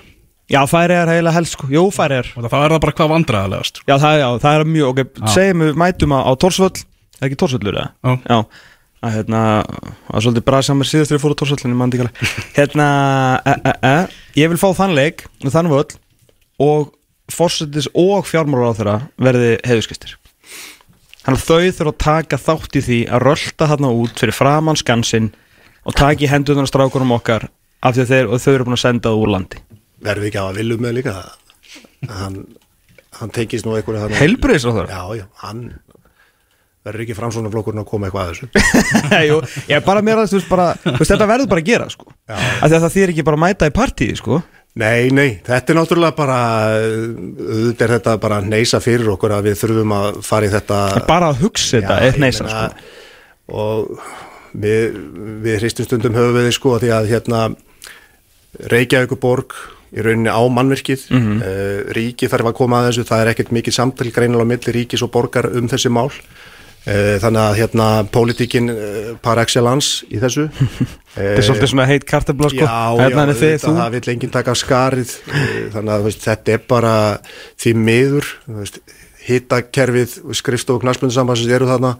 [0.52, 3.12] Já, færi er heila helst sko, jú færi er Og það er það bara hvað
[3.14, 6.84] vandræðalegast Já, það, já, það er mjög, ok, segjum við mætum á, á Tórsvöll,
[7.18, 7.88] er ekki Tórsvöllur eða?
[8.04, 8.12] Já.
[8.28, 8.38] Já,
[9.02, 9.42] að hérna,
[10.08, 12.24] það er svolítið bara samar síðast þegar ég fór á Tórsvöll, en ég mann alveg.
[12.58, 12.88] Hérna,
[13.48, 13.94] e, e, e,
[14.42, 15.96] ég vil fá þann leik, og þann völl
[16.62, 16.92] og
[17.32, 20.18] fórsetis og fjármálar á þeirra verði heiðuskistir
[21.22, 24.78] Þannig að þau þurfa að taka þátt í því að rölda þarna út fyrir framann
[24.78, 25.28] skansinn
[25.86, 27.46] og taka í hendunar strákunum okkar
[27.82, 29.62] af því að þeir, þau eru búin að senda það úr landi
[30.02, 31.16] Verðum við ekki að viljum með líka
[32.10, 32.38] Hann,
[33.20, 34.88] hann tekist nú einhverju hann Heilbrigðis á þeirra?
[34.90, 35.66] Já, já, hann
[36.82, 38.88] verður ekki framsónaflokkurinn að koma eitthvað að þessu
[39.28, 39.36] Jú,
[39.68, 42.08] ég er bara mér að þú veist bara, veist, þetta verður bara að gera sko.
[42.26, 44.40] að það þýr ekki bara að mæta í partíi sko.
[44.82, 46.38] Nei, nei, þetta er náttúrulega bara
[46.72, 50.78] auðvitað er þetta bara neysa fyrir okkur að við þurfum að fara í þetta
[51.10, 52.86] bara að hugsa þetta er meina, sko.
[53.60, 54.08] og
[54.64, 54.98] við,
[55.44, 57.44] við hristum stundum höfum við sko því að hérna
[58.72, 59.54] Reykjavíkuborg
[59.92, 61.92] í rauninni á mannverkið mm Mhm.
[61.96, 63.04] ríki þarf að koma að þessu.
[63.10, 66.10] Það er ekkert mikið samtal greinilega á milli ríkis og borgar um þessi mál.
[66.82, 70.48] Eh, þannig að hérna pólitíkin uh, par excellence í þessu.
[71.14, 72.64] Þetta er svolítið svona heit kartabla sko.
[72.64, 75.12] Já, já, hérna þið, það vil enginn taka skarið.
[75.30, 76.94] Eh, þannig að veist, þetta er bara
[77.62, 78.26] því miður
[79.28, 81.92] hittakerfið, skrifstofu knarspöndusambansins eru þarna,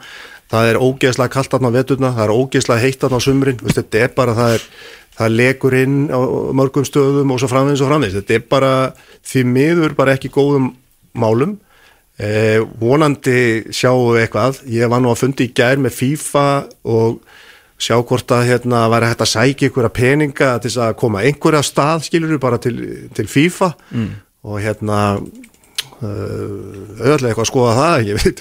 [0.51, 3.79] það er ógeðslega kallt þarna á veturna, það er ógeðslega heitt þarna á sumrin, veist,
[3.79, 4.67] þetta er bara það er
[5.19, 6.21] það lekur inn á
[6.57, 8.73] mörgum stöðum og svo framvegis og framvegis, þetta er bara
[9.29, 10.73] því miður bara ekki góðum
[11.13, 11.59] málum.
[12.23, 14.61] Eh, vonandi sjáum við eitthvað.
[14.71, 16.47] Ég var nú að fundi í gær með FIFA
[16.93, 17.23] og
[17.83, 21.65] sjá hvort að hérna væri hægt að sækja ykkur að peninga til að koma einhverja
[21.67, 22.77] stað skilur bara til,
[23.17, 23.73] til FIFA.
[23.91, 24.13] Mm.
[24.43, 24.99] og hérna
[26.03, 28.41] auðvitað eitthvað að skoða það ég veit,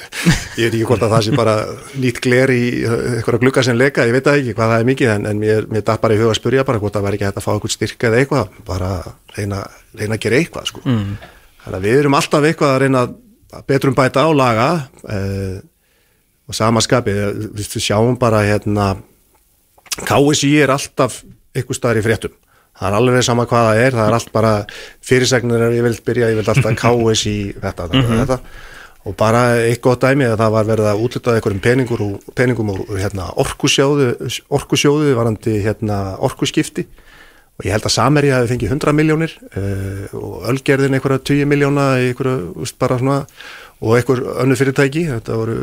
[0.58, 1.56] ég veit ekki hvort að það sé bara
[2.02, 5.28] nýtt gler í eitthvað glugga sem leika ég veit ekki hvað það er mikið en,
[5.30, 7.46] en mér, mér dætt bara í huga að spurja bara hvort það væri ekki að
[7.46, 8.92] fá eitthvað styrka eða eitthvað bara
[9.38, 9.62] reyna,
[10.00, 10.84] reyna að gera eitthvað sko.
[10.86, 11.12] mm.
[11.66, 14.68] þannig að við erum alltaf eitthvað að reyna að betrum bæta á laga
[15.06, 15.58] uh,
[16.50, 17.18] og samaskapi
[17.54, 18.94] við sjáum bara hérna
[20.08, 21.22] KSI er alltaf
[21.58, 22.38] ykkur staðar í fréttum
[22.82, 24.52] það er alveg sama hvað það er það er allt bara
[25.06, 28.22] fyrirsegnir er ég vil byrja, ég vil alltaf KSI þetta, þetta, Mhm.
[28.26, 28.40] þetta.
[29.10, 32.82] Og bara eitthvað dæmi að það var verið að útlita einhverjum peningur og, peningum úr
[33.02, 34.10] hérna, orkusjóðu,
[34.54, 36.84] orkusjóðu varandi hérna, orkuskipti.
[37.58, 41.88] Og ég held að Sameri hafi fengið 100 miljónir uh, og Ölgerðin einhverja 10 miljóna
[41.98, 43.18] einhverja, úst, bara svona
[43.82, 45.56] og einhver önnu fyrirtæki, þetta voru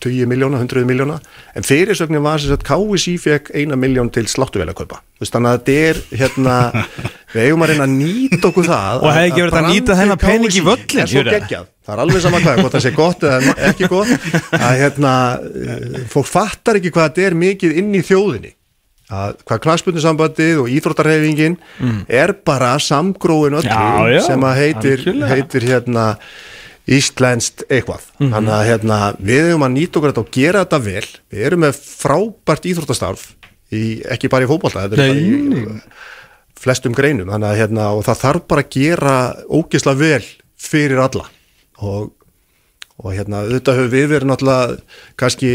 [0.00, 1.18] 20 miljóna, 100 miljóna
[1.54, 5.50] en fyrirsögnin var sem sagt KSI fekk eina miljón til sláttuvel að kaupa Vist, þannig
[5.50, 6.54] að þetta er hérna
[7.34, 9.98] við eigum að reyna að nýta okkur það Og hefði ekki verið að brandið nýta
[9.98, 12.86] þennan pening í KSI völlinn, er svo geggjað, það er alveg sama hvað hvort það
[12.86, 14.14] sé gott eða ekki gott
[14.56, 15.12] að hérna,
[16.14, 18.54] fólk fattar ekki hvað þetta er mikið inn í þjóðinni.
[19.10, 21.56] Að hvað knastbundisambandið og íþróttarhefingin
[22.06, 24.20] er bara samgróin öllu Mm.
[24.22, 25.02] Sem að heitir,
[25.32, 26.04] heitir hérna
[26.90, 28.06] íslenskt eitthvað.
[28.18, 31.08] Þannig að hérna, við hefum að nýta okkur þetta og gera þetta vel.
[31.30, 33.26] Við erum með frábært íþróttastarf
[33.70, 35.82] í, ekki bara í fótbolta þetta er bara í
[36.60, 37.30] flestum greinum.
[37.30, 39.14] Þannig að hérna, og það þarf bara að gera
[39.46, 40.24] ógisla vel
[40.60, 41.28] fyrir alla.
[41.80, 42.10] Og,
[43.00, 44.80] og hérna auðvitað höfum við verið náttúrulega
[45.20, 45.52] kannski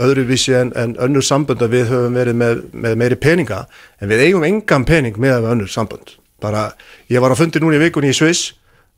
[0.00, 3.64] öðruvísi en, en önnur sambönd að við höfum verið með, með meiri peninga.
[4.00, 6.14] En við eigum engan pening með önnur sambönd.
[6.40, 6.70] Bara,
[7.10, 8.54] ég var að fundi núna í vikunni í Sviss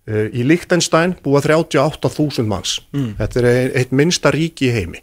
[0.09, 2.78] í Liechtenstein búa 38.000 manns.
[2.92, 5.03] Þetta er eitt minnsta ríki í heimi.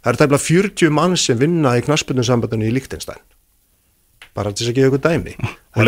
[0.00, 3.20] Það eru tæmlega 40 manns sem vinna í knaspundum í Liechtenstein.
[4.30, 5.32] Bara til þess að gefa ykkur dæmi.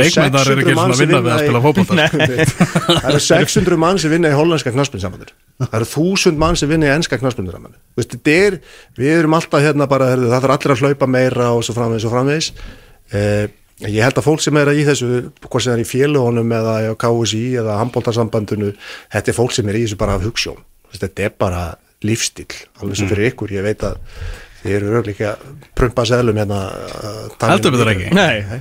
[0.03, 2.07] Leikmyndar eru ekki svona að vinna við að spila fótbolta.
[3.03, 5.31] Það eru 600 mann sem vinna í hollandska knaspunsambandur
[5.61, 8.59] það eru 1000 mann sem vinna í ennska knaspunsambandur
[8.99, 12.15] við erum alltaf hérna bara það þarf allir að hlaupa meira og svo framvegis og
[12.15, 12.49] framvegis.
[13.13, 13.45] Eh,
[13.89, 15.09] ég held að fólk sem er í þessu
[15.47, 18.73] hvort sem það er í félugunum eða á KSI eða handbóltarsambandinu
[19.13, 20.61] þetta er fólk sem er í þessu bara af hugssjón
[20.93, 21.63] þetta er bara
[22.03, 22.49] lífstíl
[22.83, 23.95] alveg sem fyrir ykkur, ég veit að
[24.63, 25.31] þið eru örgleika
[25.79, 28.11] prumpa seglum hérna um- Heldur við það ekki?
[28.15, 28.61] Nei,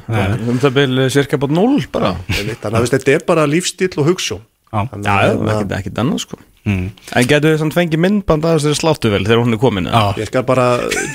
[0.50, 2.16] um það byrja cirka búin 0 bara.
[2.30, 4.42] Þannig að þetta er bara lífstíl og hugssjón
[4.72, 4.86] Já.
[4.88, 6.38] Þannig Já, að, já, hérna, ekkert annað sko.
[6.64, 6.84] Mm.
[7.20, 9.90] En getur þið samt fengið myndband að þessari sláttu vel þegar hún er komin
[10.22, 10.68] Ég skal bara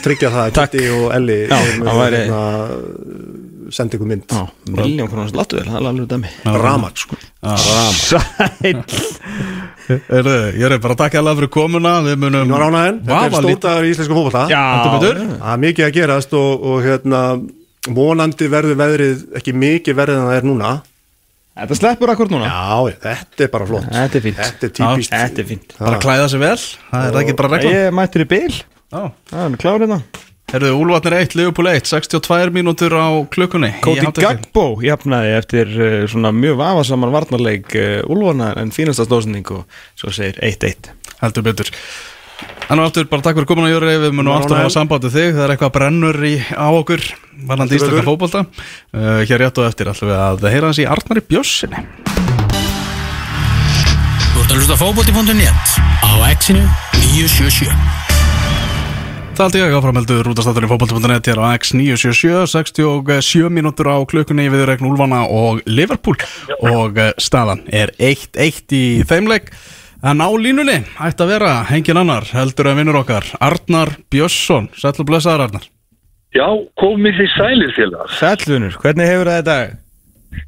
[0.05, 0.75] tryggja það Takk.
[0.75, 2.27] Kitti og Elli það væri-
[3.67, 4.35] hérna, senda ykkur mynd.
[4.77, 6.31] Miljón konar sláttu vel, það er alveg dæmi.
[6.63, 7.19] Ramag sko.
[9.87, 11.93] Erðu, ég er bara að takka alveg fyrir komuna.
[12.07, 15.23] Við munum þetta er stótaður í íslensku betur.
[15.37, 17.23] Það er mikið að gerast og, og hérna
[17.87, 20.75] vonandi verður veðrið ekki mikið verðið en það er núna.
[21.57, 22.51] Þetta sleppur akkur núna?
[22.51, 23.87] Já, þetta er bara flott.
[23.89, 24.41] Þetta er fínt.
[24.43, 25.77] Þetta er típist Þetta er fínt.
[25.79, 26.57] Bara klæða sig vel.
[26.91, 28.59] Það er ekki bara regla Ég mættir í bil.
[28.93, 29.03] Já.
[29.31, 34.13] Það er klárið það Herðu, Úlfarnir 1, Liverpool 1 62 mínútur á klukkunni hádeginu.
[34.23, 39.65] Gagbo jafnaði eftir uh, svona mjög vafasaman varnarleik uh, Úlfana en fínasta stóðsending og
[39.99, 41.73] svo segir 1-1 Heldur betur.
[42.69, 44.63] Þannig aftur, bara takk fyrir komuna Jóri Við munum aftur ánægður.
[44.69, 45.29] hafa sambandið þig.
[45.35, 47.05] Það er eitthvað brennur í, á okkur
[47.51, 48.03] Varnandi betur.
[48.07, 48.45] fótbolta.
[48.95, 51.83] Uh, Hér rétt og eftir ætlum við að heyra hans í Arnari Bjössinni
[54.31, 56.63] Þú ert að hlusta á fótbolti.net á exinu
[57.03, 58.06] 977
[59.37, 64.63] Það held ég að framheldur útastátturinn fótbolti.net hér á X977 67 mínútur á klukkunni við
[64.71, 66.17] regn Úlfana og Liverpool
[66.65, 69.51] og eh, staðan er 1-1 í þeimleik
[70.09, 75.05] en á línunni ætti að vera hengin annar heldur en vinnur okkar Arnar Björnsson, sætlu
[75.05, 75.69] blessaður Arnar
[76.33, 76.49] Já,
[76.81, 78.17] komið þið sælir félagar.
[78.17, 79.59] Sælfunur, hvernig hefur það þetta?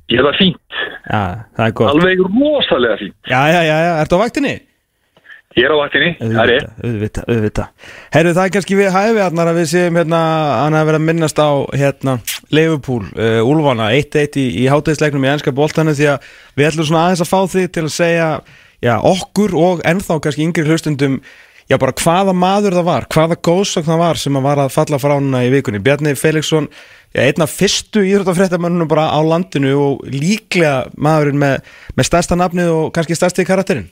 [0.09, 1.20] Ég er það fínt, Já,
[1.57, 3.16] það er gott alveg rosalega fínt.
[3.28, 4.57] Já, já, já, já, ertu á vaktinni?
[5.59, 6.67] Ég er á vaktinni, það er ég.
[6.87, 7.87] auðvitað, auðvitað.
[8.15, 10.21] Herru, það er kannski við hæfi Arnar að við séum hérna
[10.69, 12.15] að vera að minnast á hérna
[12.55, 17.03] Liverpool, uh, Úlfana 1-1 í, í hátæðisleiknum í ennska boltanu því að við ætlum svona
[17.09, 18.31] aðeins að fá þig til að segja
[18.85, 21.19] já, okkur og ennþá kannski yngri hlustundum
[21.67, 25.03] já, bara hvaða maður það var, hvaða góðsögn það var sem að var að falla
[25.03, 25.83] frá hana í vikunni.
[25.83, 26.71] Bjarni Felixson,
[27.11, 31.63] já, einn af fyrstu íþróttafréttamönnunum bara á landinu og líklega maðurinn með,
[31.99, 33.91] með stærsta nafnið og kannski stærsti karakterinn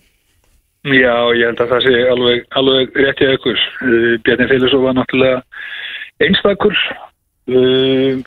[0.86, 3.62] Já, ég held að það sé alveg, alveg rétt í aukur.
[3.82, 5.40] Uh, Bjarni Félagsson var náttúrulega
[6.22, 6.76] einstakur,
[7.50, 8.20] uh,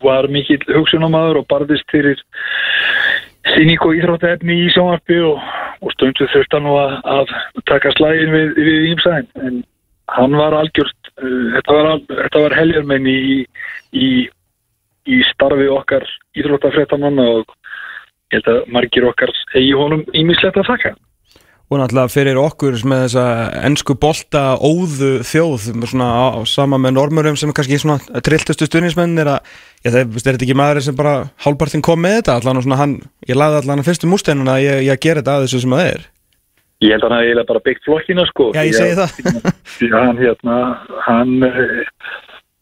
[0.00, 2.22] var mikill hugsunamaður og barðist fyrir
[3.52, 5.44] síník og íþróttaefni í sjónvarpi og,
[5.84, 7.36] og stundu þurfti hann nú að, að
[7.68, 9.28] taka slægin við, við ímsæðin.
[9.44, 9.62] En
[10.16, 12.04] hann var algjört, uh, þetta var,
[12.38, 13.20] var heljarmenn í,
[13.92, 14.10] í,
[15.04, 17.58] í starfi okkar íþróttafréttamanna og
[18.32, 21.00] ég held að margir okkar eigi honum ímislegt að þakka.
[21.66, 23.22] Og náttúrulega fyrir okkur með þessa
[23.66, 28.68] ennsku bolta óðu þjóð svona á, á sama með normurum sem er kannski svona trilltustu
[28.68, 29.40] stuðnismenn er að
[29.82, 32.78] já, það er, þetta ekki maður sem bara hálfpartin kom með þetta allan og svona
[32.84, 32.94] hann,
[33.26, 35.90] ég laði allan að fyrstu músteinuna að ég, ég gera þetta að þessu sem það
[35.96, 36.06] er
[36.84, 38.46] Ég held að hann eiginlega bara byggt flokkina sko.
[38.52, 39.46] Já, ég segi að- það.
[39.96, 40.56] Hann hérna,
[41.06, 41.86] hann eh,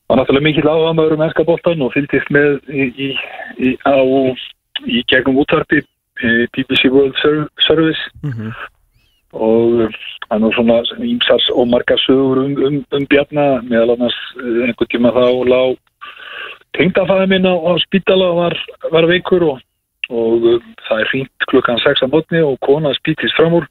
[0.07, 3.09] var náttúrulega mikill áhamaður um ennska boltan og fylgdist með í, í,
[3.59, 3.99] í, á,
[4.87, 8.55] í gegnum útvarpi eh, BBC World Ser- Service Mhm.
[9.35, 9.99] Og eh,
[10.31, 13.61] hann var svona ímsars og margar sögur um, um, um Bjarna.
[13.67, 15.61] Meðal annars eh, einhvern tíma þá lá
[16.75, 17.55] tengdafæði minn á,
[17.85, 18.57] spítala var,
[18.91, 19.61] var veikur og,
[20.11, 23.69] og uh, það er fínt klukkan 6 á mótni og kona spítist fram úr.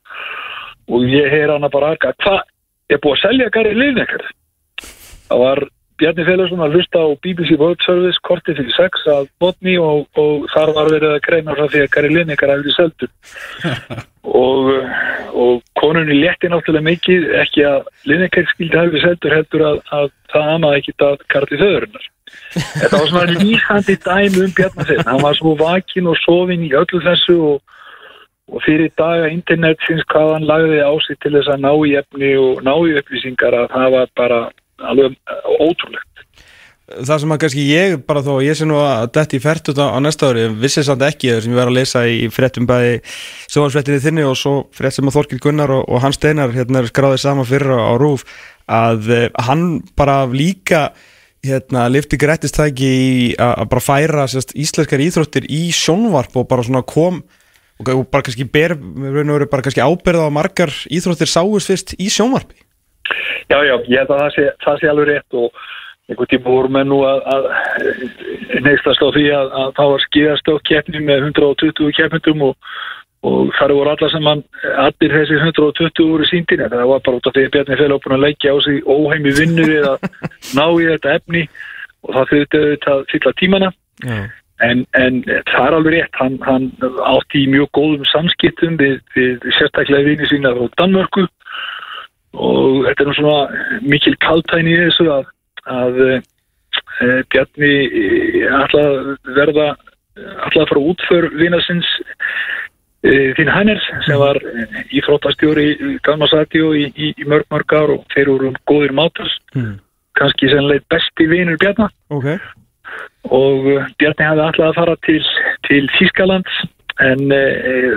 [0.92, 2.44] Og ég heyr hana bara arga hvað,
[2.92, 4.24] er búið að selja Gary Lineker?
[5.30, 5.64] Það var
[6.02, 10.48] Bjarni Félagsson að hlusta á BBC World Service korti fyrir 6 að mótni og, og
[10.54, 13.12] þar var verið að greina frá því að Gary Lineker hefði verið seldur
[14.44, 14.72] og,
[15.44, 20.10] og konunni létti náttúrulega mikið ekki að Lineker skildi hafi verið seldur heldur að, að
[20.34, 22.10] það amaði ekki að Karli Þöðurinnar
[22.54, 25.06] Þetta var svona lýsandi dæmi um Bjarnarfinn.
[25.08, 27.78] Hann var svo vakin og sofin í öllu þessu og,
[28.50, 32.34] og fyrir daga internetsins hvað hann lagði á sig til þess að ná í efni
[32.42, 34.42] og ná í upplýsingar að það var bara
[34.82, 35.16] alveg
[35.60, 36.10] ótrúlegt.
[36.94, 39.88] það sem að kannski ég bara þó ég sé nú að detti í fært á,
[39.96, 42.98] á næsta ári, vissi samt ekki það sem ég var að lesa í fréttum bæði
[43.48, 46.92] sjóhansfréttinni þinni og svo frétt sem að Þorkil Gunnar og, og Hans Steinar hérna er
[46.92, 48.28] skráðið saman fyrir á, Rúf
[48.68, 50.90] að uh, hann bara líka
[51.44, 56.84] hérna lifti grættistæki í að bara færa sérst, íslenskar íþróttir í sjónvarp og bara svona
[56.88, 57.24] kom
[57.80, 62.60] og, bara kannski ber, bara kannski ábyrða á margar íþróttir sáust fyrst í sjónvarpi
[63.52, 65.64] Já, já, ég held að það sé, það sé alveg rétt og
[66.10, 67.46] einhvern tíma voru menn nú að, að
[68.66, 72.74] neistast á því að, að það var skíðastökk keppni með 120 keppnindum og,
[73.24, 74.44] og þar voru alla sem hann,
[74.84, 78.04] allir þessi 120 voru síndin en það var bara út af því að Bjarni Félag
[78.04, 80.08] búin að leggja á sig óheimi vinnur við að
[80.60, 81.44] ná í þetta efni
[82.04, 83.70] og það þurfti auðvitað að fylla tímana
[84.04, 84.18] Já.
[84.68, 86.68] en, en það er alveg rétt hann, hann
[87.14, 91.30] átti í mjög góðum samskiptum við, við sérstaklega vinni sína frá Danmörku
[92.34, 95.26] og þetta er nú svona mikil kaltæni í þessu að,
[95.70, 96.18] að e,
[97.34, 97.74] Bjarni
[98.64, 99.68] ætla að verða
[100.48, 101.88] ætla að fara útför vinasins
[103.06, 104.40] e, þín Hæners sem var
[104.94, 109.78] íþróttastjóri Gamma Satjó í, í, í mörg mörg ár og þeir eru góðir mátars Hmm.
[110.18, 112.30] kannski sennilega besti vinur Bjarnar ok.
[113.30, 113.68] Og
[114.02, 115.22] Bjarni hafði alltaf að fara til,
[115.70, 116.50] til Þískaland
[117.02, 117.44] en e,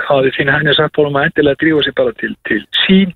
[0.09, 3.13] hafði Finn Hægni sagt bólum að endilega drífa sig bara til, til sín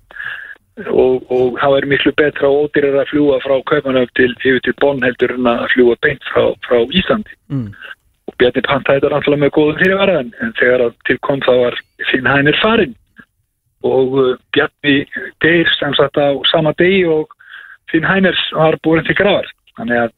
[0.79, 4.77] og, og það væri miklu betra og ódýrar að fljúa frá Kaupanöf til, yfir til
[4.81, 7.35] Bonn heldur en að fljúa beint frá, frá Íslandi.
[7.51, 7.67] Mm.
[8.29, 11.51] og Bjarni pantaði þetta náttúrulega með góðum fyrirvara en, en þegar að til kom þá
[11.65, 11.79] var
[12.11, 12.95] Finn Hænir farinn.
[13.83, 14.95] Og uh, Bjarni
[15.43, 17.33] deyr sem sagt á sama degi og
[17.91, 20.11] Finn Hænir var búin til gravar þannig að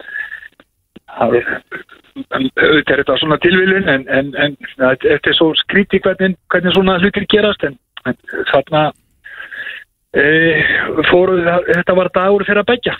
[1.23, 1.47] er
[2.33, 6.99] auðvitað er þetta svona tilviljun en, en, en þetta er svo skríti hvernig, hvernig svona
[7.01, 8.17] hlutir gerast en, en
[8.51, 8.83] þarna
[11.09, 12.97] fóru þetta var dagur fyrir að begja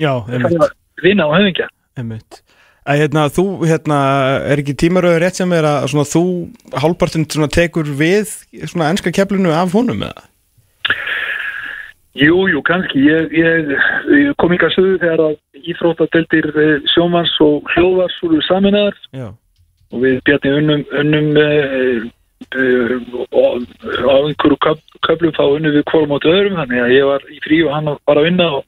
[0.00, 1.68] Já, einmitt, vinna og höfingja
[2.00, 2.42] einmitt.
[2.88, 3.98] Að, hérna, þú, hérna,
[4.50, 6.24] er ekki tímaröður rétt sem er að svona, þú
[6.80, 8.32] hálpartinn tekur við
[8.70, 10.24] svona ennska keflinu af honum eða?
[12.18, 13.04] Jú, jú, kannski.
[13.06, 13.68] Ég, ég,
[14.16, 20.18] ég kom ykkar söðu þegar að íþróttadeldir eh, sjómans og hljóðvars voru saminæðar og við
[20.26, 22.08] bjarni unnum, unnum uh,
[22.50, 23.62] og
[24.10, 27.40] á einhverju köf- köflum þá unnum við hvorm át öðrum þannig að ég var í
[27.44, 28.64] frí og hann var að vinna og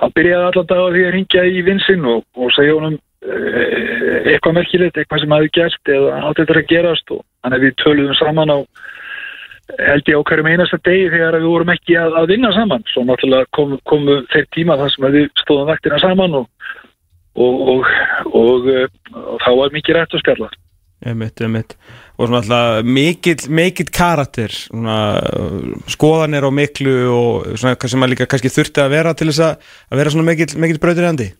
[0.00, 4.16] hann byrjaði allan dag á því að ringja í vinsinn og, og segja honum uh,
[4.30, 7.76] eitthvað merkilegt, eitthvað sem hafi gert eða átt þetta að gerast og þannig að við
[7.82, 8.58] töluðum saman á
[9.78, 12.82] held ég á hverjum einasta degi þegar við vorum ekki að, að vinna saman.
[12.92, 16.48] Svo náttúrulega komu, komu þeir tíma þar sem að við stóðum vaktina saman og,
[17.40, 17.86] og,
[18.32, 18.68] og,
[19.12, 20.50] og þá var mikið rætt að spjalla
[21.06, 21.76] einmitt, einmitt.
[22.18, 24.96] Og svona alltaf mikill, mikill karakter, svona
[25.90, 29.46] skoðanir og miklu og svona hvað sem að líka kannski þurfti að vera til þess
[29.48, 31.30] að, að vera svona mikill, mikill brautur í andi.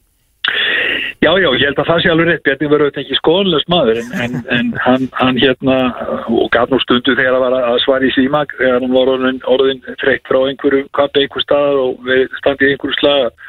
[1.22, 3.98] Já, já, ég held að það sé alveg rétt Bjarni var auðvitað ekki skoðanlegst maður
[4.00, 5.76] en, en, en hann, hann hérna
[6.26, 9.84] og gaf nú stundu þegar var að svara í síma þegar hann var orðin, orðin
[10.00, 12.10] þreytt frá einhverju kappi einhver stað og
[12.40, 13.46] standið einhverju slag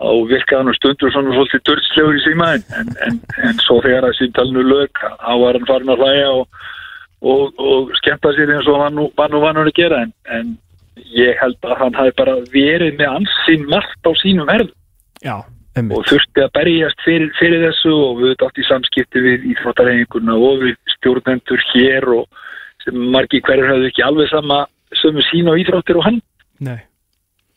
[0.00, 3.20] og virkaði hann stundu svona svolítið dörtslegur í síma en, en, en,
[3.50, 6.66] en svo þegar að símtalinu lög þá var hann farin að hlæja og,
[7.20, 10.52] og, og skemmta sér eins og hann nú var nú vanur að gera en, en
[11.12, 14.72] ég held að hann hafi bara verið með ansinn margt á sínum verð
[15.20, 15.36] Já,
[15.80, 20.64] og þurfti að berjast fyrir, fyrir þessu og við átt í samskipti við íþróttarhefinguna og
[20.64, 24.64] við stjórnendur hér og margi hverjur hafðu ekki alveg sama
[24.96, 26.22] sömu sín og íþróttir og hann.
[26.64, 26.80] Nei.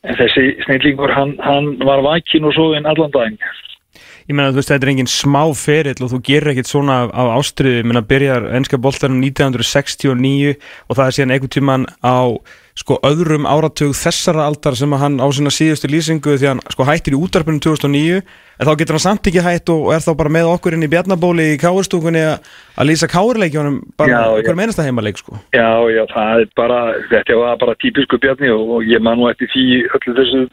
[0.04, 3.40] En þessi snillingur hann, hann var vakin og svo en allan daginn.
[4.24, 7.32] Ég meina, þú veist, þetta er engin smá ferill og þú gerir ekkert svona af
[7.38, 10.54] ástriðu, ég meina, byrjar ennska boltanum 1969
[10.88, 12.40] og það er síðan einhvern tíman á
[12.78, 16.64] sko öðrum áratug þessara aldar sem að hann á sinna síðustu lýsingu því að hann
[16.74, 20.12] sko hættir í útarpunum 2009 en þá getur hann samt ekki hætt og er þá
[20.18, 25.22] bara með okkur inn í Bjarnabóli í káurstúkunni að lýsa káurleikjónum bara okkur meinasta heimaleik
[25.22, 25.38] sko.
[25.54, 26.80] Já, já, það er bara,
[27.12, 29.66] þetta var bara típisku bjarni og, og ég man nú eftir því
[30.00, 30.44] öllu þessu,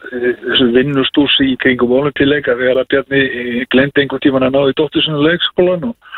[0.44, 4.76] þessu vinnustúsi í kringum voluntíleika þegar að bjarni eh, glemdi einhvern tíman að ná í
[4.76, 6.09] dóttursinu leikskólan og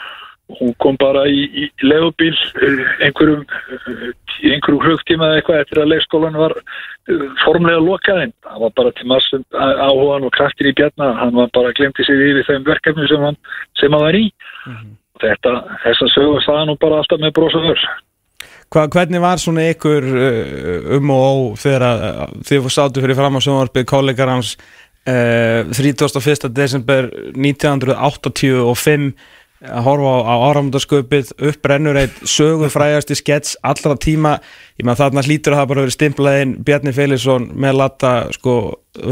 [0.58, 4.04] hún kom bara í, í legubíl eh, einhverjum eh,
[4.52, 8.34] einhverjum hlugtíma eða eitthvað eftir að leikskólan var eh, formlega lokaðinn.
[8.46, 12.22] Það var bara til massum áhugan og kraftir í bjarna, hann var bara glemti sig
[12.30, 13.40] yfir þeim verkefni sem hann,
[13.80, 14.24] sem hann var í.
[15.22, 17.82] Þetta, þessa sögur staða nú bara alltaf með brosaður.
[18.72, 20.06] Hva, hvernig var svona ykkur
[20.96, 24.56] um og ó þegar að að þið sátu fyrir fram á sjónvarpið kollegar hans
[25.06, 26.48] uh, 31.
[26.54, 29.12] desember 1985
[29.62, 34.36] að horfa á, á áramöndarsköpið upprennur eitt sögufrægasti skets allra tíma,
[34.80, 38.56] ég meðan þarna hlýtur að það bara verið stimplaðinn Bjarni Felixson með latta, sko,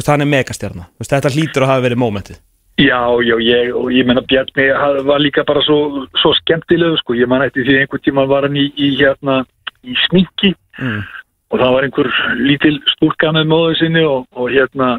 [0.07, 2.40] hann er megastjarna, þetta hlýtur að hafa verið mómentið.
[2.80, 4.70] Já, já, ég, og ég menna Bjarni
[5.05, 8.57] var líka bara svo, svo skemmtilegu, sko, ég man eftir því einhvern tíma var hann
[8.57, 9.42] í, í hérna,
[9.84, 11.03] í sminki Mm.
[11.51, 12.09] og það var einhver
[12.40, 14.94] lítil stúlka með móðu sinni og, og hérna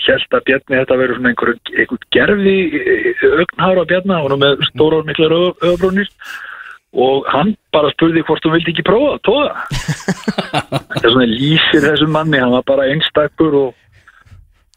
[0.00, 2.56] held að Bjarni þetta verið svona einhver, einhver gerfi
[3.42, 6.10] augnhára Bjarni, hann var nú með stórar miklar öfbrúnir
[6.92, 9.52] og hann bara spurði hvort hún vildi ekki prófa að tóða
[10.92, 13.81] þetta er svona lýsir þessum manni, hann var bara einstakur og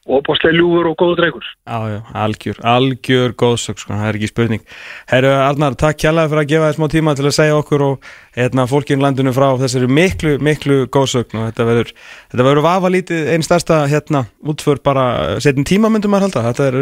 [0.05, 4.63] opáslega ljúfur og góður dreikur Já, já, algjör, algjör góðsök, sko, það er ekki spurning.
[5.09, 8.09] Herru, Arnar, takk kjærlega fyrir að gefa þér smá tíma til að segja okkur og
[8.37, 11.93] hérna, fólkinn landinu frá þessari miklu, miklu góðsögn og þetta verður,
[12.31, 15.05] þetta verður vafa lítið einn stærsta, hérna, útför bara
[15.41, 16.77] setjum tíma myndum maður halda, þetta er,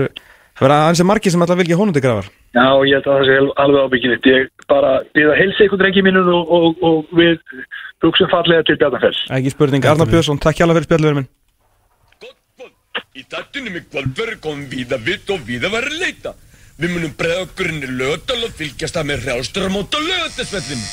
[0.54, 2.28] það verður aðeins margir sem alltaf vilja honum til grafar.
[2.54, 4.28] Já, ég held að það sé alveg ábyggilegt.
[4.30, 7.40] Ég bara byrða heilsa ykkur drengi mínum og, og, og við
[13.14, 16.32] Í tattunum í kvöld verður komum víða vitt og víða verður leita.
[16.82, 20.88] Við munum bregða okkur inn í lögadal og fylgjast það með hrjálsturamót og lögadalsvellinu.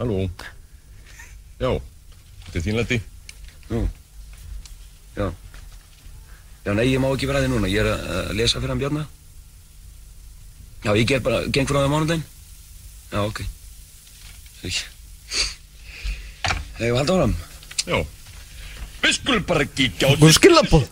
[0.00, 0.18] Halló
[1.60, 1.70] Já,
[2.46, 2.98] þetta er þín landi
[3.70, 3.80] Nú,
[5.14, 5.26] já.
[6.64, 7.70] Já, nei, ég má ekki vera að því núna.
[7.70, 9.08] Ég er að að lesa fyrir hann Bjarnar.
[10.82, 12.30] Já, ég ger bara, geng frá það mánudaginn.
[13.12, 13.44] Já, ok.
[16.80, 17.36] Þegar við halda áram.
[17.86, 18.00] Já.
[19.00, 20.84] Við skulum bara kíkja á Góð skilabóð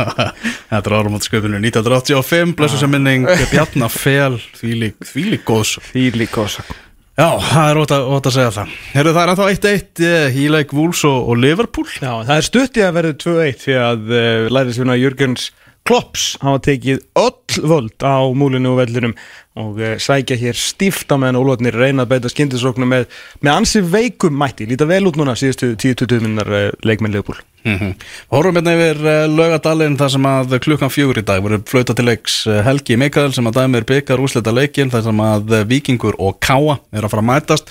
[0.70, 6.72] Þetta er áramótsköpunu 1985 Blessu sem minning Bjarnafel Þvílík, þvílík góðs Því líka ósak
[7.12, 8.76] Já, það er ótt að, ótt að segja það.
[8.94, 11.84] Herru, það er ennþá 1-1 eh, í leik Wolves og, og Liverpool.
[12.00, 15.50] Já, það er stutt í að verða 2-1 því að uh, lærisvina Jörgens
[15.82, 19.14] Klopps hafa tekið öll völd á múlinu og vellinum
[19.58, 23.08] og uh, sækja hér stíft á meðan ólotnir reyna að beita skindisóknu með,
[23.42, 27.76] með ansi veikum mætti, líta vel út núna síðustu 10-20 minnar uh, leikmenn Leopold mm
[27.76, 27.94] -hmm.
[28.32, 32.06] Hórum hérna yfir uh, laugadalinn þar sem að klukkan fjögur í dag voru flauta til
[32.06, 36.78] leiks Helgi Mikael sem að dæmir byggar úslita leikin þar sem að Víkingur og Káa
[36.92, 37.70] er að fara að mætast.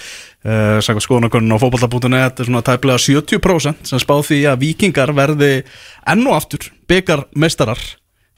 [0.82, 5.64] Sækvæmt skoðanakonun á fótballta.net er svona tæplega 70% sem spá því að Víkingar verði
[6.06, 7.30] enn og aftur byggar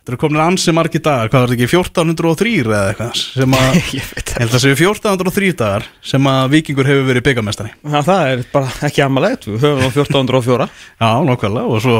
[0.07, 3.23] eru komin ansi margi dagar, hvað var þetta ekki, 1403 eða eitthvað?
[3.23, 7.25] Sem að, Ég veit held að það séu 1403 dagar sem að Víkingur hefur verið
[7.29, 11.99] byggarmestari Já, það er bara ekki amalegt, við höfum á 1404 Já, nokkvæmlega og svo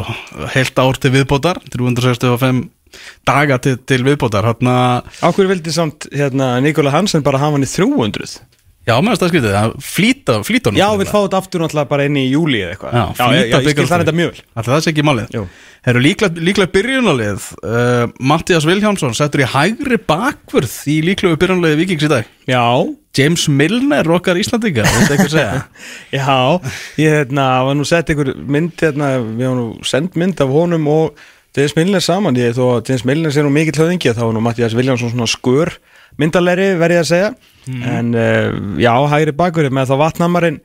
[0.55, 2.63] heilt ár til viðbótar 365
[3.25, 4.45] daga til, til viðbótar.
[4.45, 4.75] Hérna,
[5.25, 8.43] Áhverju vildi samt hérna, Nikola Hansen bara hafa hann í 300
[8.83, 11.11] Já, meðan það skrítið, að flýta, flýta Já, við það.
[11.13, 12.95] fáum þetta aftur náttúrulega bara inn í júli eða eitthvað.
[12.97, 14.41] Já, já, flýta ég, ég skil það þetta mjög vel.
[14.59, 15.29] Ætli það sé ekki málið?
[15.37, 15.43] Jú.
[15.83, 22.03] Herru, líklega, líklega byrjunalið uh, Mattias Vilhjámsson settur í hægri bakvörð í líklegu byrjunalið Víkings
[22.03, 22.27] í dag.
[22.47, 22.63] Já,
[23.15, 25.63] James Milner, okkar Íslandinga Þetta eitthvað segja?
[26.19, 26.37] Já,
[26.99, 30.91] ég hérna, var nú sett einhver mynd hérna, við hafa nú sendt mynd af honum
[30.91, 31.23] og
[31.53, 34.41] James Milner saman, ég þó að James Milner sé nú mikill höfðingi þá var nú
[34.43, 35.75] Mattias Viljánsson svona skur
[36.21, 37.33] myndalegri verið að segja.
[37.87, 40.57] En uh, já, hægri bakur með þá vatnamarinn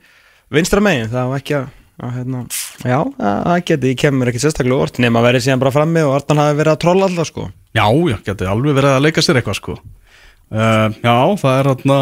[0.51, 1.07] vinstra megin.
[1.13, 1.67] Það var ekki að,
[2.03, 2.41] að hérna,
[2.83, 6.17] já, að- það geti, ég kemur ekki sérstaklega orð nema verið síðan bara frammi og
[6.19, 7.47] Arnan hafi verið að trolla alltaf sko.
[7.77, 9.77] Já, já, getur alveg verið að leika sér eitthvað sko.
[10.49, 11.97] Uh, Já, það er hérna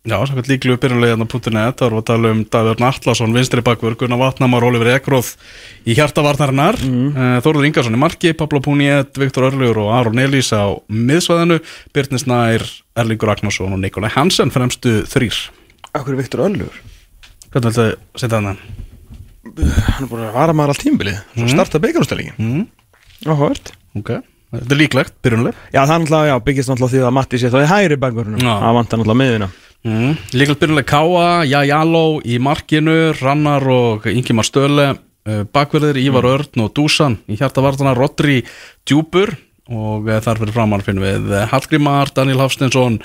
[0.00, 3.98] Já, samkvæmt líklu byrjunlega hérna .net Það voru að tala um Davíðurn Atlason, vinstri bakvör
[4.00, 5.34] Gunnar Vatnamar, Oliver Ekroð
[5.84, 7.18] í hjartavarnarinnar mm.
[7.44, 11.60] Þórður Ingarsson í marki, Pablo Puniet, Viktor Örlugur og Aron Elís á miðsvæðinu
[11.92, 12.64] Byrnis Nær,
[12.96, 15.36] Erlingur Ragnarsson og Nikolai Hansen fremstu þrýr
[15.92, 16.80] Akkur er Viktor Öllur?
[17.52, 18.56] Hvernig viltu setja þannig?
[19.60, 22.68] Hann er bara að vara maður allt tímbilið svo starta byggarústælingin Mm.
[23.28, 24.16] Áhört Ok,
[24.54, 25.92] þetta er líklegt, byrjunlega Já, það
[29.86, 30.16] Mm.
[30.36, 34.90] Líklega byrjulega Káa, Jajalo í markinu, Rannar og Ingimar Stöle,
[35.24, 38.42] uh, bakverðir Ívar Örn og Dúsan í hjartavartana, Rodri
[38.84, 39.32] Djúpur
[39.70, 43.00] og uh, þar fyrir framann finnum við uh, Hallgrímar, Daniel Hafstensson,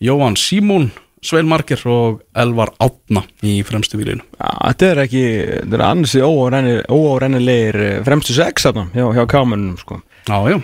[0.00, 0.88] Jóhann Símún,
[1.24, 4.24] Svein Marker og Elvar Átna í fremstu výlinu.
[4.36, 5.22] Þetta er ekki,
[5.64, 10.58] þetta er ansi óárennilegir eh, fremstu sex hjá, hjá kámanunum sko Já, já,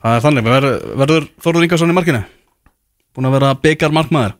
[0.00, 0.68] það er þannig, Ver,
[1.02, 2.22] verður Þorður Ingarsson í markinu?
[3.12, 4.38] Búin að vera byggar markmaður?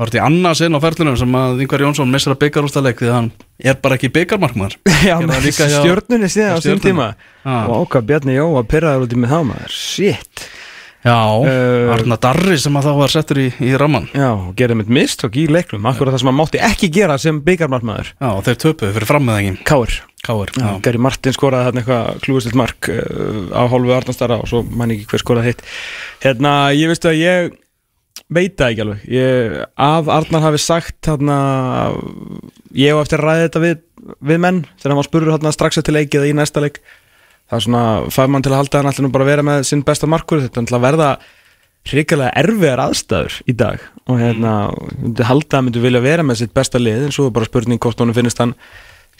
[0.00, 2.64] Það var þetta í annað sinn á ferlunum sem að Ingvar Jónsson missar að byggar
[2.64, 3.26] úrstæðleik því að hann
[3.68, 4.76] er bara ekki byggarmarkmaður.
[5.10, 7.08] Já, það með stjörnunni síðan á sín tíma.
[7.44, 7.56] Já.
[7.68, 9.74] og ákvað Bjarni Jó að pyrraður út í með þá maður.
[9.76, 10.46] Shit.
[11.04, 11.16] Já,
[11.48, 14.90] Eh, Arna Darri sem að þá var settur í, í ramman Já, og gerði mitt
[14.92, 18.58] mistök í leiknum Akkur það sem hann mátti ekki gera sem byggarmarkmaður Já, og þeir
[18.66, 19.54] töpuðu fyrir fram með ekki.
[19.70, 24.50] Káur Káir, Já, Gary Martin skoraði þarna eitthvað klúistilt mark uh, á hálfu Arnastara og
[24.52, 25.64] svo man ekki hver skoraði hitt.
[26.20, 27.54] Hérna, ég veistu að ég
[28.30, 29.02] veit það ekki alveg.
[29.10, 31.38] Ég, Af Arnar hafi sagt þarna
[32.78, 33.82] ég á eftir að ræða þetta við,
[34.30, 36.80] við menn þegar hann var spurður þarna strax eftir leik eða í næsta leik.
[37.50, 39.66] Það er svona, fær mann til að halda hann allir nú bara að vera með
[39.66, 41.10] sinn besta markur þetta er náttúrulega að verða
[41.90, 43.82] hrikalega erfiðar aðstæður í dag.
[44.06, 44.54] Og hérna,
[45.26, 47.82] halda að hann myndi vilja vera með sitt besta lið en svo er bara spurning
[47.82, 48.54] hvort honum finnist hann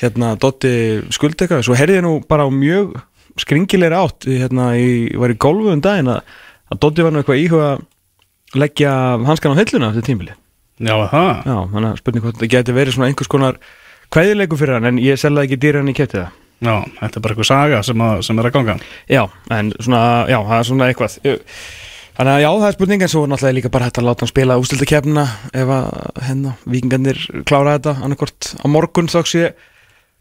[0.01, 0.73] hérna Dotti
[1.13, 2.95] skuldeka svo heyrði ég nú bara á mjög
[3.41, 6.23] skringilegri átt hérna, ég var í golfu um daginn að,
[6.73, 7.71] að Dotti var nú eitthvað íhuga
[8.59, 8.93] leggja
[9.27, 10.37] hanskan á hilluna eftir tímbili
[10.81, 13.59] Já, það já, þannig að spurning hvort þetta geti verið svona einhvers konar
[14.15, 16.39] kvæðileiku fyrir hann en ég selði ekki dýra hann í kætti það.
[16.61, 18.75] Já, þetta er bara eitthvað saga sem, að, sem er að ganga.
[19.09, 19.21] Já,
[19.57, 21.17] en svona, já, það er svona eitthvað.
[22.21, 24.25] Þannig að já, það er spurning en svo er náttúrulega líka bara hægt að láta
[24.25, 25.25] hann spila ústildakeppnina
[25.57, 25.87] ef að
[26.27, 29.63] hérna, vikingarnir klára þetta annarkort á morgun þóks ég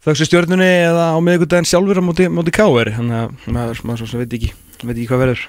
[0.06, 4.00] þóks ég stjörnunni eða á miðvikudaginn sjálfur á móti, móti káver þannig að maður, maður
[4.00, 5.42] svo sem veit ekki veit ekki hvað verður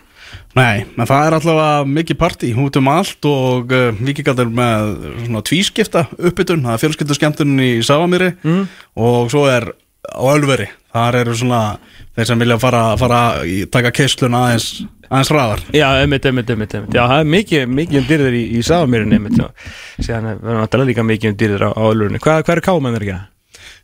[0.57, 2.51] Nei, en það er alltaf mikið partí.
[2.59, 4.91] Út um allt og uh, vikingaldir með
[5.25, 8.65] svona tvískipta uppbytun, það er fjölskyldu skemmtun í Savamýri Mm.
[8.99, 9.71] og svo er
[10.11, 11.61] á Ölveri, þar eru svona
[12.17, 13.19] þeir sem vilja fara, fara
[13.71, 15.61] taka keisluna aðeins, aðeins hraðar.
[15.77, 16.95] Já, einmitt, einmitt, einmitt, einmitt.
[16.97, 19.37] Já, það er mikið, mikið um dýrðir í, í Sáamýrin einmitt
[20.01, 22.97] síðan er verður náttúrulega líka mikið um dýrðir á, á öllurinni Hvað, hvað er kámenn
[22.97, 23.13] er að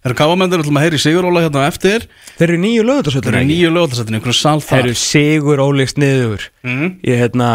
[0.08, 0.14] gera?
[0.14, 2.05] Eru káamendur, ætlum að heyri Siguróla hérna á eftir
[2.38, 6.47] Þeir eru nýju lögutarsöldur Þeir eru nýju lögatarsættinu, einhvern Þeir þar eru sigur ólíks niður
[6.68, 6.88] Mhm.
[7.08, 7.49] Ég hérna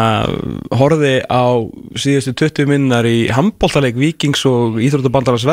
[0.73, 1.45] horfði á
[1.99, 5.45] síðustu 20 minnar í handbóltaleik Víkings og Íþróttabandalars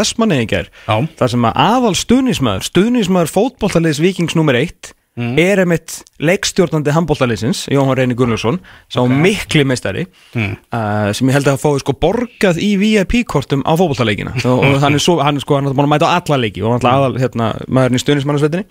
[0.89, 0.97] Já.
[1.19, 5.39] þar sem að aðal stuðnismæður stuðnismæður fótbóltalegs Víkings nummer 1 Mhm.
[5.43, 8.57] er einmitt leikstjórnandi handbóltalegsins, Jóhann Reyni Gunnlaugsson
[8.89, 10.57] sá mikli meistari Mhm.
[10.73, 14.95] uh, sem ég held að hafa fóði sko borgað í VIP-kortum á fótbóltaleikina og, hann
[14.97, 16.87] er svo, hann er sko, hann er búin að mæta á alla leiki og hann
[16.87, 18.65] er aðal, hérna, maðurinn í stuðnismænarsveitinni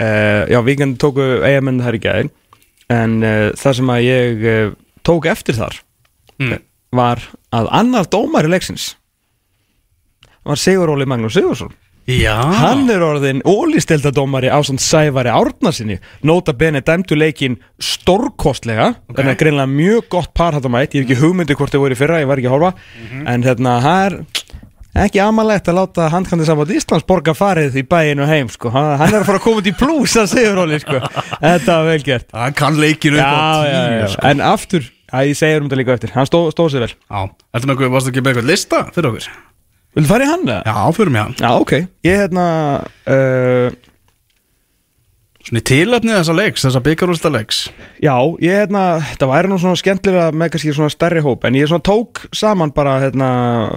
[0.00, 2.30] uh, Já, Víkend tóku eigamenn þar í gæðin
[2.94, 5.80] en uh, það sem að ég uh, tók eftir þar
[6.38, 6.58] Mm.
[6.92, 7.20] var
[7.54, 8.96] að annar dómari leiksins
[10.44, 11.70] var Siguróli Magnús Sigursson
[12.04, 15.96] Já Hann er orðin ólistildadómari á svona Sævari Árnarsinni
[16.26, 19.16] Nota bene dæmdu leikin stórkostlega okay.
[19.16, 21.96] Þannig að greinlega mjög gott par þetta mætt Ég hef ekki hugmyndi hvort þau voru
[21.96, 22.74] í fyrra, ég var ekki að horfa
[23.32, 24.18] En hérna, það er
[25.04, 28.70] ekki amalegt að láta handkandi saman Íslands borga farið í bæinu heim sko.
[28.74, 31.00] hann, hann er að fara að koma út í plús að Siguróli sko.
[31.40, 34.06] Þetta var vel gert Það kann leikinu upp á já, já, tíu já.
[34.12, 34.28] sko.
[34.30, 37.26] En aftur, að ég segir um þetta líka eftir Hann stóð stó sig vel Já,
[37.26, 39.28] Ertu með eitthvað, varstu ekki með eitthvað lista fyrir okkur?
[39.94, 40.46] Vil fara í hann?
[40.48, 40.62] eða?
[40.66, 41.34] Já, fyrir mig hann.
[41.38, 41.72] Já, ok.
[42.06, 42.46] Ég hérna
[42.82, 43.74] uh,
[45.44, 47.58] Svona í tilefni þessa leiks, þessa byggarústa leiks.
[48.02, 48.84] Já, ég hérna
[49.20, 52.72] Það væri nú svona skemmtilega með kannski svona stærri hóp En ég svona tók saman
[52.74, 53.28] bara hérna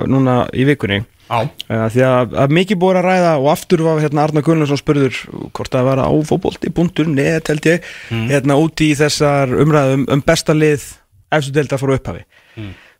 [0.07, 1.01] Núna í vikunni.
[1.27, 1.41] Já.
[1.67, 5.17] Uh, Því að, að mikið búið að ræða Og aftur var hérna Arna Gunnlaugsson spurður
[5.51, 7.91] Hvort það var á fótbolti.net held ég
[8.31, 10.87] Hérna úti í þessar umræðum Um besta lið
[11.35, 12.21] Efstu delta fór upphafi.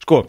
[0.04, 0.26] Sko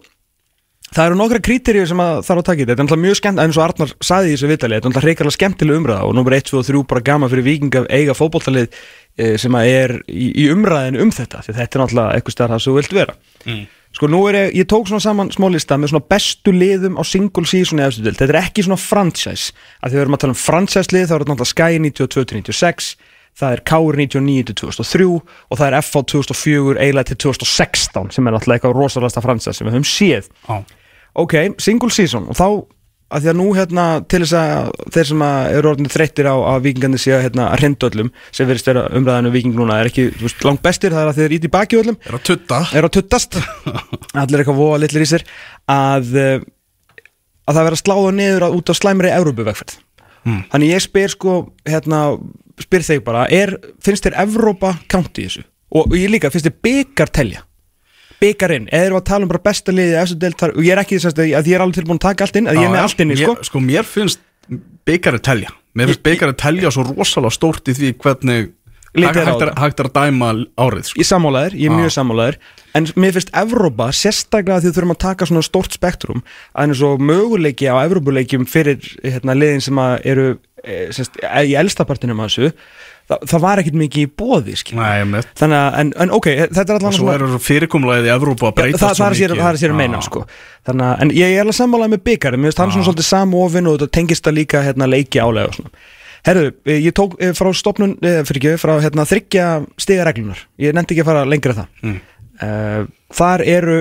[0.88, 2.64] Það eru nokkra krítirjur sem að þarf að taka í.
[2.64, 4.92] Þetta Þetta er náttúrulega mjög skemmt, eins og Arnar saði í þessu vitali Þetta er
[4.92, 7.88] náttúrulega reikalega skemmtileg umræða og nummer 1, 2 og 3 bara gama fyrir viking að
[7.92, 8.68] eiga fótboltalið
[9.18, 12.72] eh, sem er í, í umræðinu um þetta þetta er náttúrulega eitthvað stær það sem
[12.72, 13.18] þú vilt vera.
[13.98, 17.02] Sko nú er ég, ég tók svona saman smá lista með svona bestu liðum á
[17.08, 19.54] single season í efstu dild Þetta er ekki svona franchise.
[19.84, 22.90] Því við erum að tala um franchise lið þá er þetta náttúrulega Sky 92-96
[23.38, 28.58] það er Káur 99-2003 og það er FH 2004 eiginlega til 2016 sem er náttúrulega
[28.58, 30.32] eitthvað rosalasta franchise sem við höfum séð.
[30.48, 30.58] Já.
[31.18, 32.48] Ok, single season og þá
[33.08, 36.36] að því að nú hérna til þess að þeir sem að eru orðinni þreyttir á
[36.36, 39.88] að vikingandi sé að hérna að hrinda öllum sem verðist vera umræðinu viking núna er
[39.88, 41.96] ekki veist, langt bestir, það er að þeir íti baki öllum.
[42.04, 42.60] Er að tutta.
[42.76, 43.38] Er að tuttast.
[44.20, 45.24] Allir eitthvað voða litlir í sér
[45.72, 46.44] að, eh,
[47.48, 49.78] að það vera sláða niður að, út á slæmri Evrópuvegferð.
[50.28, 50.42] Hmm.
[50.52, 51.34] þannig ég spyr sko
[51.64, 52.00] hérna,
[52.62, 53.54] spyr þig bara er,
[53.84, 55.44] finnst þér Evrópa kánt í þessu?
[55.68, 57.44] Og, og ég líka, finnst þér byggar telja?
[58.18, 59.94] Byggarinn, eða við að tala um bara besta liði
[60.48, 62.58] og ég er ekki þess að ég er alveg tilbúin að taka allt inn, að
[62.58, 63.34] ég er með allt inn í sko.
[63.46, 64.22] sko, mér finnst
[64.88, 65.52] byggarinn telja.
[65.78, 68.50] Mér finnst byggarinn telja svo rosalega stórt í því hvernig
[68.98, 70.98] er hægt er, að dæma árið sko.
[70.98, 72.40] Ég sammálaðir, ég er mjög sammálaðir
[72.76, 76.20] En mér finnst Evrópa, sérstaklega því við þurfum að taka svona stórt spektrum
[76.52, 80.26] að eins og möguleiki á Evrópuleikjum fyrir hérna, liðin sem að eru
[80.96, 82.52] semst, e, í elstapartinum að þessu
[83.08, 84.56] það, það var ekkit mikið í bóði
[85.38, 88.52] Þannig að, en, en ok, þetta er allan Og svo eru fyrirkomulaðið í Evrópu að
[88.52, 90.24] Já, breytast það, það, er það er sér að meina sko.
[90.68, 93.70] Þannig að, en ég er alveg sammálaðið með byggar Mér finnst hann svona svolítið samofin
[93.70, 95.86] og þetta tengist það líka hérna, leiki álega og svona.
[96.26, 99.46] Herðu, eh, ég tók eh, frá stopnun, eh, fyrir ekki, frá hérna, þryggja
[99.80, 101.68] stigareglunar Ég nefndi ekki að fara lengra en það.
[101.82, 102.00] Mm.
[103.18, 103.78] Þar eru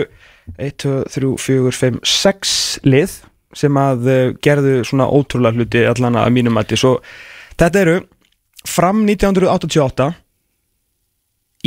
[0.57, 2.53] 1, 2, 3, 4, 5, 6
[2.87, 3.17] lið
[3.57, 6.97] sem að uh, gerðu svona ótrúlega hluti allan að mínum mæti Svo
[7.57, 7.97] þetta eru
[8.67, 10.11] fram 1988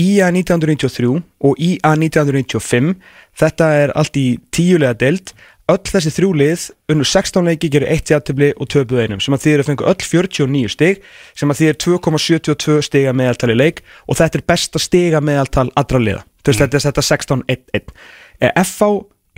[0.00, 1.14] IA 1993
[1.44, 2.92] og IA 1995
[3.40, 5.32] þetta er allt í tíulega deild.
[5.70, 9.44] Öll þessi þrjú lið unnu 16 leiki gerir eitt játtöfli og töpuð einum sem að
[9.44, 11.04] þýðir að fengu öll 49 stig
[11.38, 16.24] sem að þýðir 2,72 stiga meðaltali leik og þetta er besta stiga meðaltal allra liða.
[16.46, 17.94] Veist þetta er þetta 16-1-1
[18.40, 18.82] Eh, FH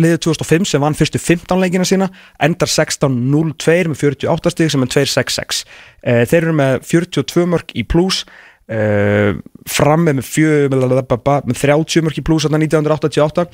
[0.03, 2.11] liðið 2005 sem vann fyrstu 15 leikina sína
[2.43, 5.63] endar 16-0-2 með 48 stig sem er 2-6-6
[6.03, 8.25] Eh, þeir eru með 42 mörg í pluss
[8.73, 9.39] uh,
[9.71, 13.45] framme með, fjö, með 30 mörg í pluss 1988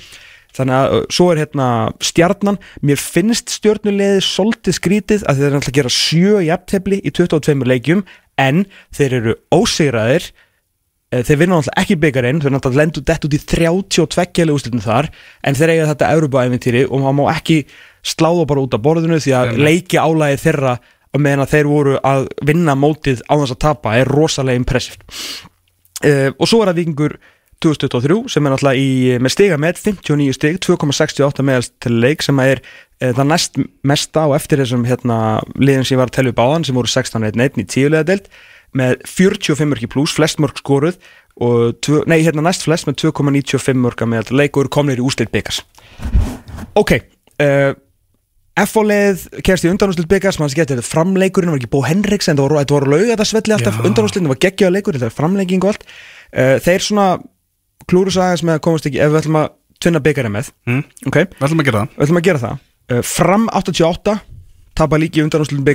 [0.56, 1.68] þannig að uh, svo er hérna
[2.00, 7.12] stjarnan, mér finnst stjörnulegði svolítið skrítið að þeir er alltaf að gera sjö jafntefli í
[7.20, 8.04] 22 leikjum
[8.40, 8.64] en
[8.96, 10.46] þeir eru ósegraðir Eh,
[11.08, 15.08] þeir vinna náttúrulega ekki byggarinn þeir náttúrulega lendu dett út í 32 úrslitin þar
[15.40, 17.62] en þeir eiga þetta Európa-æventýri og maður má ekki
[18.04, 20.76] sláða bara út af borðinu því að leiki álægi þeirra
[21.08, 25.04] á meðan að þeir voru að vinna mótið á þess að tapa er rosalega impressivt
[25.08, 27.16] uh, og svo er það vikingur
[27.64, 32.38] 2023 sem er náttúrulega í, með stiga með 59 stig, 2,68 meðast til leik sem
[32.44, 33.58] er uh, það næst
[33.88, 36.92] mesta og eftir þessum hérna, liðin sem ég var að telja upp áðan sem voru
[36.92, 38.30] 16-1-1 í tíulega deild
[38.76, 40.98] með 45 mörg í pluss, flest mörg skoruð
[41.38, 45.00] og, tvö, nei, hérna næst flest með 2,95 mörg að meðal leik og eru komnir
[45.00, 45.62] í úslit byggas
[46.78, 47.72] ok uh,
[48.58, 52.48] F-leið kemst í undanúslit byggast mann skemmt, þetta framleikurinn var ekki Bó Henriks en það
[52.48, 53.84] voru, voru lauga þetta svelli alltaf Já.
[53.86, 55.84] undanúslit, það var geggjaða leikur, þetta var framlegging og allt.
[56.32, 57.06] Uh, þeir svona
[57.88, 60.50] klúru sagðis með að komast ekki ef við ætlum að tvinna byggarinn með.
[60.66, 60.82] Mm.
[61.10, 61.92] ok, Við ætlum að gera það.
[62.10, 62.64] Að gera það.
[62.88, 64.16] Uh, fram 88
[64.78, 65.66] tapa líki í undanúslitum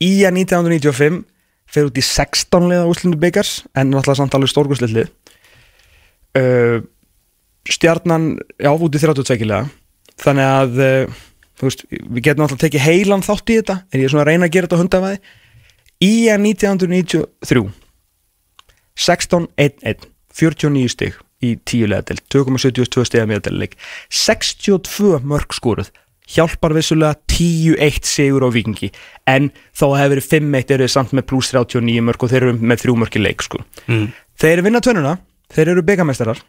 [0.00, 1.24] byggars Ía 1995
[1.70, 5.02] fer út í 16 liða úslitum byggars en náttúrulega samt alveg stórgúslið
[6.40, 6.80] uh,
[7.68, 9.68] stjarnan já, út í 32 liða.
[10.20, 11.20] Þannig að uh,
[11.62, 14.48] veist, við getum náttúrulega tekið heilan þátt í þetta en ég er svona að reyna
[14.48, 15.20] að gera þetta hundafæði
[16.00, 17.64] Ía 1993
[19.00, 20.06] 16-1-1
[20.40, 23.76] 49 stig í 10 leðadel 2,72 stig að meðadeleik
[24.08, 25.92] 62 mörg skoruð
[26.30, 28.90] hjálpar vissulega 10-1 sigur á vikingi
[29.26, 29.50] en
[29.94, 32.96] að hefur verið 5-1 eru samt með pluss 39 mörg og þeir eru með 3
[33.02, 33.62] mörg í leik sko.
[33.88, 34.08] Mm.
[34.40, 35.16] þeir vinna tönnuna
[35.50, 36.42] þeir eru byggameistarar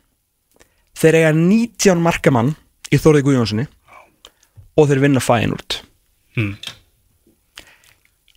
[1.02, 2.54] þeir eiga 19 markamann
[2.92, 3.66] í Þórði Guðjónssoni
[4.78, 5.82] og þeir vinna fæinúrt
[6.38, 6.54] Mm.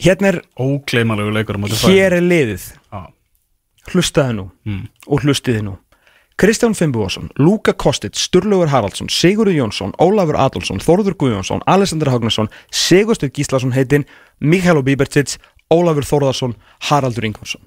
[0.02, 1.54] hérna er Ókleimalegu leikur
[1.94, 3.02] hér er liðið Já.
[3.92, 4.88] hlustaði nú Mm.
[5.06, 5.76] og hlustiði nú
[6.36, 13.31] Kristján Fimbuvason, Luka Kostic, Sturlaugur Haraldsson, Sigurður Jónsson, Ólafur Adolfsson, Þórður Guðjónsson, Alexander Hagnarsson, Sigurstur
[13.31, 14.06] Gíslason heitinn,
[14.43, 15.39] Mikael Bíbertits,
[15.70, 16.56] Ólafur Þórðarsson,
[16.89, 17.62] Haraldur Ingvarsson.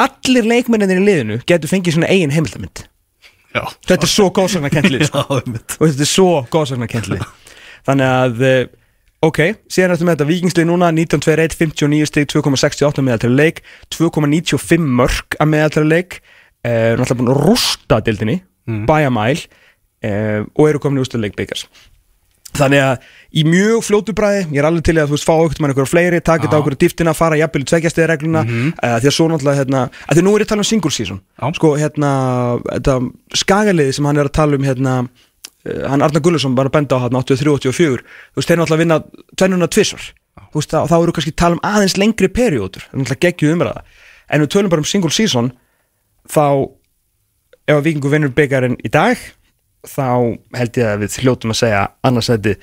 [0.00, 2.86] Allir leikmenninir í liðinu getur fengið svona eigin heimildamind.
[3.54, 3.62] Já.
[3.86, 5.20] Þetta er svo góðsagna kentlið, sko.
[5.28, 5.76] Já, einmitt.
[5.76, 7.26] og þetta er svo góðsagna kentlið.
[7.86, 8.62] Þannig að, eh,
[9.28, 9.40] ok,
[9.70, 13.60] síðan ertu með þetta vikingslið núna, 1921, 59 stig, 2,68 meðal til leik,
[13.94, 16.18] 2,95 mörg að meðal til leik,
[16.64, 18.38] uh, náttúrulega búin að rústa dildinni,
[18.68, 18.84] mm.
[18.88, 21.68] bæja mæl uh, og eru komin í úsleik byggars.
[22.54, 25.62] Þannig að í mjög fljótu bræði, ég er alveg til að þú veist fá okkur
[25.62, 29.10] mann ykkur fleiri, taka þetta á okkur dýftina, fara jafnvel í tveggjastið regluna, mm því
[29.10, 31.46] að svo náttúrulega hérna, að því nú er ég að tala um single season Já.
[31.58, 32.10] sko hérna,
[32.68, 32.94] þetta
[33.42, 34.94] skagaliði sem hann er að tala um hérna,
[35.66, 39.00] uh, hann Arnar Gulluðsson var að benda á hérna 83-84, þú veist, þeir náttúrulega vinna
[39.34, 40.06] tvennuna tvissvar,
[40.38, 43.56] þú veist, þá, þá eru kannski tala um aðeins lengri periódur, það er náttúrulega geggjuð
[43.58, 43.84] umræða,
[44.30, 45.50] en við tölum bara um single season
[46.30, 46.44] þá
[47.68, 49.20] ef að vikingu vinnur byggarinn í dag
[49.84, 50.04] þá
[50.56, 52.54] held ég að við hljótum að segja annarsæti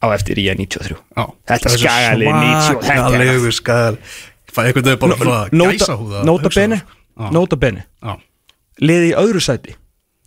[0.00, 1.24] á eftir í að 93 Já.
[1.50, 3.98] Þetta er Þessi skagalið 90 þetta er- Svakalegu skagal.
[4.50, 6.80] Fæ einhvern veginn bara frá Nota, gæsa húða nota bene.
[7.30, 7.84] Nota bene.
[8.02, 8.16] Já.
[8.80, 9.74] liði í öðru sæti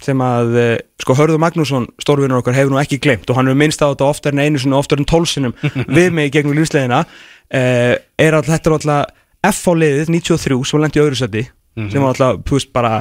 [0.03, 3.59] sem að eh, sko Hörður Magnússon, stórvinur okkar hefur nú ekki glemt og hann hefur
[3.61, 5.53] minnst á þetta oftar en einu og oftar en tólsinum
[5.97, 10.83] við mig gegnum lífsleðina uh, er alltaf, þetta er alltaf F á liðið 93 sem
[10.83, 11.45] lengt í öðru sæti
[11.77, 12.91] sem var alltaf, þú veist bara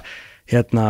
[0.53, 0.85] hérna,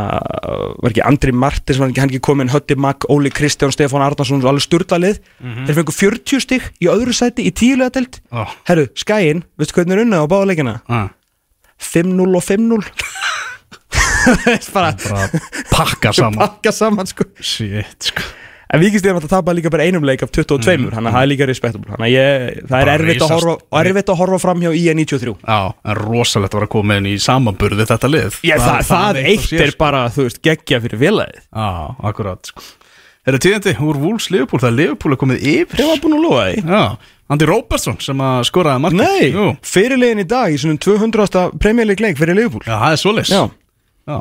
[0.82, 4.40] var ekki Andri Martins var ekki hann ekki komin, Hötti Magg, Óli Kristján Stefán Arnarsson,
[4.48, 8.46] alveg sturlalið þeir fengu 40 stig í öðru sæti í tíulega delt Já.
[8.70, 10.74] herru, Skæin, veistu hvernig er unnað á báða leikina?
[10.88, 11.02] Já.
[11.82, 12.80] 5-0 og 5-0
[14.74, 15.26] bara Bara
[15.70, 16.38] pakka saman.
[16.38, 17.24] pakka saman sko.
[17.42, 18.22] Shit sko
[18.72, 20.62] En Víkistíðan átt að tapa líka bara einum leik af 22
[20.94, 23.56] Þannig að það er líka respektabl Þannig að ég, það er Bara erfitt að, horfa,
[23.82, 27.88] erfitt að horfa fram hjá IE93 Já, en rosalegt vera að koma inn í samanburði
[27.90, 28.38] þetta lið.
[28.48, 29.80] Já, það, það, það eitt er sko.
[29.82, 31.42] bara, þú veist, geggja fyrir félagið.
[31.52, 31.68] Já,
[32.10, 32.64] akkurat sko.
[33.22, 35.82] Er það tíðandi úr Wolves Liverpool, það er Liverpool að komið yfir.
[35.82, 36.62] Ég var búin að lofa því.
[36.72, 39.02] Já, Andy Robertson sem að skoraði markið.
[39.04, 39.44] Nei, Jú.
[39.62, 41.44] fyrirlegin í dag í svona 200.
[41.62, 42.64] Premier League leik fyrir Liverpool.
[42.66, 43.32] Já, það er svoleiðis.
[43.36, 43.42] Já.
[44.02, 44.18] Já,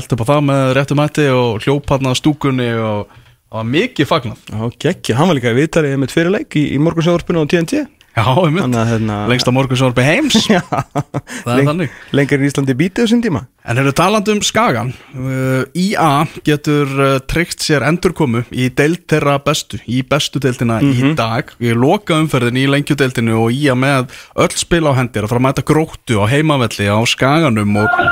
[0.00, 3.12] upp á það með réttum hætti og hljóparna stúkunni og
[3.48, 4.42] það var mikið fagnað.
[4.52, 7.86] Já, geggja, hann var líka í viðtalið með fyrir leik í, í morgunsjóðarpinu á TNT
[8.18, 10.36] Já, Þannig að hérna Lengsta morgunsjórfi heims.
[10.50, 11.92] Já, Það er þannig.
[12.16, 13.42] Lengar í Íslandi bítið á sinn tíma.
[13.68, 16.08] En eru talandi um Skagan uh, IA
[16.46, 21.52] getur uh, tryggt sér endurkomu í deild þeirra bestu í bestu deildina í dag.
[21.62, 24.10] Í loka umferðin í lengjudeildinu og IA með
[24.40, 28.02] öll spil á hendir að fara að mæta gróttu á heimavelli á Skaganum og,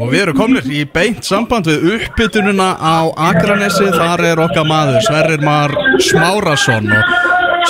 [0.00, 2.96] og við erum komnir í beint samband við uppbytununa á
[3.30, 3.88] Akranesi.
[3.94, 5.74] Þar er okkar maður Sverrir Mar
[6.04, 7.14] Smárasson og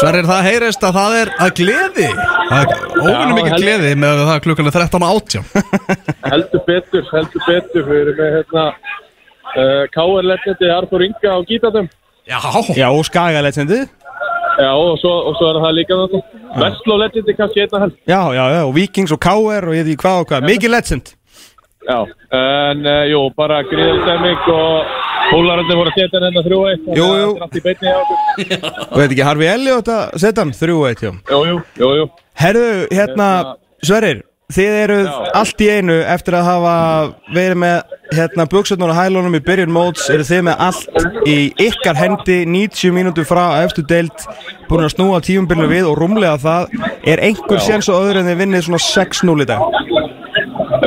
[0.01, 2.09] Sverrir það heyrist að það er að gleði.
[2.51, 5.45] Það er óvinnum mikið gleði með að það er klukkan er 13 á 18
[6.31, 7.87] heldur betur, heldur betur.
[7.91, 8.65] Við erum með hérna
[9.57, 10.27] uh, K.R.
[10.31, 11.89] Lettindi, Arthur Inga á gítatum
[12.27, 12.39] Já,
[12.75, 13.87] Já, og skagalegtsendið
[14.57, 16.21] já og svo, og svo er það líka þetta
[16.63, 20.01] Vestló Lettindi kannski einna helst Já, já, já, og Vikings og KR og ég ekki
[20.01, 20.47] hvað og hvað.
[20.49, 21.13] Mikið legend
[21.87, 21.99] já,
[22.41, 24.95] en uh, jú, bara gríðarstemming og
[25.27, 27.33] Húlarandi voru að setja hennar þrjú eitt Jú, jú.
[27.35, 28.21] þetta allt í beinni hjá okkur.
[28.93, 32.09] Og veit ekki, Harfi Elliot að setja hann þrjú eitt hjá jú, jú, jú, jú.
[32.39, 33.29] Herðu, hérna,
[33.83, 35.15] Sverrir Þið eruð Já.
[35.41, 36.75] allt í einu eftir að hafa
[37.35, 41.35] verið með hérna buksarnar og hælunum í byrjun móts eru þið með allt í
[41.65, 44.23] ykkar hendi 90 mínútur frá eftir deilt
[44.71, 46.79] búin að snúa tímumbilinu við og rúmlega það.
[47.11, 49.67] Er einhver séns og öðru en þið vinnið svona 6-0 í dag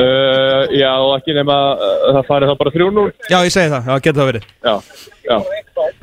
[0.00, 3.88] uh, já, og ekki nema uh, það farið þá bara 3-0 Já, ég segi það,
[3.88, 4.74] það getur það verið já,
[5.30, 5.38] já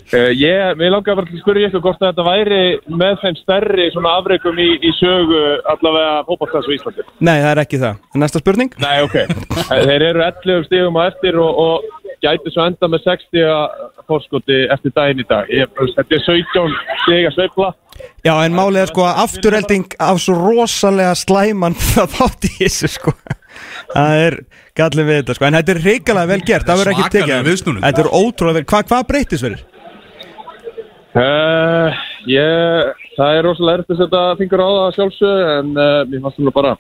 [0.07, 2.59] Uh, ég, mér langar bara til að spyrja ykkur hvort að þetta væri
[2.95, 7.03] með þeim stærri svona afreikum í, í sögu allavega fótballtans í Íslandi.
[7.19, 7.97] Nei, það er ekki það.
[8.23, 8.77] Næsta spurning?
[8.79, 9.17] Nei, ok.
[9.67, 13.51] Þeir eru 11 stigum á eftir og, og gæti svo enda með 60
[14.07, 15.51] fórskoti eftir daginn í dag.
[15.51, 17.73] Ég, þetta er 17 stiga sveifla.
[18.23, 22.93] Já, en málið er sko að afturhelding af svo rosalega slæman það þátt í þessu
[22.95, 23.17] sko.
[23.93, 24.35] Það er
[24.77, 25.45] gallið við þetta sko.
[25.47, 27.81] En þetta er reikalega vel gert, það verður ekki tekið.
[27.85, 28.65] Þetta er ótrúlega vel.
[28.68, 29.64] Hva, hvað breytist verður?
[31.18, 31.95] Uh,
[32.30, 36.41] ég, það er rosalega erfitt að setja fingur á það sjálfsög en uh, mér fannst
[36.43, 36.73] það bara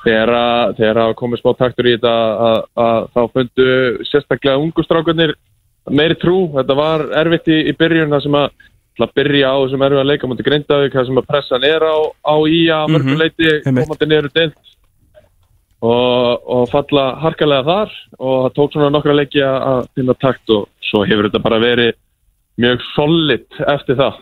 [0.00, 2.14] þegar að komið smá taktur í þetta
[2.48, 3.66] að, að þá fundu
[4.08, 5.34] sérstaklega ungu strákarnir
[5.92, 8.48] meiri trú, þetta var erfitt í, í byrjun það sem að,
[8.96, 11.84] til að byrja á þessum erfið að leika mútið Grindavík, það sem að pressan er
[11.84, 13.84] á, á í að mörgum Mhm, leiti einmitt.
[13.84, 14.56] komandi niður deilt
[15.80, 17.94] og, og falla harkalega þar.
[18.18, 21.94] Og það tók svona nokkra leiki að, finna takt og svo hefur þetta bara verið
[22.60, 24.20] mjög solid eftir það.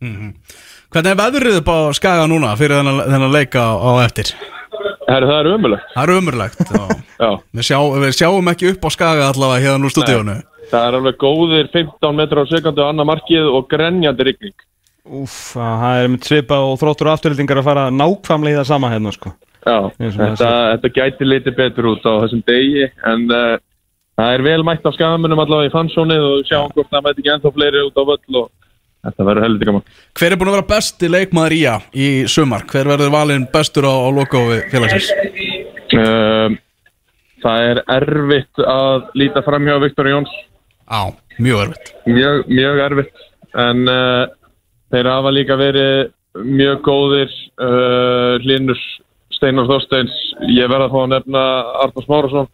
[0.00, 4.32] Hvernig er veðrið upp á skaga núna fyrir þennan, þennan leika á, á eftir?
[5.10, 6.60] Herri, það er umulegt Það er umurlegt
[7.20, 7.30] Já.
[7.52, 10.36] við, sjá, við sjáum ekki upp á skaga allavega hérna úr stúdíónu
[10.70, 14.54] Það er alveg góðir 15 metrar á sekundu á annar markið og grenjandi rigning.
[15.10, 18.90] Úf, það er með svipa og þróttur og afturheldingar að fara nákvæmlega í það sama
[18.92, 19.32] hérna sko.
[19.60, 23.58] Já, þetta, þetta gæti litið betur út á þessum degi en uh,
[24.16, 27.32] það er vel mætt á skamunum allavega í fansónið og sjáum hvort það mæti ekki
[27.34, 28.48] ennþá fleiri út á völl og
[29.04, 29.84] þetta verður heldur gaman
[30.16, 32.64] Hver er búin að vera besti leikmaður í að í sumar?
[32.72, 35.10] Hver verður valinn bestur á, á logofi félagsins?
[35.98, 36.48] uh,
[37.40, 40.32] Það er erfitt að líta fram hjá Viktor Jóns
[40.88, 43.26] Á, mjög erfitt Mjög, mjög erfitt
[43.60, 44.24] en uh,
[44.92, 46.10] þeir hafa líka verið
[46.46, 48.82] mjög góðir uh, Linus
[49.40, 50.16] Steinar Þorsteins
[50.52, 51.44] ég verða að fá að nefna
[51.86, 52.50] Arnars Márasson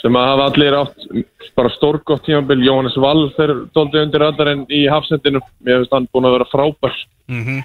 [0.00, 1.08] sem að hafa allir átt
[1.56, 2.62] bara stórgótt tímabil.
[2.64, 5.42] Jóhannes Wall þeir dóldi undir radarinn í hafsendinu.
[5.64, 6.96] Mér finnst hann búin að vera frábær.
[7.28, 7.60] Mm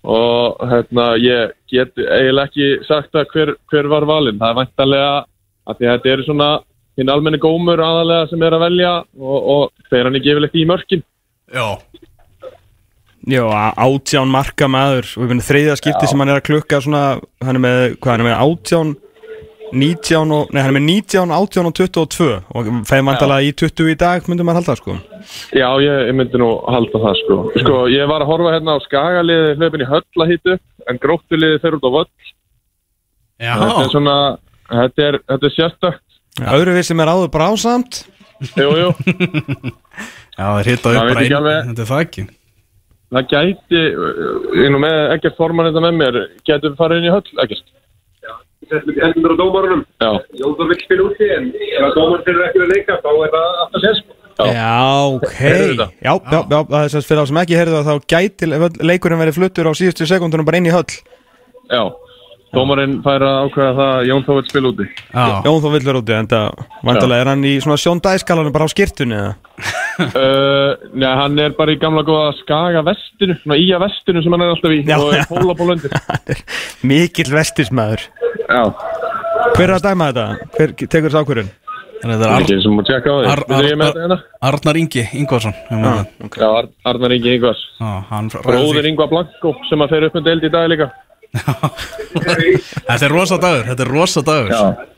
[0.00, 4.38] og hérna ég get eiginlega ekki sagt að hver, hver var valinn.
[4.40, 5.10] Það er væntalega
[5.68, 6.48] að því að þetta eru svona
[6.96, 10.66] hinn almenni gómur aðalega sem er að velja og, og þeir hann ekki yfirleitt í
[10.68, 11.04] mörkin.
[11.52, 11.66] Já
[13.28, 15.04] Já, á- átján marka maður.
[15.16, 18.12] Og við finnum þriðja skipti sem hann er að klukka svona, hann er með, hvað
[18.14, 18.92] hann er með átján
[19.70, 22.28] 19 og, nei hann er með 19, 18 og 22
[22.58, 24.96] og feið vandalega í 20 í dag myndum maður halda sko.
[25.54, 27.36] Já, ég, ég myndi nú halda það sko.
[27.60, 30.56] sko ég var að horfa hérna á skagaliði hlaupin í höllahítu
[30.90, 32.08] en gróttuliði fer út á völl.
[33.40, 33.52] Já.
[33.60, 34.16] Þetta er svona
[34.72, 36.02] þetta er, þetta er sérstakt.
[36.56, 38.02] Öðru við sem er áður brásamt
[38.56, 38.90] Jú, jú.
[40.40, 41.64] Já, það er hitta Það upp veit bara ekki inn alveg.
[41.70, 42.22] Þetta er það ekki
[43.10, 43.82] það gæti,
[44.60, 47.76] ég nú með ekkert forman þetta með mér, getur við farið inn í höll ekkert.
[48.70, 49.84] Hendur á dómarunum.
[49.98, 53.08] Já, Jón Þór vill spila úti en ef að dómar fyrir ekki að leika þá
[53.10, 54.16] er það alltaf sér sko.
[54.40, 54.76] Já,
[55.16, 55.32] ok.
[55.40, 55.86] Þetta?
[56.00, 58.50] Já, já, já, það er sérst fyrir þá sem ekki heyrðu það þá gæti
[58.92, 60.86] leikurinn verið fluttur á síðustu sekundunum bara inn í höll.
[61.70, 61.82] Já
[62.50, 64.86] Dómarinn fær að ákveða það að Jón Þór vill spila úti.
[65.14, 68.66] Já, Jón þó vill vera úti, en það vandalega er hann í svona sjóndæskalanum bara
[68.66, 69.34] á skirtunni eða?
[70.00, 74.44] Uh, Já, hann er bara í gamla góða skaga vestinu, svona ía vestinu sem hann
[74.46, 75.92] er alltaf í Já, og er pólabólundir
[76.88, 78.06] Mikill vestismæður
[78.46, 78.62] Já,
[79.58, 80.24] Hver er að dæma þetta?
[80.56, 81.50] Hver tekur þessu ákvörðun?
[82.00, 83.28] það er Ar ekki sem að tjekka á því.
[83.34, 84.18] Ar- Við erum með þetta hérna.
[84.50, 85.92] Arnar Ingi Ingvarsson Já,
[86.40, 87.62] Já, Ar Arnar Ingi Ingvars.
[88.40, 90.88] Bróðir Ingvar Blanko sem að fer upp með deild í dag líka
[92.88, 94.88] Þetta er rosa dagur, þetta er rosa dagur.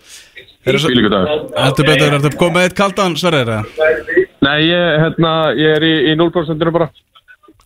[0.62, 3.66] Þetta betur, ertu komið með eitt kaldan sverðir?
[4.42, 6.88] Nei, ég, hérna, ég er í, í 0% bara.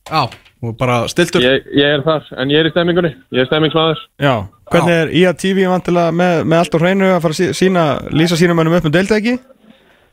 [0.07, 0.23] Já,
[0.65, 3.13] og bara stiltur ég, ég er þar, en ég er í stemmingunni.
[3.35, 4.01] Ég er stemmingsmaður.
[4.23, 4.33] Já,
[4.73, 7.85] hvernig er IA TV vantilega með, með allt á hreinu að fara að sí- sína,
[8.15, 9.37] lýsa sínum mönnum upp með deildæki?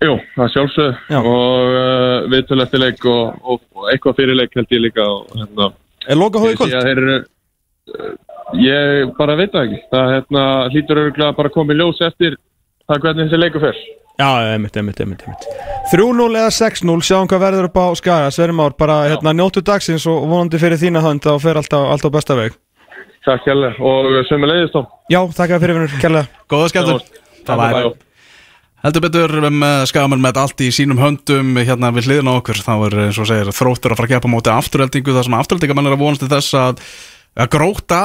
[0.04, 1.20] Jú, það er sjálfsög Já.
[1.22, 5.30] og uh, viðtölu eftir leik og, og, og eitthvað fyrir leik held ég líka og
[5.38, 5.70] hérna.
[6.12, 6.76] Er loka hóði ég sé kvöld?
[6.80, 8.16] að þeir eru uh,
[8.62, 9.82] ég bara veit það ekki.
[9.92, 12.38] Það hérna, hlýtur örgulega bara að koma í ljós eftir
[12.88, 13.80] það hvernig þessi leiku fer.
[14.14, 15.48] Já, einmitt, einmitt, einmitt, einmitt.
[15.90, 18.30] 3-0 eða 6-0, sjáum hvað verður upp á Skaga.
[18.32, 21.82] Sverri Már, bara hérna, njóttu dagsins og vonandi fyrir þína hönd þá fer allt á,
[21.82, 22.56] allt á besta veg.
[23.26, 26.42] Takk hérlega og sömu leiðist þá Já, þakka fyrir vinnur, kærlega.
[26.52, 27.22] Góða skemmtun.
[27.48, 27.94] Bye bye.
[28.84, 32.58] Heldur betur með skagamann með allt í sínum höndum hérna við hliðin á okkur.
[32.66, 35.88] Þá er eins og segir þróttur að fara að gefa móti afturheldingu þar sem afturheldingamenn
[35.88, 36.82] er að vonast til þess að
[37.34, 38.00] að gróta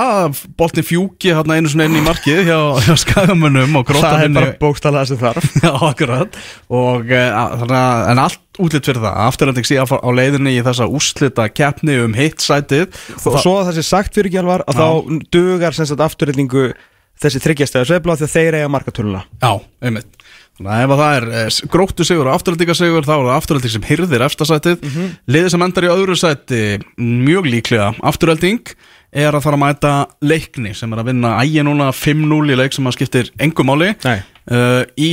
[0.56, 4.34] boltin fjúki hérna einu svona inn í markið hjá, hjá skagamönnum og gróta Það er
[4.38, 5.48] bara bókstala þessi þarf.
[5.66, 6.38] Já, akkurat.
[6.72, 7.22] Og e,
[7.60, 9.18] þannig að, en allt útlitt fyrir það.
[9.28, 12.88] Afturhending sé á á leiðinni í þessa úslita keppni um hitt sætið.
[13.20, 14.88] Og svo að það sé sagt fyrir Gjálvar að þá
[15.36, 16.70] dugar sem sagt afturreldingu
[17.18, 19.24] þessi þryggjastæðu sveifla því að þeir eiga markatöluna.
[19.42, 19.52] Já,
[19.84, 20.10] einmitt.
[20.58, 23.36] Þannig að ef að það er eh, gróttu sigur og afturhaldinga sigur þá er það
[23.36, 25.10] afturhalding sem hyrðir efstasætið mm Mhm.
[25.30, 26.62] liðið sem endar í öðru sæti
[26.98, 28.72] mjög líklega afturhalding
[29.12, 29.92] er að fara að mæta
[30.24, 33.92] leikni sem er að vinna ægi núna 5-0 í leik sem að skiptir engum máli
[34.04, 34.18] Nei.
[34.52, 35.12] uh, í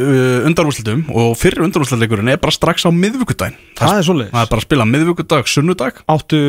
[0.00, 4.60] uh, undarúslitum og fyrir undarúslitleikurinn er bara strax á miðvíkudaginn Það er það er bara
[4.60, 6.40] að spila miðvíkudag, sunnudag Áttu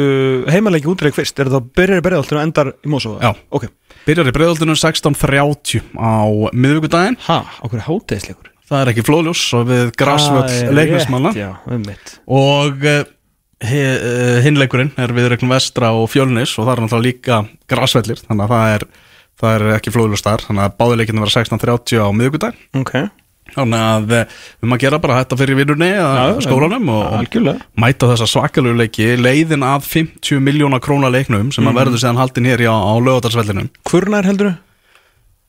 [0.51, 3.21] heimaleiki útileik fyrst, er það byrjar í berðaltinu og endar í Mósóða?
[3.25, 3.31] Já.
[3.57, 3.67] Ok.
[4.05, 6.13] byrjar í breiðaldinu 16.30 á
[6.53, 8.51] miðvíkudaginn Ha, okkur hátegisleikur?
[8.71, 11.33] það er ekki flóðljós og við grasvöll leiknismanna
[12.31, 12.85] og
[13.61, 17.39] hinleikurinn er við reglum vestra og fjölnis og það er náttúrulega líka
[17.69, 18.85] grasvellir þannig að það er,
[19.41, 22.93] það er ekki flóðljós þar þannig að báðileikinu vera 16.30 á miðvíkudag Ok.
[23.51, 24.25] þannig að eh,
[24.63, 27.65] við maður gera bara þetta fyrir vinnunni eða skólanum og, algjörlega.
[27.83, 31.71] mæta þessa svakalegu leiki leiðin að 50 miljóna króna leiknum sem Mhm.
[31.73, 34.57] að verður síðan haldin hér á, á lögadagsvellinum Hvurnar heldur þú?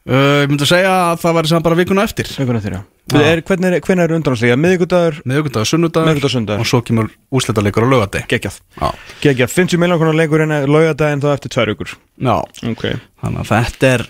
[0.03, 2.81] Uh, ég myndi segja að það væri sem bara vikuna eftir Vikuna eftir, já.
[3.23, 4.57] Er, hvernig er, er undanhansleika?
[4.59, 5.21] Miðvikudagur?
[5.31, 8.57] Miðvikudagur, sunnudagur og svo kemur úrslitaleikur á lögadeg Geggjað.
[8.81, 8.89] Já.
[9.23, 9.53] Geggjað.
[9.55, 11.95] 50 miljón konar leikur en laugadaginn þá eftir tvær vikur.
[12.19, 12.35] Já,
[12.73, 12.85] Ok.
[13.23, 14.07] þannig að þetta er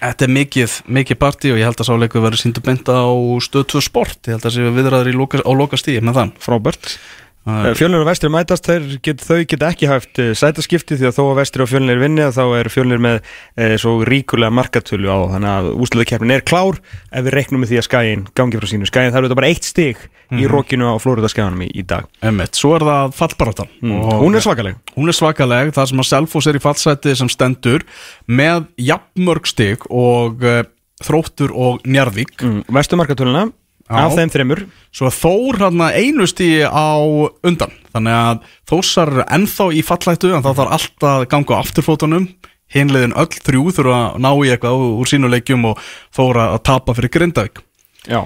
[0.00, 3.08] Þetta er mikið, mikið partí og ég held að sáleikur verður síndu beinta á
[3.44, 6.30] stöð 2 sport Ég held að séu viðræður í loka, á loka stíð með þann
[6.40, 6.94] Frábært.
[7.40, 8.66] Það er- Fjölnir og vestri mætast,
[9.02, 12.26] get, þau geta ekki haft eh, sætaskipti því að þó að vestri og fjölnir vinni
[12.36, 13.16] þá er fjölnir með
[13.56, 16.76] e, svo ríkulega markatölu á þannig að úsluðakeppnin er klár
[17.10, 18.88] ef við reiknum með því að skæin gangi frá sínu.
[18.90, 19.96] Skæin það eru þetta bara eitt stig
[20.30, 20.50] í Mhm.
[20.52, 22.04] rókinu á Flórida skæðanum í, í dag.
[22.22, 23.68] Einmitt, svo er það fallbaráttan.
[23.88, 24.76] Og- Hún er svakaleg.
[24.94, 27.80] Hún er svakaleg, það sem að Selfoss er í fallsæti sem stendur
[28.28, 30.62] með jafnmörg stig og uh,
[31.02, 32.36] þróttur og njarðvík.
[32.44, 33.48] Mm, Vestu markatöluna
[33.90, 34.60] af þeim þreymur
[34.94, 36.98] Svo Þór hann einu stíi á
[37.46, 37.72] undan.
[37.94, 38.40] Þannig að
[38.70, 42.28] Þórsar eru ennþá í fallættu en það þarf alltaf að ganga á afturfótunum.
[42.70, 45.78] Hinliðin öll þrjú þurfa að ná í eitthvað úr- úr sínu leikjum og
[46.14, 47.62] Þóra að tapa fyrir Grindavík.
[48.06, 48.22] Já.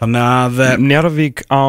[0.00, 1.64] Þannig að eh, Njarvík á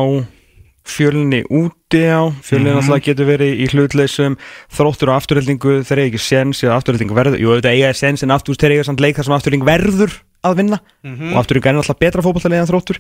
[0.84, 2.80] fjölni úti á fjölni Mhm.
[2.80, 4.36] náttúrulega getur verið í hlutleysum.
[4.72, 7.40] Þróttur á afturhaldingu þeir eiga ekki sens eða afturhaldingu verður.
[7.40, 10.12] Jú, auðvitað eiga sens en aftur þeir eiga samt leik þar sem afturhalding verður
[10.44, 10.80] að vinna.
[11.06, 11.34] Mhm.
[11.34, 12.98] og afturhalding er náttúrulega betra fótballtalið en þróttur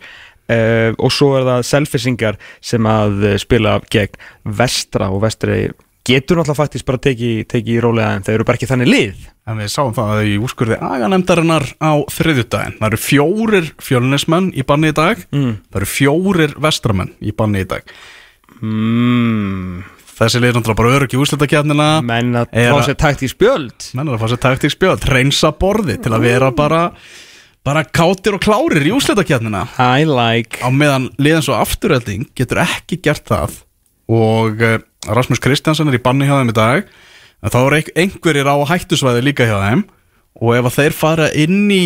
[0.49, 5.67] uh, og svo er það selfisingar sem að eh, spila gegn vestra og vestri
[6.03, 9.29] getur náttúrulega faktist bara tekið teki í rólega en þeir eru bara ekki þannig lið
[9.47, 12.77] En við sáum það í úrskurði aganemdarinnar á þriðjudaginn.
[12.79, 15.57] Það eru fjórir fjölnismenn í banni í dag, Mm.
[15.67, 17.83] það eru fjórir vestramenn í banni í dag.
[18.63, 19.83] mm.
[20.13, 21.87] Þessi liður náttúrulega bara öryggi úrslutakefnina.
[22.05, 25.97] menn að fá sér takt í spjöld Menn að fá sér taktík spjöld, reynsa borði
[26.03, 26.83] til að vera bara,
[27.63, 29.65] bara kátir og klárir í úrslutakefnina.
[29.79, 33.61] I like Á meðan liðan svo afturölding getur ekki gert það
[34.11, 34.77] og uh,
[35.07, 36.87] Rasmus Kristjansson er í banni hjá þeim í dag
[37.43, 39.85] en þá ein- einhverjir á hættusvæði líka hjá þeim
[40.43, 41.85] og ef þeir fara inn í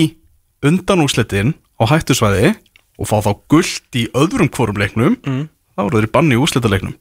[0.65, 2.55] undanúslitin á hættusvæði
[2.97, 5.45] og fá þá gullt í öðrum hvorum leiknum Mm.
[5.77, 6.95] þá eru þeir í banni í úslitaleiknum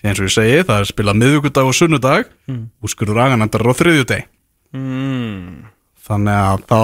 [0.00, 2.62] því eins og ég segi það er spilað miðvíkudag og sunnudag Mm.
[2.80, 4.24] úrskurður aganendar á þriðjudeg
[4.72, 5.68] mm.
[6.12, 6.78] Þannig að þá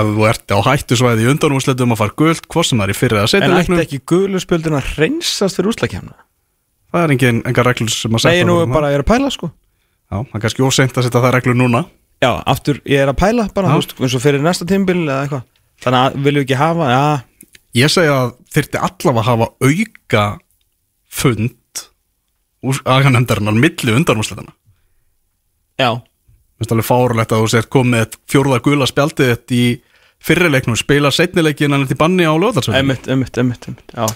[0.00, 2.98] ef þú ert á hættusvæði í undanúslitum að fara gullt hvort sem það er í
[3.00, 3.80] fyrir að En setja ætti leiknum.
[3.84, 6.14] ekki guðluspjöldin að reynsast fyrir úslakefna?
[6.90, 8.74] það er engin, engar reglur sem að Nei, setja ég nú þarna.
[8.74, 9.50] bara er að pæla sko.
[10.10, 11.84] Já, það er kannski óseint að setja það reglur núna.
[12.20, 15.44] Já, aftur, ég er að pæla bara, veist, eins og fyrir næsta tímbil eða eitthvað.
[15.84, 17.04] Þannig að viljum við ekki hafa, já.
[17.78, 20.24] Ég segja að þyrfti allavega að hafa auka
[21.20, 21.84] fund
[22.66, 24.52] úr aganemdarinnar milli undanúsleitana
[25.80, 25.94] Já
[26.60, 29.66] finnst alveg fárulegt að þú sért komið fjórða gula spjaldið þetta í
[30.20, 34.06] fyrirleiknum spila setnileikin en þetta í banni á lögðarsveitin Emmitt, emmitt, emmitt, emmitt Já,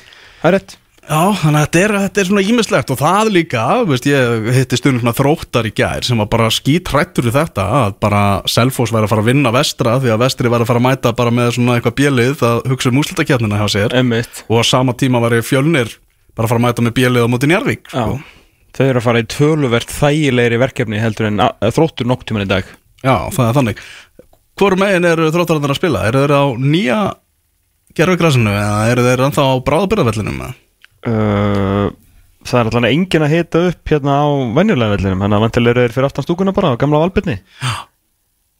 [0.42, 0.74] það er rétt.
[1.04, 4.78] Já, þannig að þetta er, þetta er svona ímislegt og það líka, veist, ég hitti
[4.80, 9.04] stundum svona þróttar í gær sem var bara skítrættur í þetta að bara Selfoss væri
[9.04, 11.50] að fara að vinna vestra því að vestri væri að fara að mæta bara með
[11.58, 13.96] svona eitthvað bjelið að hugsa um úslutakjarnina hjá sér.
[14.00, 15.92] Emmitt og á sama tíma væri fjölnir
[16.32, 18.00] bara að fara að mæta með bjelið á móti Njarvík Já.
[18.00, 18.16] sko.
[18.74, 22.50] Þau eru að fara í töluvert þægilegri verkefni heldur en að þróttur nokk tíman í
[22.50, 22.66] dag.
[23.04, 23.82] Já, það er þannig.
[24.58, 26.02] Hvor megin eru þróttararnir að spila?
[26.08, 26.98] Eru þeir á nýja
[27.94, 30.40] gerfugrasinu eða eru þeir ennþá á bráðabyrðavellinum?
[30.44, 31.86] uh,
[32.44, 34.26] Það er allan engin að hita upp hérna á
[34.58, 37.38] venjulega vellinum Þannig að vantilega eru þeir fyrir aftan stúkuna bara á gamla valbyrni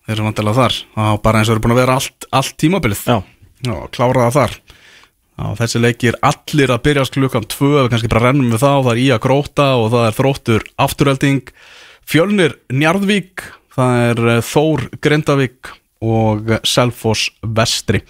[0.05, 0.79] Þeir eru vantilega þar.
[0.95, 3.03] Já, bara eins og eru búin að vera allt, allt tímabilið.
[3.09, 3.19] Já.
[3.65, 4.57] Já, klára það þar
[5.35, 8.93] Já, þessi leikir allir að byrjast klukkan tvö við kannski bara rennum við þá, það
[8.93, 11.55] er í að gróta og það er þróttur afturölding
[12.05, 13.43] Fjölnir Njarðvík
[13.75, 15.73] það er eh, Þór Grindavík
[16.05, 18.03] og Selfoss Vestri.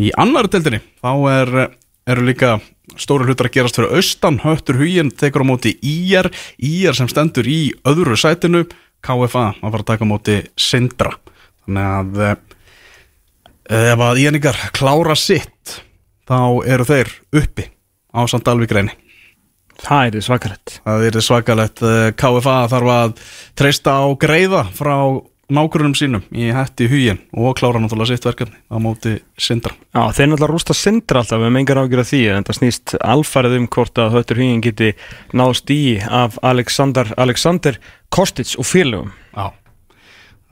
[0.00, 1.74] Í annar deildinni þá er, eh,
[2.14, 2.54] eru líka
[2.98, 4.40] stóru hlutar að gerast fyrir austan.
[4.44, 8.64] Höttur huginn tekur á móti IR IR sem stendur í öðru sætinu.
[9.00, 11.14] KFA að fara að taka á móti Sindra.
[11.64, 15.80] Þannig að eh, ef að íningar klára sitt
[16.30, 16.40] þá
[16.70, 17.66] eru þeir uppi
[18.14, 18.94] á samt Dalvík reyni
[19.80, 23.12] Það er svakalett Það er svakalett Eh, KFA þarf að
[23.58, 24.94] treysta á greiða frá
[25.50, 29.74] nágrunum sínum í hætti hugin og klára náttúrulega sitt verkefni á móti Sindra.
[29.90, 32.94] Já, þeir náttúrulega rústa sindra alltaf, við hefum engar ágjur af því en það snýst
[33.00, 34.92] alfarið um hvort að höttur hugin geti
[35.34, 37.80] náðst í af Alexander, Alexander
[38.14, 39.10] Kostic og félögum.
[39.34, 39.50] Já,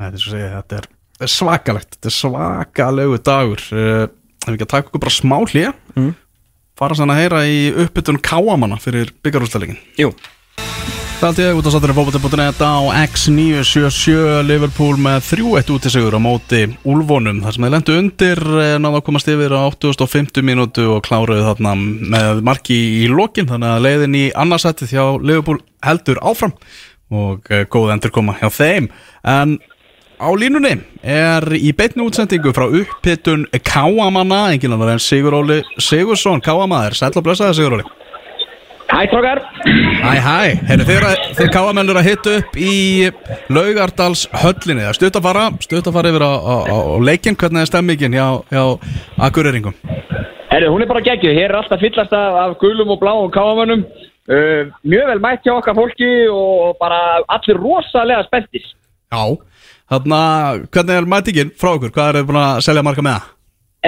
[0.02, 3.62] þetta er að er svakalegt, þetta er svakalegu dagur.
[3.74, 4.05] Uh,
[4.49, 6.11] Ef við ekki að taka okkur bara smá hlýja Mm.
[6.79, 10.12] fara sann að heyra í uppbytun káamanna fyrir byggarústæðleikin Jú.
[11.19, 12.75] Það held ég út á sattunni fókbóti.net á
[13.09, 18.43] X977 Liverpool með 3-1 út í sigur á móti Úlfónum þar sem þeir lendu undir
[18.62, 21.73] eh, náðu að komast yfir á 850 mínútu og kláruðu þarna
[22.15, 23.49] með marki í lokin.
[23.51, 26.55] Þannig að leiðin í annarsættið hjá Liverpool heldur áfram
[27.11, 28.87] og eh, góð endur koma hjá þeim.
[29.27, 29.59] En
[30.19, 36.97] á línunni er í beitni útsendingu frá upphittun Káamanna, engin annar en Siguróli Sigursson, Káamaður,
[36.99, 37.86] sætla blessaði Siguróli
[38.89, 39.43] Hæ, trókar.
[40.01, 40.39] Hæ, hæ,
[40.70, 43.11] Heyrðu, þeir, að- þeir káamenn eru að hitta upp í
[43.53, 47.36] Laugardals höllinni Það er stutt að fara, stutt að fara yfir á, á, á, leikinn
[47.36, 48.62] Hvernig er stemmingin hjá, hjá
[49.28, 49.74] Akureyringum?
[50.49, 51.35] Herru, hún er bara geggjuð.
[51.36, 53.82] Hér er alltaf fyllast af, af gulum og bláum káamönnum.
[54.24, 58.65] Uh, mjög vel mætt hjá okkar fólki og bara allir rosalega spenntir.
[59.12, 59.36] Já
[59.89, 60.20] Þarna,
[60.69, 61.93] hvernig er mætingin frá okkur?
[61.94, 63.31] Hvað er þið búin að selja marga með það?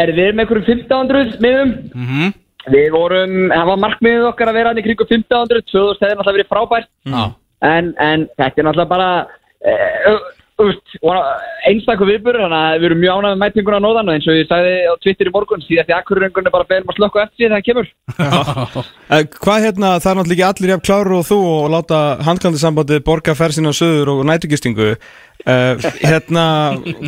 [0.01, 1.75] Er við með einhverjum 1500 miðum?
[1.93, 2.33] Mm -hmm.
[2.71, 6.39] Við vorum, það var markmiðið okkar að vera hann í kringum 1500, 2000 hefði náttúrulega
[6.39, 6.91] verið frábært.
[7.05, 7.23] Já.
[7.61, 9.11] En, en þetta er náttúrulega bara,
[9.69, 10.19] uh,
[11.69, 14.49] einstakur viðbörur, þannig að við erum mjög ánægð með mætinguna á nóðan eins og ég
[14.51, 17.67] sagði á Twitter í morgun, því akkurrengun er bara beðum að slökka eftir því hann
[17.69, 17.91] kemur.
[19.11, 23.01] Eh, Hvað hérna, það er náttúrulega ekki allir jafn kláru og þú og láta handkvæmdisambandið
[23.09, 26.45] borga fersina á söður og nætugistingu uh, Hérna,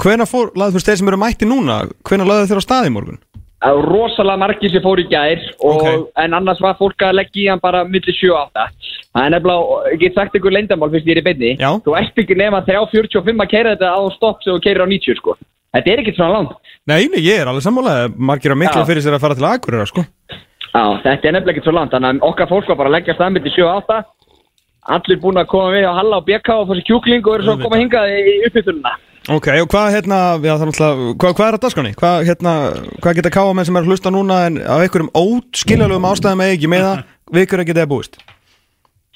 [0.03, 1.77] hvena fór, laðu þú þeir sem eru mætti núna,
[2.09, 3.21] hvena laðu þeir á stað í morgun?
[3.63, 5.85] Það rosalega margir sem fór í gær og,
[6.19, 8.65] en annars var fólk að leggja í hann bara millir 7 og 8
[9.13, 11.71] það er nefnilega, ég get sagt ykkur leyndamál fyrst ég er í beinni, Já.
[11.85, 15.21] þú ert ekki nema 3.45 að keira þetta á stopp sem þú keirir á 90
[15.21, 15.37] sko,
[15.77, 16.57] þetta er ekki svona langt.
[16.89, 18.89] Nei, nei, ég er alveg sammálaði, margir á mikla Já.
[18.89, 20.07] fyrir sér að fara til Akureyra, sko.
[20.73, 21.93] Já, þetta er nefnilega ekki svo langt.
[21.93, 24.03] Þannig að okkar fólk var bara að leggja stað millir 7 og 8
[24.97, 27.47] allir búin að koma við á Halla og BK og fá sér kjúkling og eru
[27.47, 28.95] svo að koma hingað í uppbytununa
[29.31, 31.91] Ok, og hvað hérna, já er náttúrulega, hvað, hvað er að dasgráni?
[31.95, 32.53] Hvað hérna,
[33.05, 36.71] hvað geta káamenn sem er að hlusta núna en af einhverjum óskiljalögum ástæðum eða ekki
[36.73, 37.05] með það,
[37.39, 38.19] vikur ekki það búist?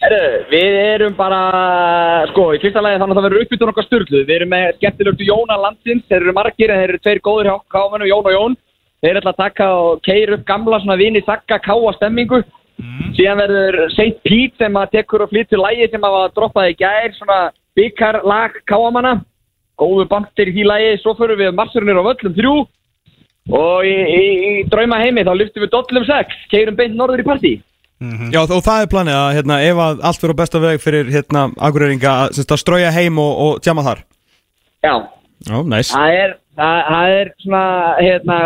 [0.05, 0.23] Herru,
[0.53, 1.43] við erum bara,
[2.31, 4.23] sko, í fyrsta lagi þannig að það verður uppbytun okkar styrlu.
[4.28, 7.57] Við erum með skemmtilögtu Jóna landsins, þeir eru margir en þeir eru tveir góður hjá
[7.74, 8.59] kámanum, Jón og Jón.
[9.03, 12.45] Þeir ætla að taka og keira upp gamla svona vini sakka káa stemmingu.
[13.16, 14.20] Síðan verður St.
[14.23, 17.39] Pete sem að tekur og flyttur lægi sem að var droppað í gær, svona
[17.74, 19.19] byggarlag káamanna.
[19.81, 22.57] Góðu bandir í því lægi, svo förum við marsurinnir á völlum þrjú.
[23.57, 27.27] Og í, í, í drauma heimi þá lyftum við dollum sex, keirum beint norður í
[27.27, 27.53] partí.
[28.32, 31.12] Já, og það er planið að, hérna, ef að allt fyrir á besta veg fyrir,
[31.15, 34.03] hérna, Akureyringa að, strauja heim og, og tjama þar.
[34.85, 34.97] Já,
[35.44, 37.65] Já, næs Það er, það, er svona,
[38.01, 38.39] hérna,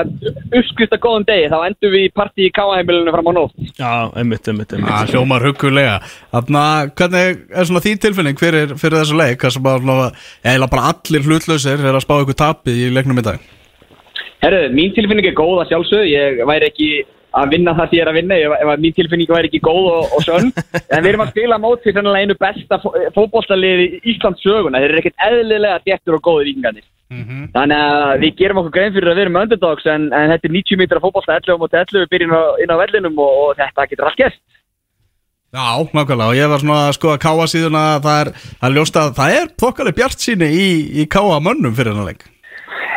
[0.48, 3.54] uppskrift að góðum degi, þá endum við í partí í káaheimilinu fram á nótt.
[3.78, 4.90] Já, einmitt, einmitt, einmitt.
[4.90, 5.94] Það hljómar huggulega.
[6.34, 9.40] Þannig að hvernig er svona þín tilfinning fyrir, fyrir þessu leik?
[9.44, 10.04] Það sem að
[10.54, 13.48] eða bara allir hlutlausir er að spá ykkur tapi í leiknum í dag?
[14.40, 16.92] Herru, mín tilfinning er góð að sjálfsög, ég væri ekki
[17.36, 19.62] að vinna það sem ég er að vinna ef, ef að mín tilfinning væri ekki
[19.64, 20.52] góð og, og sönn.
[20.92, 22.80] en við erum að spila mót fyrir sennilega einu besta
[23.16, 26.86] fótbolltalið í Íslands söguna, þeir eru ekkert eðlilega djettur og góður yngandir.
[27.10, 30.54] Þannig að við gerum okkur grein fyrir að við erum underdogs en, en þetta er
[30.54, 34.06] 90 mítra fótbollta 11 mot 11 við byrjum inn á vellinum og, og þetta getur
[34.06, 34.42] allt gert.
[35.50, 38.28] Já, nákvæmlega og ég var svona að skoða káa síðuna það er,
[38.60, 40.68] það er ljóst að það er þokkaleg bjart síni í,
[41.02, 41.06] í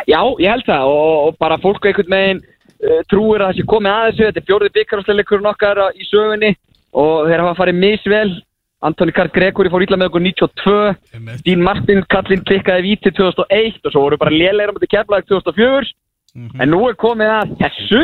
[0.06, 2.42] Já, ég held það og, og bara fólk einhvern veginn
[3.10, 6.50] trúir að sé komið að þessu, þetta er fjórði byggarásleikurinn okkar á- í sögunni.
[6.94, 8.30] Og þeir hafa farið misvel.
[8.84, 13.92] Antoni Karl Gregori fór ítla með okkur 92 Stín Martin kallinn klikkaði víti 2001 og
[13.94, 15.88] svo voru bara léleira mútið keflaði 2004
[16.60, 18.02] en nú er komið að þessu.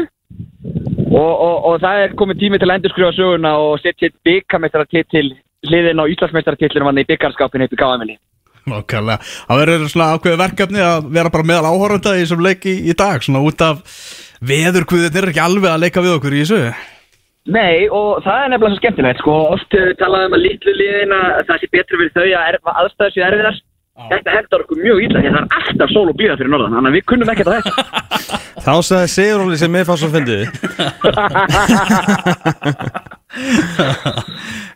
[1.11, 5.27] Og, og, og það er komið tími til að endurskrifa söguna og setja eitt byggarmeistaratitil
[5.67, 8.13] hliðin á Íslandsmeistaratitlinu manni í byggarskapin upp í KML
[8.71, 12.75] Nákvæmlega, það verður svona ákveðið verkefni að vera bara meðal áhorfenda í þessum leik í,
[12.93, 13.81] í dag svona út af
[14.41, 16.61] veðurkvöðin er ekki alveg að leika við okkur í þessu.
[17.51, 21.17] Nei, og það er nefnilega svo skemmtilegt, sko, oft uh, talaðum um að litlu liðin
[21.17, 23.57] að það sé betra fyrir þau að erfa aðstæðu sér erfiðar.
[24.01, 26.75] Þetta hendar okkur mjög illa því að það er alltaf sól og blíða fyrir norðan,
[26.77, 27.73] þannig að við kunnum ekkert að þetta.
[28.65, 30.43] Þá sagði Siguróli sem mér fannst svo fyndið.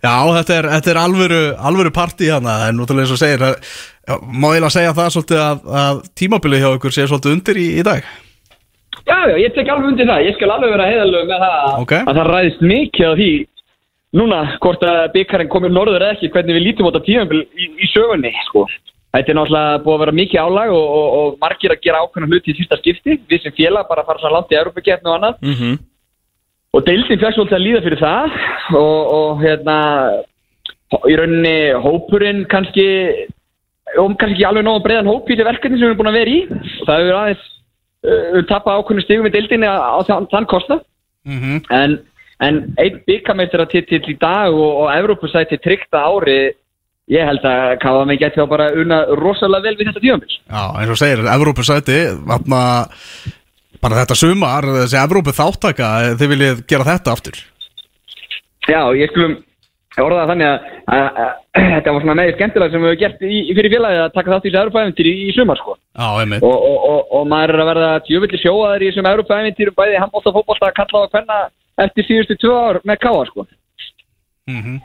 [0.04, 3.54] Já, þetta er, þetta er alvöru, alvöru partí hana en náttúrulega eins og segir að,
[4.28, 7.66] má ég að segja það svolítið að, að tímabilið hjá okkur sé svolítið undir í,
[7.80, 8.02] í dag
[9.04, 11.80] Já, já, ég tek alveg undir það, ég skal alveg vera heiðalög með það að-
[11.82, 11.92] Ok.
[11.92, 13.30] að það ræðist mikið á því
[14.14, 17.64] núna hvort að byggarinn komið norður eða ekki, hvernig við lítum á þetta tíðanbíl í,
[17.82, 18.66] í sögunni, sko.
[19.14, 22.30] Þetta er náttúrulega búið að vera mikið álag og, og, og margir að gera ákveðna
[22.30, 25.34] hluti í sísta skipti, við sem félag bara fara svona langt í Európa-keppni og annað
[25.42, 25.78] mm -hmm.
[26.74, 28.26] og deildin fekk svolítið að líða fyrir það
[28.74, 29.76] og, og hérna
[31.10, 32.86] í rauninni hópurinn kannski
[33.98, 36.18] og kannski ekki alveg nóg breiðan hóp í þetta verkefni sem við erum búin að
[36.18, 36.40] vera í
[36.86, 37.44] það hefur aðeins
[38.04, 40.80] uh, tappa ákveðnu stigum í deildinni á, á þann, þann kosta
[41.24, 41.62] Mhm.
[41.72, 41.94] en,
[42.44, 46.52] en einn byggameistara titill í dag og, og Evrópusæti tryggta ári
[47.08, 47.78] ég held að
[48.08, 51.96] mig geti þá bara unna rosalega vel við þetta tíðanbíl Já, eins og segir, Evrópusæti
[53.80, 55.90] bara þetta sumar þessi Evrópu þáttaka,
[56.20, 57.40] þið viljið gera þetta aftur?
[58.68, 59.34] Já, ég skulum
[60.02, 61.32] orða það þannig að, að, að,
[61.74, 64.46] þetta var svona meðið skemmtilega sem við hefum gert í, fyrir félagið að taka þátt
[64.48, 65.76] í þessu Európa-æventyri í, í sumar sko.
[65.94, 70.00] Einmitt og, og, og, og maður er að verða djöfulli sjóaðar í þessum Európa-æventyrum bæði
[70.02, 71.38] handbólta og fótbólta að kalla á að hvenna
[71.84, 73.46] eftir síðustu tvö ár með káa sko.
[74.50, 74.80] Mhm.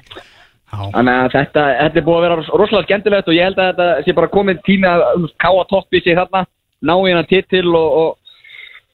[0.69, 3.69] Þannig að þetta, þetta er búið að vera ros- rosalega skemmtilegt og ég held að
[3.71, 6.45] þetta sé bara komið tími að káa toppi sig þarna,
[6.85, 6.93] ná
[7.25, 8.17] titil og, og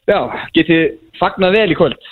[0.08, 0.20] já,
[0.56, 2.08] getið fagnað vel í kvöld.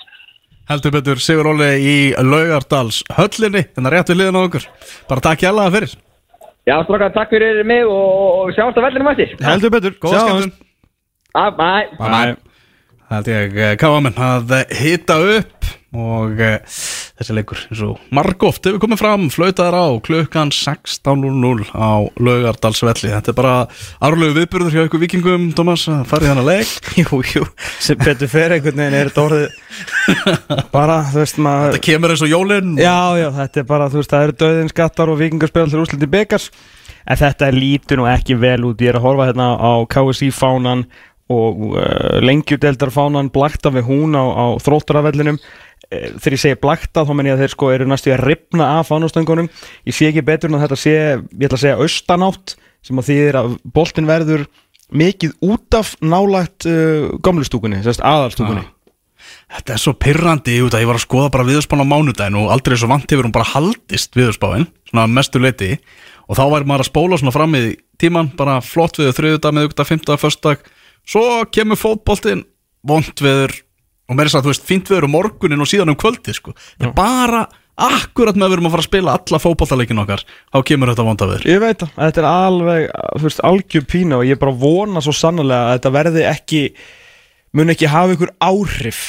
[0.73, 4.63] Heldur betur Sigur Óli í Laugardals höllinni, þannig að rétt við liðan á okkur
[5.11, 5.95] bara takk hjá það fyrir
[6.63, 9.33] Já, strókar, takk fyrir mig og, og sjáumst á vellinum eftir.
[9.43, 10.53] Heldur betur, Góða skemmtun
[11.33, 11.89] Ah, bye.
[11.97, 12.35] Bye.
[13.09, 16.77] Það held ég káamenn að hita upp og uh,
[17.19, 23.11] þessi leikur eins og margóft hefur komið fram flautaðar á klukkan 16.00 á Laugardalsvelli.
[23.13, 23.55] Þetta er bara
[24.03, 26.73] árlegu viðburður hjá ykkur vikingum Thomas, að fara í þannig leik.
[27.03, 27.45] Jú, jú,
[27.83, 29.49] sem betur fyrir einhvern veginn er þetta orðið
[30.75, 32.75] bara, þú veist maður Þetta kemur eins og jólin.
[32.81, 35.83] Já, já, þetta er bara, þú veist, það eru döðin skattar og vikingar spila til
[35.83, 36.49] úsliti byggars
[37.03, 38.81] en þetta lítur nú ekki vel út.
[38.81, 40.85] Ég er að horfa hérna á KSI fánan
[41.33, 45.39] og uh, lengjudeldar fánan blakta við hún á, á þróttaravellinum.
[45.39, 45.72] Eh,
[46.17, 48.91] þegar ég segi blakta þá menn ég að þeir sko eru næstu að ripna af
[48.91, 49.49] fánastöngunum
[49.87, 53.09] ég sé ekki betur en að þetta sé ég ætla að segja austanátt sem að
[53.09, 54.45] þýðir að boltin verður
[54.93, 58.65] mikið út af nálagt uh, gamlustúkunni, aðalstúkunni.
[59.53, 62.51] Þetta er svo pirrandi út að ég var að skoða bara viðurspána á mánudaginn og
[62.53, 65.77] aldrei svo vant hefur hún bara haldist viðurspáin, svona mestu leiti
[66.27, 67.63] og þá væri maður að spóla svona fram í
[68.01, 70.65] tíman, bara flott viður þriðudag, miðugdag, fymtudag, föstudag.
[71.07, 72.45] Svo kemur fótboltinn
[72.87, 73.55] vond viður
[74.13, 76.53] og meira þess að þú veist fínt viður um morgunin og síðan um kvöldi sko.
[76.77, 77.43] Það er bara
[77.83, 80.23] akkurat með að við erum að fara að spila alla fótboltaleikin okkar,
[80.53, 84.19] þá kemur þetta vonda viður Ég veit það, þetta er alveg þú veist, algjör pína
[84.19, 86.61] og ég bara vona svo sannlega að þetta verði ekki
[87.57, 89.01] mun ekki hafa ykkur áhrif.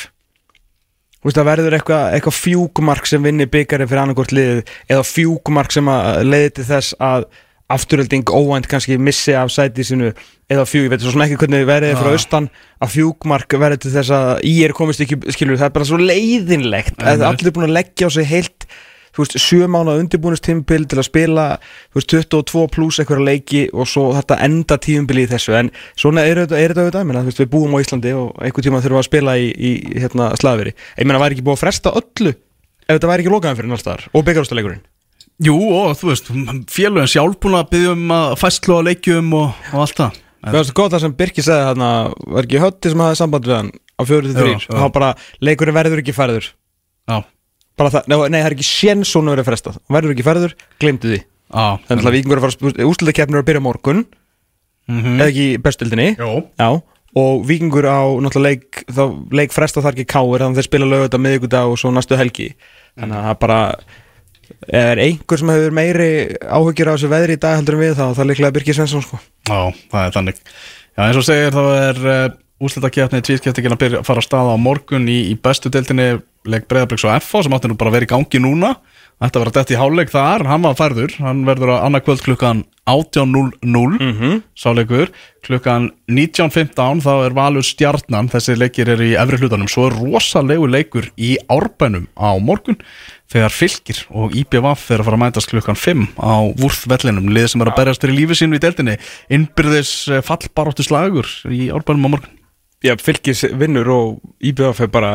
[1.21, 5.77] Þú veist, það verður eitthvað eitthva fjúkumark sem vinni byggarinn fyrir annarkort liðið eða fjúkumark
[5.77, 7.29] sem að leiði til þess að
[7.73, 10.11] afturölding óvænt kannski missi af sæti sinu
[10.53, 12.17] eða fjúk, ég veit svo sem ekki hvernig verið frá Já.
[12.19, 12.49] austan
[12.85, 16.01] að fjúkmark verði til þess að í er komist ekki, skilur, það er bara svo
[16.01, 18.69] leiðinlegt að allir er búin að leggja á sig heilt
[19.15, 21.45] þú veist, sjö mánu undirbúinustímbil til að spila,
[21.95, 26.25] þú veist, 22 pluss eitthvað leiki og svo þetta enda tímbil í þessu, en svona
[26.27, 28.67] er þetta, er þetta auðvitað, ég meina, þú veist, við búum á Íslandi og einhvern
[28.67, 30.75] tíma þurfum að spila í, í hérna, slagveri,
[35.35, 36.29] fresta Jú, og þú veist,
[36.71, 40.53] félögin sjálf búin að byggja um að fæslu á leikjum og, og allt það Það
[40.59, 41.89] var svo gott það sem Birki segði þarna
[42.37, 44.81] var ekki hötti sem hafði samband við hann á 4-3 Já, og já.
[44.85, 45.09] þá bara
[45.41, 46.47] leikurinn verður ekki færður
[47.09, 47.17] Já.
[47.81, 50.55] bara það, nei, nei það er ekki séns hún verið frestað verður ekki færður,
[50.85, 54.05] glemdu því Já, þannig að vikingur er að fara úslutakefnir að byrja morgun
[54.85, 55.15] Mhm.
[55.17, 56.45] eða ekki bestildinni Jó.
[56.61, 56.69] Já,
[57.17, 59.03] og vikingur á náttúrulega leik, þá
[59.33, 62.19] leik frestað þar ekki káir þannig að þeir spila lögut á miðvikudag og svo næstu
[62.21, 62.51] helgi
[63.01, 63.61] þannig að það bara
[64.69, 66.09] er einhver sem hefur meiri
[66.45, 69.05] áhuggjur á þessu veðri í dag heldur en við þá, það er líklega Birgir Svensson
[69.05, 69.21] sko.
[69.49, 69.61] Já,
[69.93, 70.41] það er þannig.
[70.95, 72.25] Já, eins og segir, þá er uh,
[72.65, 76.11] úslitakefni tvískeftingin að byrja, fara að staða á morgun í, í bestu deildinni
[76.45, 78.75] leik Breiðabliks og FH sem átti nú bara að vera í gangi núna.
[79.23, 81.13] Var að detta í háluleik þar, hann var færður.
[81.23, 84.43] Hann verður að annað kvöld klukkan 18.00 Mhm.
[84.59, 85.09] sáleikur
[85.47, 90.67] klukkan 19.15 þá er Valur Stjarnan, þessi leikir er í efri hlutanum, svo er rosalegu
[90.69, 92.77] leikur í árbænum á morgun
[93.33, 97.63] þegar fylgir og IBVF er að fara að mætast klukkan 5 á vúrþvellinum liðið sem
[97.65, 98.97] er að berjast fyrir lífi sínu í deildinni
[99.33, 99.93] innbyrðis
[100.27, 102.41] fallbaróttu slagur í árbænum á morgun
[102.85, 105.11] Já, fylgis vinnur og IBF er bara,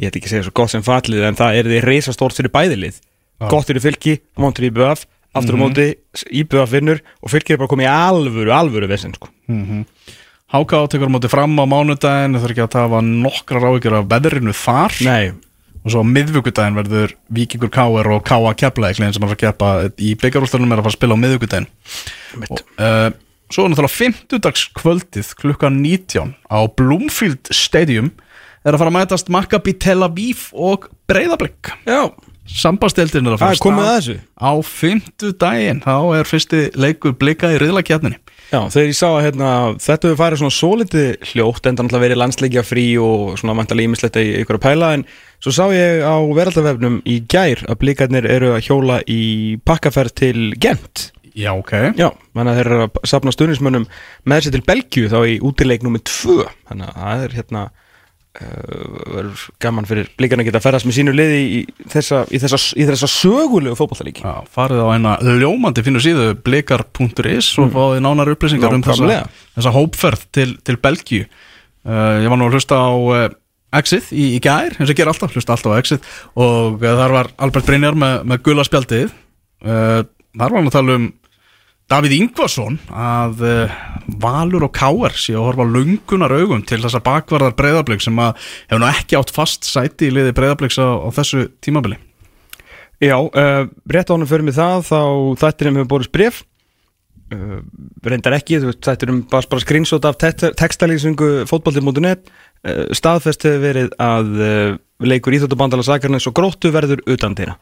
[0.00, 2.52] ég heit ekki að segja svo gott sem fallið en það er því reisastórt fyrir
[2.54, 3.48] bæðilið Já.
[3.52, 5.04] gott fyrir fylgi, vondur IBF
[5.36, 5.60] aftur á Mhm.
[5.60, 5.86] móti,
[6.32, 9.28] IBF vinnur og fylgir er bara komið í alvöru, alvöru vesinn sko.
[9.48, 9.84] mm
[10.48, 14.54] Háká tekur móti fram á mánudaginn það er ekki að tafa nokkrar áhyggjur af veðrinu
[14.56, 15.32] þar Nei.
[15.88, 18.12] Og svo á miðvíkudaginn verður Víkingur K.R.
[18.12, 18.52] og K.A.
[18.52, 21.22] Liðin sem er að fara að keppa í byggarústunum er að fara að spila á
[21.24, 21.68] miðvíkudaginn
[22.44, 23.08] og, uh,
[23.48, 28.12] svo er náttúrulega 50 kvöldið klukkan 19 á Bloomfield Stadium
[28.66, 31.72] er að fara að mætast Maccabi Tel Aviv og Breiðablík
[32.48, 34.14] Sambastildin er að fara er komið að þessu.
[34.40, 39.24] Á 50 daginn, þá er fyrsti leikur blika í riðlakjarninni Já, þegar ég sá að
[39.26, 43.58] hérna, þetta hefur farið svona svo litið hljótt en það verið landsleikja frí og svona
[43.58, 45.04] vantalega ímislegt í ykkur að pæla en
[45.44, 49.22] svo sá ég á veraldavefnum í gær að blikarnir eru að hjóla í
[49.66, 51.10] pakkaferð til Gent.
[51.38, 51.74] Já, ok.
[51.94, 53.84] Já, þannig að þeir eru að safna stuðnismönnum
[54.26, 56.48] með sér til Belgíu þá í útileik nummið tvö.
[56.66, 60.96] Þannig að það er hérna uh, verður gaman fyrir blikarnir að geta að ferðast með
[60.98, 61.60] sínu liði í
[61.94, 67.52] þessa, í þessa, í þessa sögulegu fótballtalíki Já, farið á eina ljómandi fínu síðu blikar.is
[67.62, 69.22] og fáið nánar upplýsingar um þessa,
[69.58, 71.28] þessa hópferð til, til Belgíu.
[71.86, 73.28] Uh, Ég var nú að hlusta á uh,
[73.76, 76.12] Exit í, í gær, eins og ger alltaf, hlusta alltaf á Exit.
[76.38, 79.10] Og uh, þar var Albert Brynjar með, með gula spjaldið.
[79.64, 80.06] Uh,
[80.38, 81.06] Þar var hann að tala um
[81.88, 83.76] Davíð Ingvarsson að uh,
[84.20, 88.36] Valur og Káar sé að horfa lungunar augum til þessa bakvarðar breyðablík sem að
[88.68, 91.96] hefur nú ekki átt fast sæti í liði breyðablíks á, á þessu tímabili.
[93.00, 95.00] Já, uh, rétt ánum fyrir mig það þá
[95.40, 96.42] þættinum hefur borist bref
[97.32, 97.58] uh,
[98.04, 102.32] reyndar ekki, veist, þættinum bara, bara screenshot af te textalýsingu fótbolti.net uh,
[102.98, 104.76] staðfest hefur verið að uh,
[105.06, 107.58] leikur Íþjóttabandala Sakarnes og Gróttu verður utan þeirra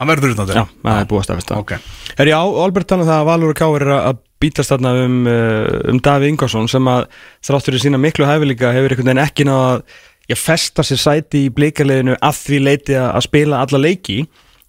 [0.00, 0.64] Hann verður utan þeirra?
[0.64, 1.80] Já, það er búið að staðfesta okay.
[2.16, 5.18] Er já, Albert talað um það að Valur og Káir er að bítast þarna um,
[5.28, 7.08] uh, um Davíð Ingvarsson sem að
[7.44, 9.74] þrátt fyrir sína miklu hæfileika hefur einhvern veginn ekki náða
[10.30, 14.22] að festa sér sæti í blikarleginu að því leiti að, að spila alla leiki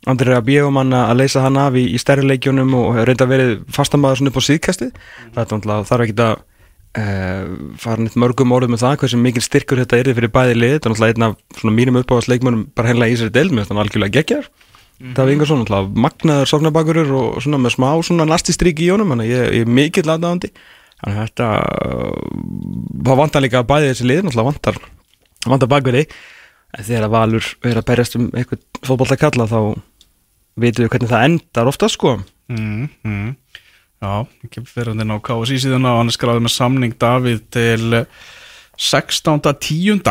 [0.10, 2.96] Andri er að bíða um hann að leysa hann af í, í stærri leikjunum og
[3.06, 6.40] reynda verið fastamæður svona upp á síðkasti það er náttúrulega þarf ekki að
[6.98, 10.76] uh, fara neitt mörgum orðum með það hversu mikil styrkur þetta er fyrir bæði lið.
[10.76, 13.86] Þetta er náttúrulega einn af svona mínum uppáðasleikmönum bara hennilega í sér del með þannig
[13.86, 14.52] algjörlega geggjar
[15.16, 19.34] Davíð Ingarsson, alltaf magnaður sóknarbakurur og svona með smá svona nastistrík í jónum þannig að
[19.34, 20.52] ég, er mikill aðdáðandi
[21.02, 21.48] þannig að þetta
[23.08, 24.78] það vantar líka bæði þessi lið alltaf vantar,
[25.48, 26.04] vantar bakverði
[26.78, 29.60] þegar að Valur er að berjast um eitthvað að kalla þá
[30.62, 32.14] vitum við hvernig það endar ofta sko.
[32.52, 33.34] Mm, mm.
[34.02, 37.42] Já, ekki fyrir hann inn á KSI síðan og hann er skráðið með samning Davíð
[37.54, 38.00] til
[38.82, 39.44] 16.
[39.62, 40.02] 10.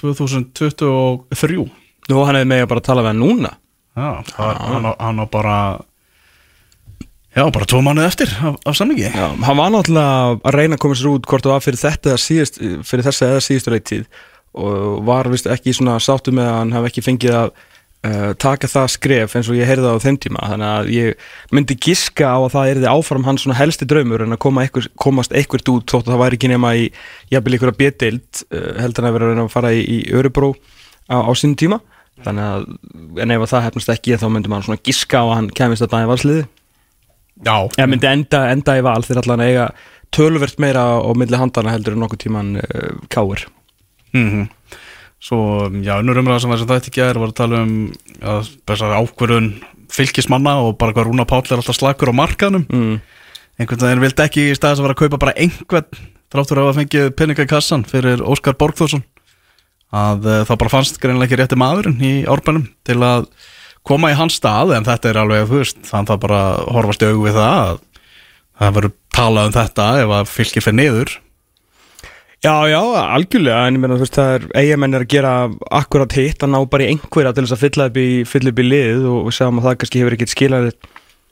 [0.00, 1.60] 2023
[2.10, 3.52] Nú hann hefði með að bara tala við hann núna
[3.94, 5.56] Já, það, hann, á, hann á bara
[7.30, 10.82] Já, bara tvo mánuð eftir af, af samningi Já, hann var náttúrulega að reyna að
[10.82, 14.06] koma sér út hvort það var fyrir þetta síðust, fyrir þessa eða síðustu reytíð
[14.60, 17.52] og var vist ekki svona sáttu með að hann hafði ekki fengið að
[18.06, 20.48] uh, taka það skref eins og ég heyrði það á þeim tíma.
[20.52, 24.36] Þannig að ég myndi giska á að það erði áfram hans svona helsti draumur en
[24.36, 26.86] að koma einhver, komast eitthvað út þótt að það væri ekki nema í
[27.32, 30.54] jafnvel ykkur að betild uh, heldur en að vera að fara í, í Örubró
[31.10, 31.80] á, á sín tíma.
[32.20, 35.36] Þannig að en ef að það hefnast ekki þá myndi maður svona giska á að
[35.38, 36.48] hann kemist að dæði valsliði
[37.40, 37.56] Já.
[37.78, 39.66] Ég myndi enda, enda í val þegar allan eiga
[40.12, 43.46] töluvert meira á milli handana heldur en nokkuð tíman uh, káir
[44.12, 44.48] mm
[45.20, 47.74] Svo, já, unnur umræða sem var sem það ekki er var að tala um
[48.24, 49.50] ákvörðun
[49.92, 52.94] fylgismanna og bara hvað Rúna Páll er alltaf slakur á markanum mm.
[53.60, 56.78] einhvern veginn vildi ekki í staðis að vera að kaupa bara einhvern þráttur að hafa
[56.78, 59.02] fengið peninga í kassan fyrir Óskar Borgþórsson.
[59.90, 63.26] Að uh, það bara fannst greinlega ekki rétti maðurinn í árbænum til að
[63.86, 66.42] koma í hans stað en þetta er alveg, þú veist, þannig að bara
[66.76, 67.80] horfast í augu við það að
[68.60, 71.14] það verður talað um þetta ef að fylgir fyrir niður
[72.40, 75.32] Já, já, algjörlega, en ég meina þú veist það er eigamenn er að gera
[75.76, 78.62] akkurat hitt að ná bara í einhverja til þess að fylla upp í, fylla upp
[78.62, 80.68] í lið og við sjáum að það kannski hefur ekkert skilað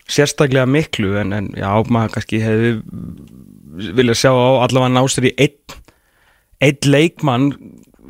[0.09, 2.75] sérstaklega miklu en, en já, maður kannski hefði
[3.97, 5.79] vilja sjá á allavega ná sér í einn
[6.69, 7.49] einn leikmann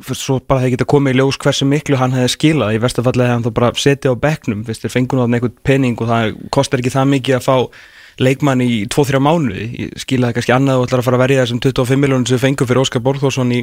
[0.07, 2.75] svo bara hefði getað komið í ljós hversu miklu hann hefði skilað.
[2.75, 6.03] Í verstafallega hefði hann þá bara setið á bekknum fyrst þér fengur náttúrulega einhvern penning
[6.03, 7.55] og það kostar ekki það mikið að fá
[8.23, 9.89] leikmann í 2-3 mánuði.
[9.99, 12.69] Skilaði kannski annað og ætlar að fara að verja þessum 25 miljónum sem við fengum
[12.69, 13.61] fyrir Óskar Borgþórsson í,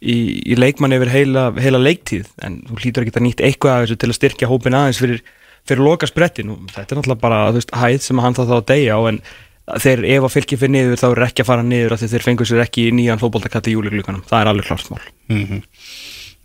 [0.00, 0.16] í,
[0.52, 2.30] í leikmann yfir heila, heila leiktíð.
[2.46, 5.22] En þú hlýtur ekki að nýtt eitthvað þessu til að styrkja hópin aðeins fyrir,
[5.68, 8.66] fyrir loka sprettin og þetta er náttúrulega bara veist, hæð sem hann þá þá að
[8.72, 9.22] deyja á en
[9.76, 12.24] þeir ef að fylgja fyrir niður þá er ekki að fara niður af því þeir
[12.24, 15.02] fengur sér ekki í nýjan fótboltakatti í júligluganum, það er alveg klart mál.
[15.28, 15.60] Mm -hmm.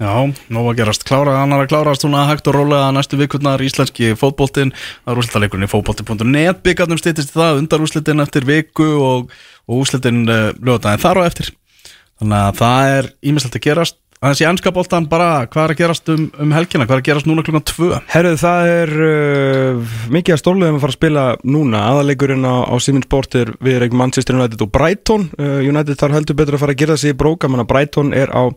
[0.04, 1.06] Já, nú að gerast.
[1.08, 4.74] Klára, annar að klárast svona hægt og rólega næstu vikurnar íslenski fótboltinn.
[5.06, 9.32] Það er úrslitaleikurinn í fótbolti.net byggarnum stýttist það, undar úrslitin eftir viku og,
[9.70, 11.54] og úrslitin uh, lögðaðin þar á eftir.
[12.20, 14.00] Þannig að það er ímislegt að gerast.
[14.24, 17.08] Aðeins í ennska boltan bara, hvað er að gerast um, um helgina, hvað er að
[17.10, 21.26] gerast núna klukkan 2 Herruð, það er uh, mikið að stórlegum að fara að spila
[21.48, 21.88] núna.
[21.94, 25.28] Aðalegurinn á, á Simin Sport er við erum Manchester United og Brighton.
[25.40, 28.32] Uh, United þarf heldur betur að fara að gera þessi í bróka, manna Brighton er
[28.32, 28.52] á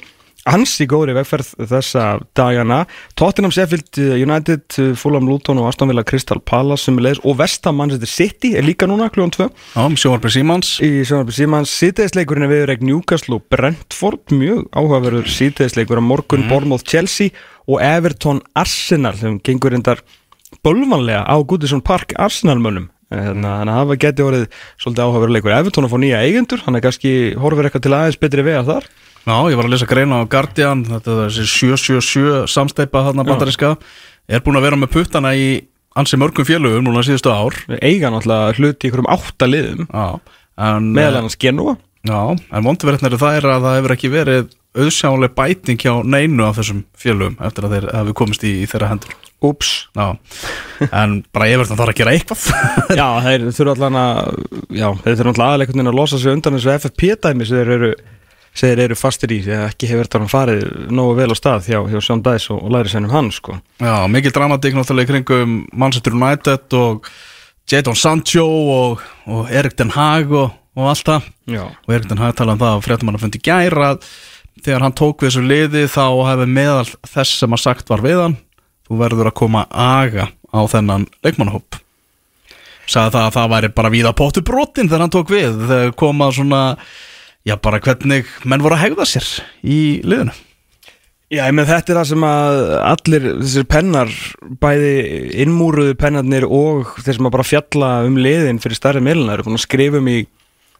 [0.47, 2.85] ansi góðri vegferð þessa dagana.
[3.19, 7.37] Tottenham, Sheffield United Fulham Luton og Aston Villa Crystal Palace og
[7.75, 10.79] Manchester City er líka núna klúan 2 Já, Sjónarby Símans.
[10.81, 16.49] Í Sjónarby Símans síðdegisleikurinn er viðurreik Newcastle og Brentford mjög áhugaverður síðdegisleikur á morgun Mhm.
[16.49, 17.31] Bournemouth Chelsea
[17.67, 20.01] og Everton Arsenal sem gengur reyndar
[20.67, 22.89] bölvanlega á Goodison Park Arsenal-mönnum.
[23.07, 24.47] Þannig að það geti orðið
[24.83, 28.45] svolítið áhugaveruleikur Everton að fá nýja eigendur, hann er kannski horfur eitthvað til aðeins betri
[28.47, 28.89] vegar þar?
[29.27, 33.31] Já, ég var að lesa greina á Guardian þetta er þessi 777 samsteipa þarna Já.
[33.31, 33.73] bandaríska.
[34.27, 35.49] Er búin að vera með puttana í
[35.99, 37.55] ansi mörgum félögum núna síðustu ár.
[37.79, 39.87] Eiga náttúrulega hluti í einhverjum átta liðum.
[39.87, 40.07] Já,
[40.67, 44.51] en Meðal annars Genova Já, en vonduverðin er það er að það hefur ekki verið
[44.77, 48.91] auðsjánuleg bæting hjá neinu af þessum félögum eftir að þeir hafi komist í, í þeirra
[48.93, 49.71] hendur Úps.
[50.89, 52.45] En bara ég verðin að það að gera eitthvað.
[53.01, 54.21] Já, þeir þurfa allan að
[54.73, 57.91] Já, þeir þurfa allan aðleikunnin að losa sig undan þessu FFP-dæmi sem þeir eru
[58.65, 60.63] eru fastir í, að ekki hefur þetta farið
[60.97, 63.59] nógu vel á stað hjá, hjá Sjón Dæs og, og læri sennum hann, sko.
[63.83, 67.11] Já, mikil dramatík náttúrulega kringum Manchester United og
[67.69, 71.29] Jadon Sancho og, og Erik Den Haag og, og allt það.
[71.53, 71.67] Já.
[71.69, 73.93] og Erik Den Haag talaði um það að fréttum hann að fundi gæra
[74.65, 78.23] þegar hann tók við þessu liði þá hefði meðal þess sem að sagt var við
[78.23, 78.39] hann
[78.87, 81.81] þú verður að koma aga á þennan leikmannahóp.
[82.87, 86.31] Sagði það að það væri bara víða pottu brotin þegar hann tók við þegar koma
[86.35, 86.63] svona
[87.47, 89.31] já bara hvernig menn voru að hegða sér
[89.67, 90.35] í liðinu.
[91.27, 92.57] Já, ég með þetta er það sem að
[92.87, 94.11] allir þessir pennar,
[94.63, 94.91] bæði
[95.43, 99.59] innmúruðu pennarnir og þeir sem að bara fjalla um liðin fyrir stærri miðluna eru búin
[99.59, 100.21] að skrifa um í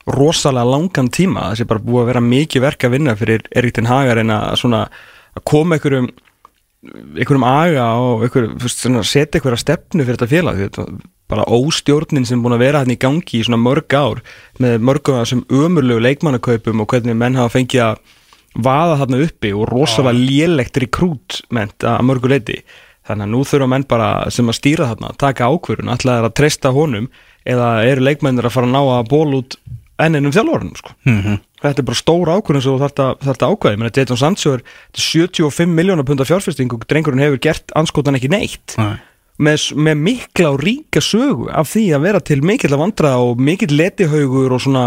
[0.07, 1.49] rosalega langan tíma.
[1.51, 4.55] Þessi bara búið að vera mikið verk að vinna fyrir Erik Ten Hagar en að
[4.63, 6.13] svona að koma einhverjum
[6.95, 8.49] einhverjum aga og einhver,
[9.05, 10.87] setja einhverja stefnu fyrir þetta félag þetta
[11.31, 14.23] bara óstjórnin sem búin að vera hérna í gangi í svona mörg ár
[14.63, 18.03] með mörgum þessum ömurlegu leikmannakaupum og hvernig menn hafa fengið að
[18.67, 22.61] vaða þarna uppi og rosalega lélegt rekrútment að mörgu leiti
[23.07, 26.29] þannig að nú þurfa menn bara sem að stýra þarna að taka ákvörun, alltaf er
[26.29, 27.11] að treysta honum
[27.47, 29.59] eða eru leikmennir að fara að ná að ból út
[30.03, 30.95] enninum þjálfórunum sko.
[31.05, 31.39] Mhm.
[31.69, 34.23] Þetta er bara stór ákvörun sem þú þarft að, þarft að ákvæði, menn að Jadon
[34.23, 38.77] Sancho er þetta er 75 miljónar punda fjárfesting og drengurinn hefur gert anskotan ekki neitt.
[38.81, 38.97] Nei.
[39.43, 43.41] með, með mikla og ríka sögu af því að vera til mikill að vandra og
[43.43, 44.87] mikill letihaugur og svona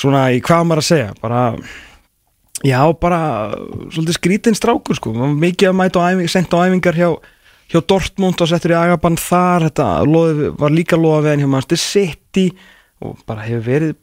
[0.00, 1.14] svona í hvað maður að segja.
[1.20, 1.42] Bara
[2.66, 3.20] já bara
[3.92, 5.12] svolítið skrítinn strákur sko.
[5.14, 7.08] Mikið að mæta æfing, sent á æfingar hjá,
[7.72, 9.68] hjá Dortmund og settur í agabann þar.
[9.68, 12.46] Þetta loði, var líka loða við hann hjá Manchester City
[13.00, 13.98] og bara hefur verið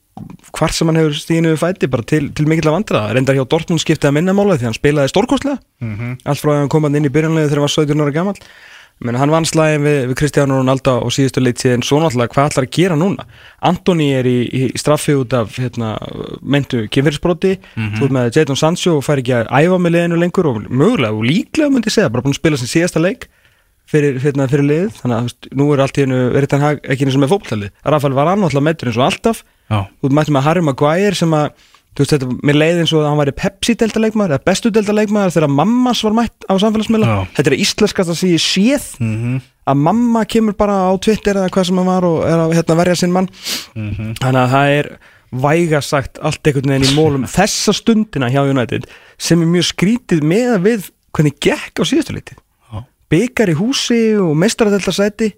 [0.58, 3.46] hvart sem hann hefur stíðinu við fæti bara til, til mikill að vandra reyndar hjá
[3.50, 5.60] Dortmund skiptið að minnamála því hann spilaði stórkostlega.
[5.84, 6.18] Mhm.
[6.26, 8.36] allt frá að hann kom hann inn í byrjanlega þegar hann var 17 ára gammal
[8.98, 11.84] Men hann vann slæðin við, við Kristján Ronaldo og síðustu leitt síðan.
[11.86, 13.28] Svo náttúrulega hvað ætlar að gera núna?
[13.70, 15.92] Antoni er í, í straffi út af hérna,
[16.42, 17.60] meintu kynferðisbroti.
[17.76, 18.00] Mhm.
[18.00, 21.14] þú ert með Jadon Sancho og fær ekki að æfa með liðinu lengur og mögulega
[21.14, 23.30] og líklega myndi segja, bara búin að spila sin síðasta leik
[23.88, 27.08] fyrir, hérna, fyrir liðið þannig að veist, nú er allt í hennu verið þannig ekki
[27.08, 29.80] eins og með fókbaltalið Rafael var annáttúrulega meittur eins og alltaf Já.
[30.04, 31.50] þú mættum með Harry Maguire sem að
[31.98, 36.04] þú veist þetta, mér leiði eins og að hann væri Pepsi-deltaleikmaður eða bestu-deltaleikmaður þegar mammas
[36.06, 37.20] var mætt á samfélagsmiðla Já.
[37.40, 39.40] þetta er íslenskast að segja séð Mhm.
[39.68, 42.76] að mamma kemur bara á Twitter eða hvað sem hann var og er að hérna,
[42.78, 43.30] verja sinn mann
[43.76, 44.14] Mhm.
[44.22, 44.92] þannig að það er
[45.34, 48.86] væga sagt allt einhvern veginn í mólum þessa stundina hjá United
[49.18, 52.38] sem er mjög skrítið með að við hvernig gekk á síðustu liti
[53.12, 55.32] byggar í húsi og meistaradeltarsæti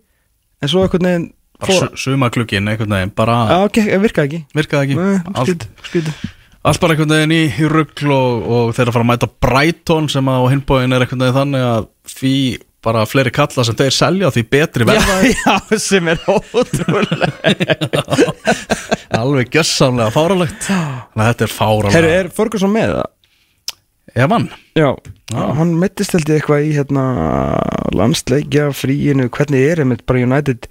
[0.60, 1.28] en svo einhvern veginn
[1.60, 4.42] fór, Sumaklukkin einhvern veginn bara Já, gekk, virkaði ekki.
[4.60, 5.00] Virkaði ekki.
[5.00, 6.24] Nei, allt, skrítið, skrítið.
[6.72, 10.10] allt bara einhvern veginn í, í rugl og, og þeir að fara að mæta Brighton
[10.12, 12.36] sem á hinbóin er einhvern veginn þannig að því
[12.80, 15.16] bara fleiri kalla sem þeir selja því betri verða.
[15.28, 17.28] Já, já, sem er ótrúlega
[19.20, 23.10] alveg gjössamlega fáralegt þetta er fáralegt Herru, er Ferguson með það?
[24.16, 24.48] Ef hann?
[24.78, 24.96] Já,
[25.58, 27.04] hann mittist held ég eitthvað í hérna
[27.96, 30.70] landsleikja fríinu, hvernig er einmitt bara United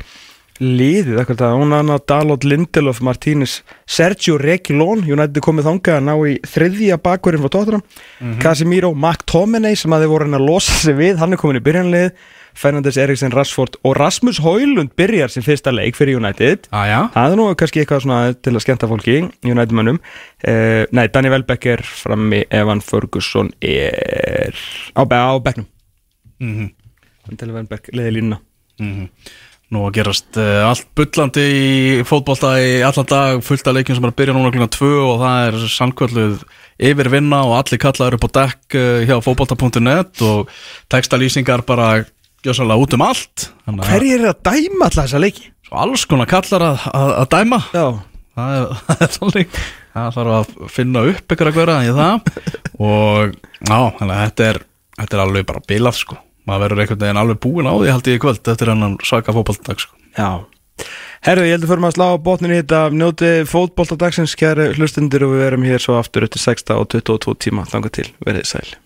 [0.59, 6.07] liðið, eitthvað það, hún hann að Dalot Lindelof, Martínez, Sergio Reguilón, United komið þangað að
[6.09, 7.85] ná í þriðja bakverðin frá Tottenham
[8.19, 8.41] Mhm.
[8.43, 11.65] Casemiro, McTominay sem að þið voru hann að losa sig við, hann er komin í
[11.69, 12.11] byrjanlið
[12.59, 16.67] Fernandes Eriksen Rashford og Rasmus Højlund byrjar sin fyrsta leik fyrir United.
[16.75, 20.01] Ah, það er nú kannski eitthvað svona til að skemmta fólki United mönnum.
[20.43, 24.59] Uh, nei, Danny Welbeck er frammi Evan Ferguson er
[24.99, 25.69] á, á bekknum.
[26.43, 26.73] Mhm.
[27.37, 28.41] Danny Welbeck leði línuna.
[28.83, 29.07] Mhm.
[29.69, 34.07] Nú að gerast uh, allt bullandi í fótbolta í allan dag fullt af leikjum sem
[34.07, 36.47] er að byrja núna klukkan 2 og það er sannkvölduð
[36.89, 40.49] yfirvinna og allir kallaður upp á dekk uh, hjá fótbolta.net og
[40.89, 41.91] textalýsingar bara
[42.49, 43.49] gjössalega út um allt.
[43.69, 45.51] Hverjir er að dæma alltaf þessa leiki?
[45.69, 47.61] Svo alls konar kallar að, að, að dæma.
[47.77, 47.87] Já.
[48.39, 49.61] það er, það er þannig.
[49.99, 52.33] Það þarf að finna upp ykkur að vera í það.
[52.79, 54.61] Og já, þannig að þetta er
[54.99, 56.19] þetta er alveg bara bilað sko.
[56.49, 59.35] Maður verður einhvern veginn alveg búin á því held ég í kvöld eftir hennan svaka
[59.37, 59.99] fótballdag sko.
[60.17, 60.31] Já.
[61.27, 62.83] Herðu, ég heldur fyrir maður að slá á botnin í þetta.
[62.95, 67.67] Njóti fótboltadagsins, kæri hlustundir og við verum hér svo aftur eftir 6 og 22 tíma,
[67.69, 68.79] þanga til, verðið sæl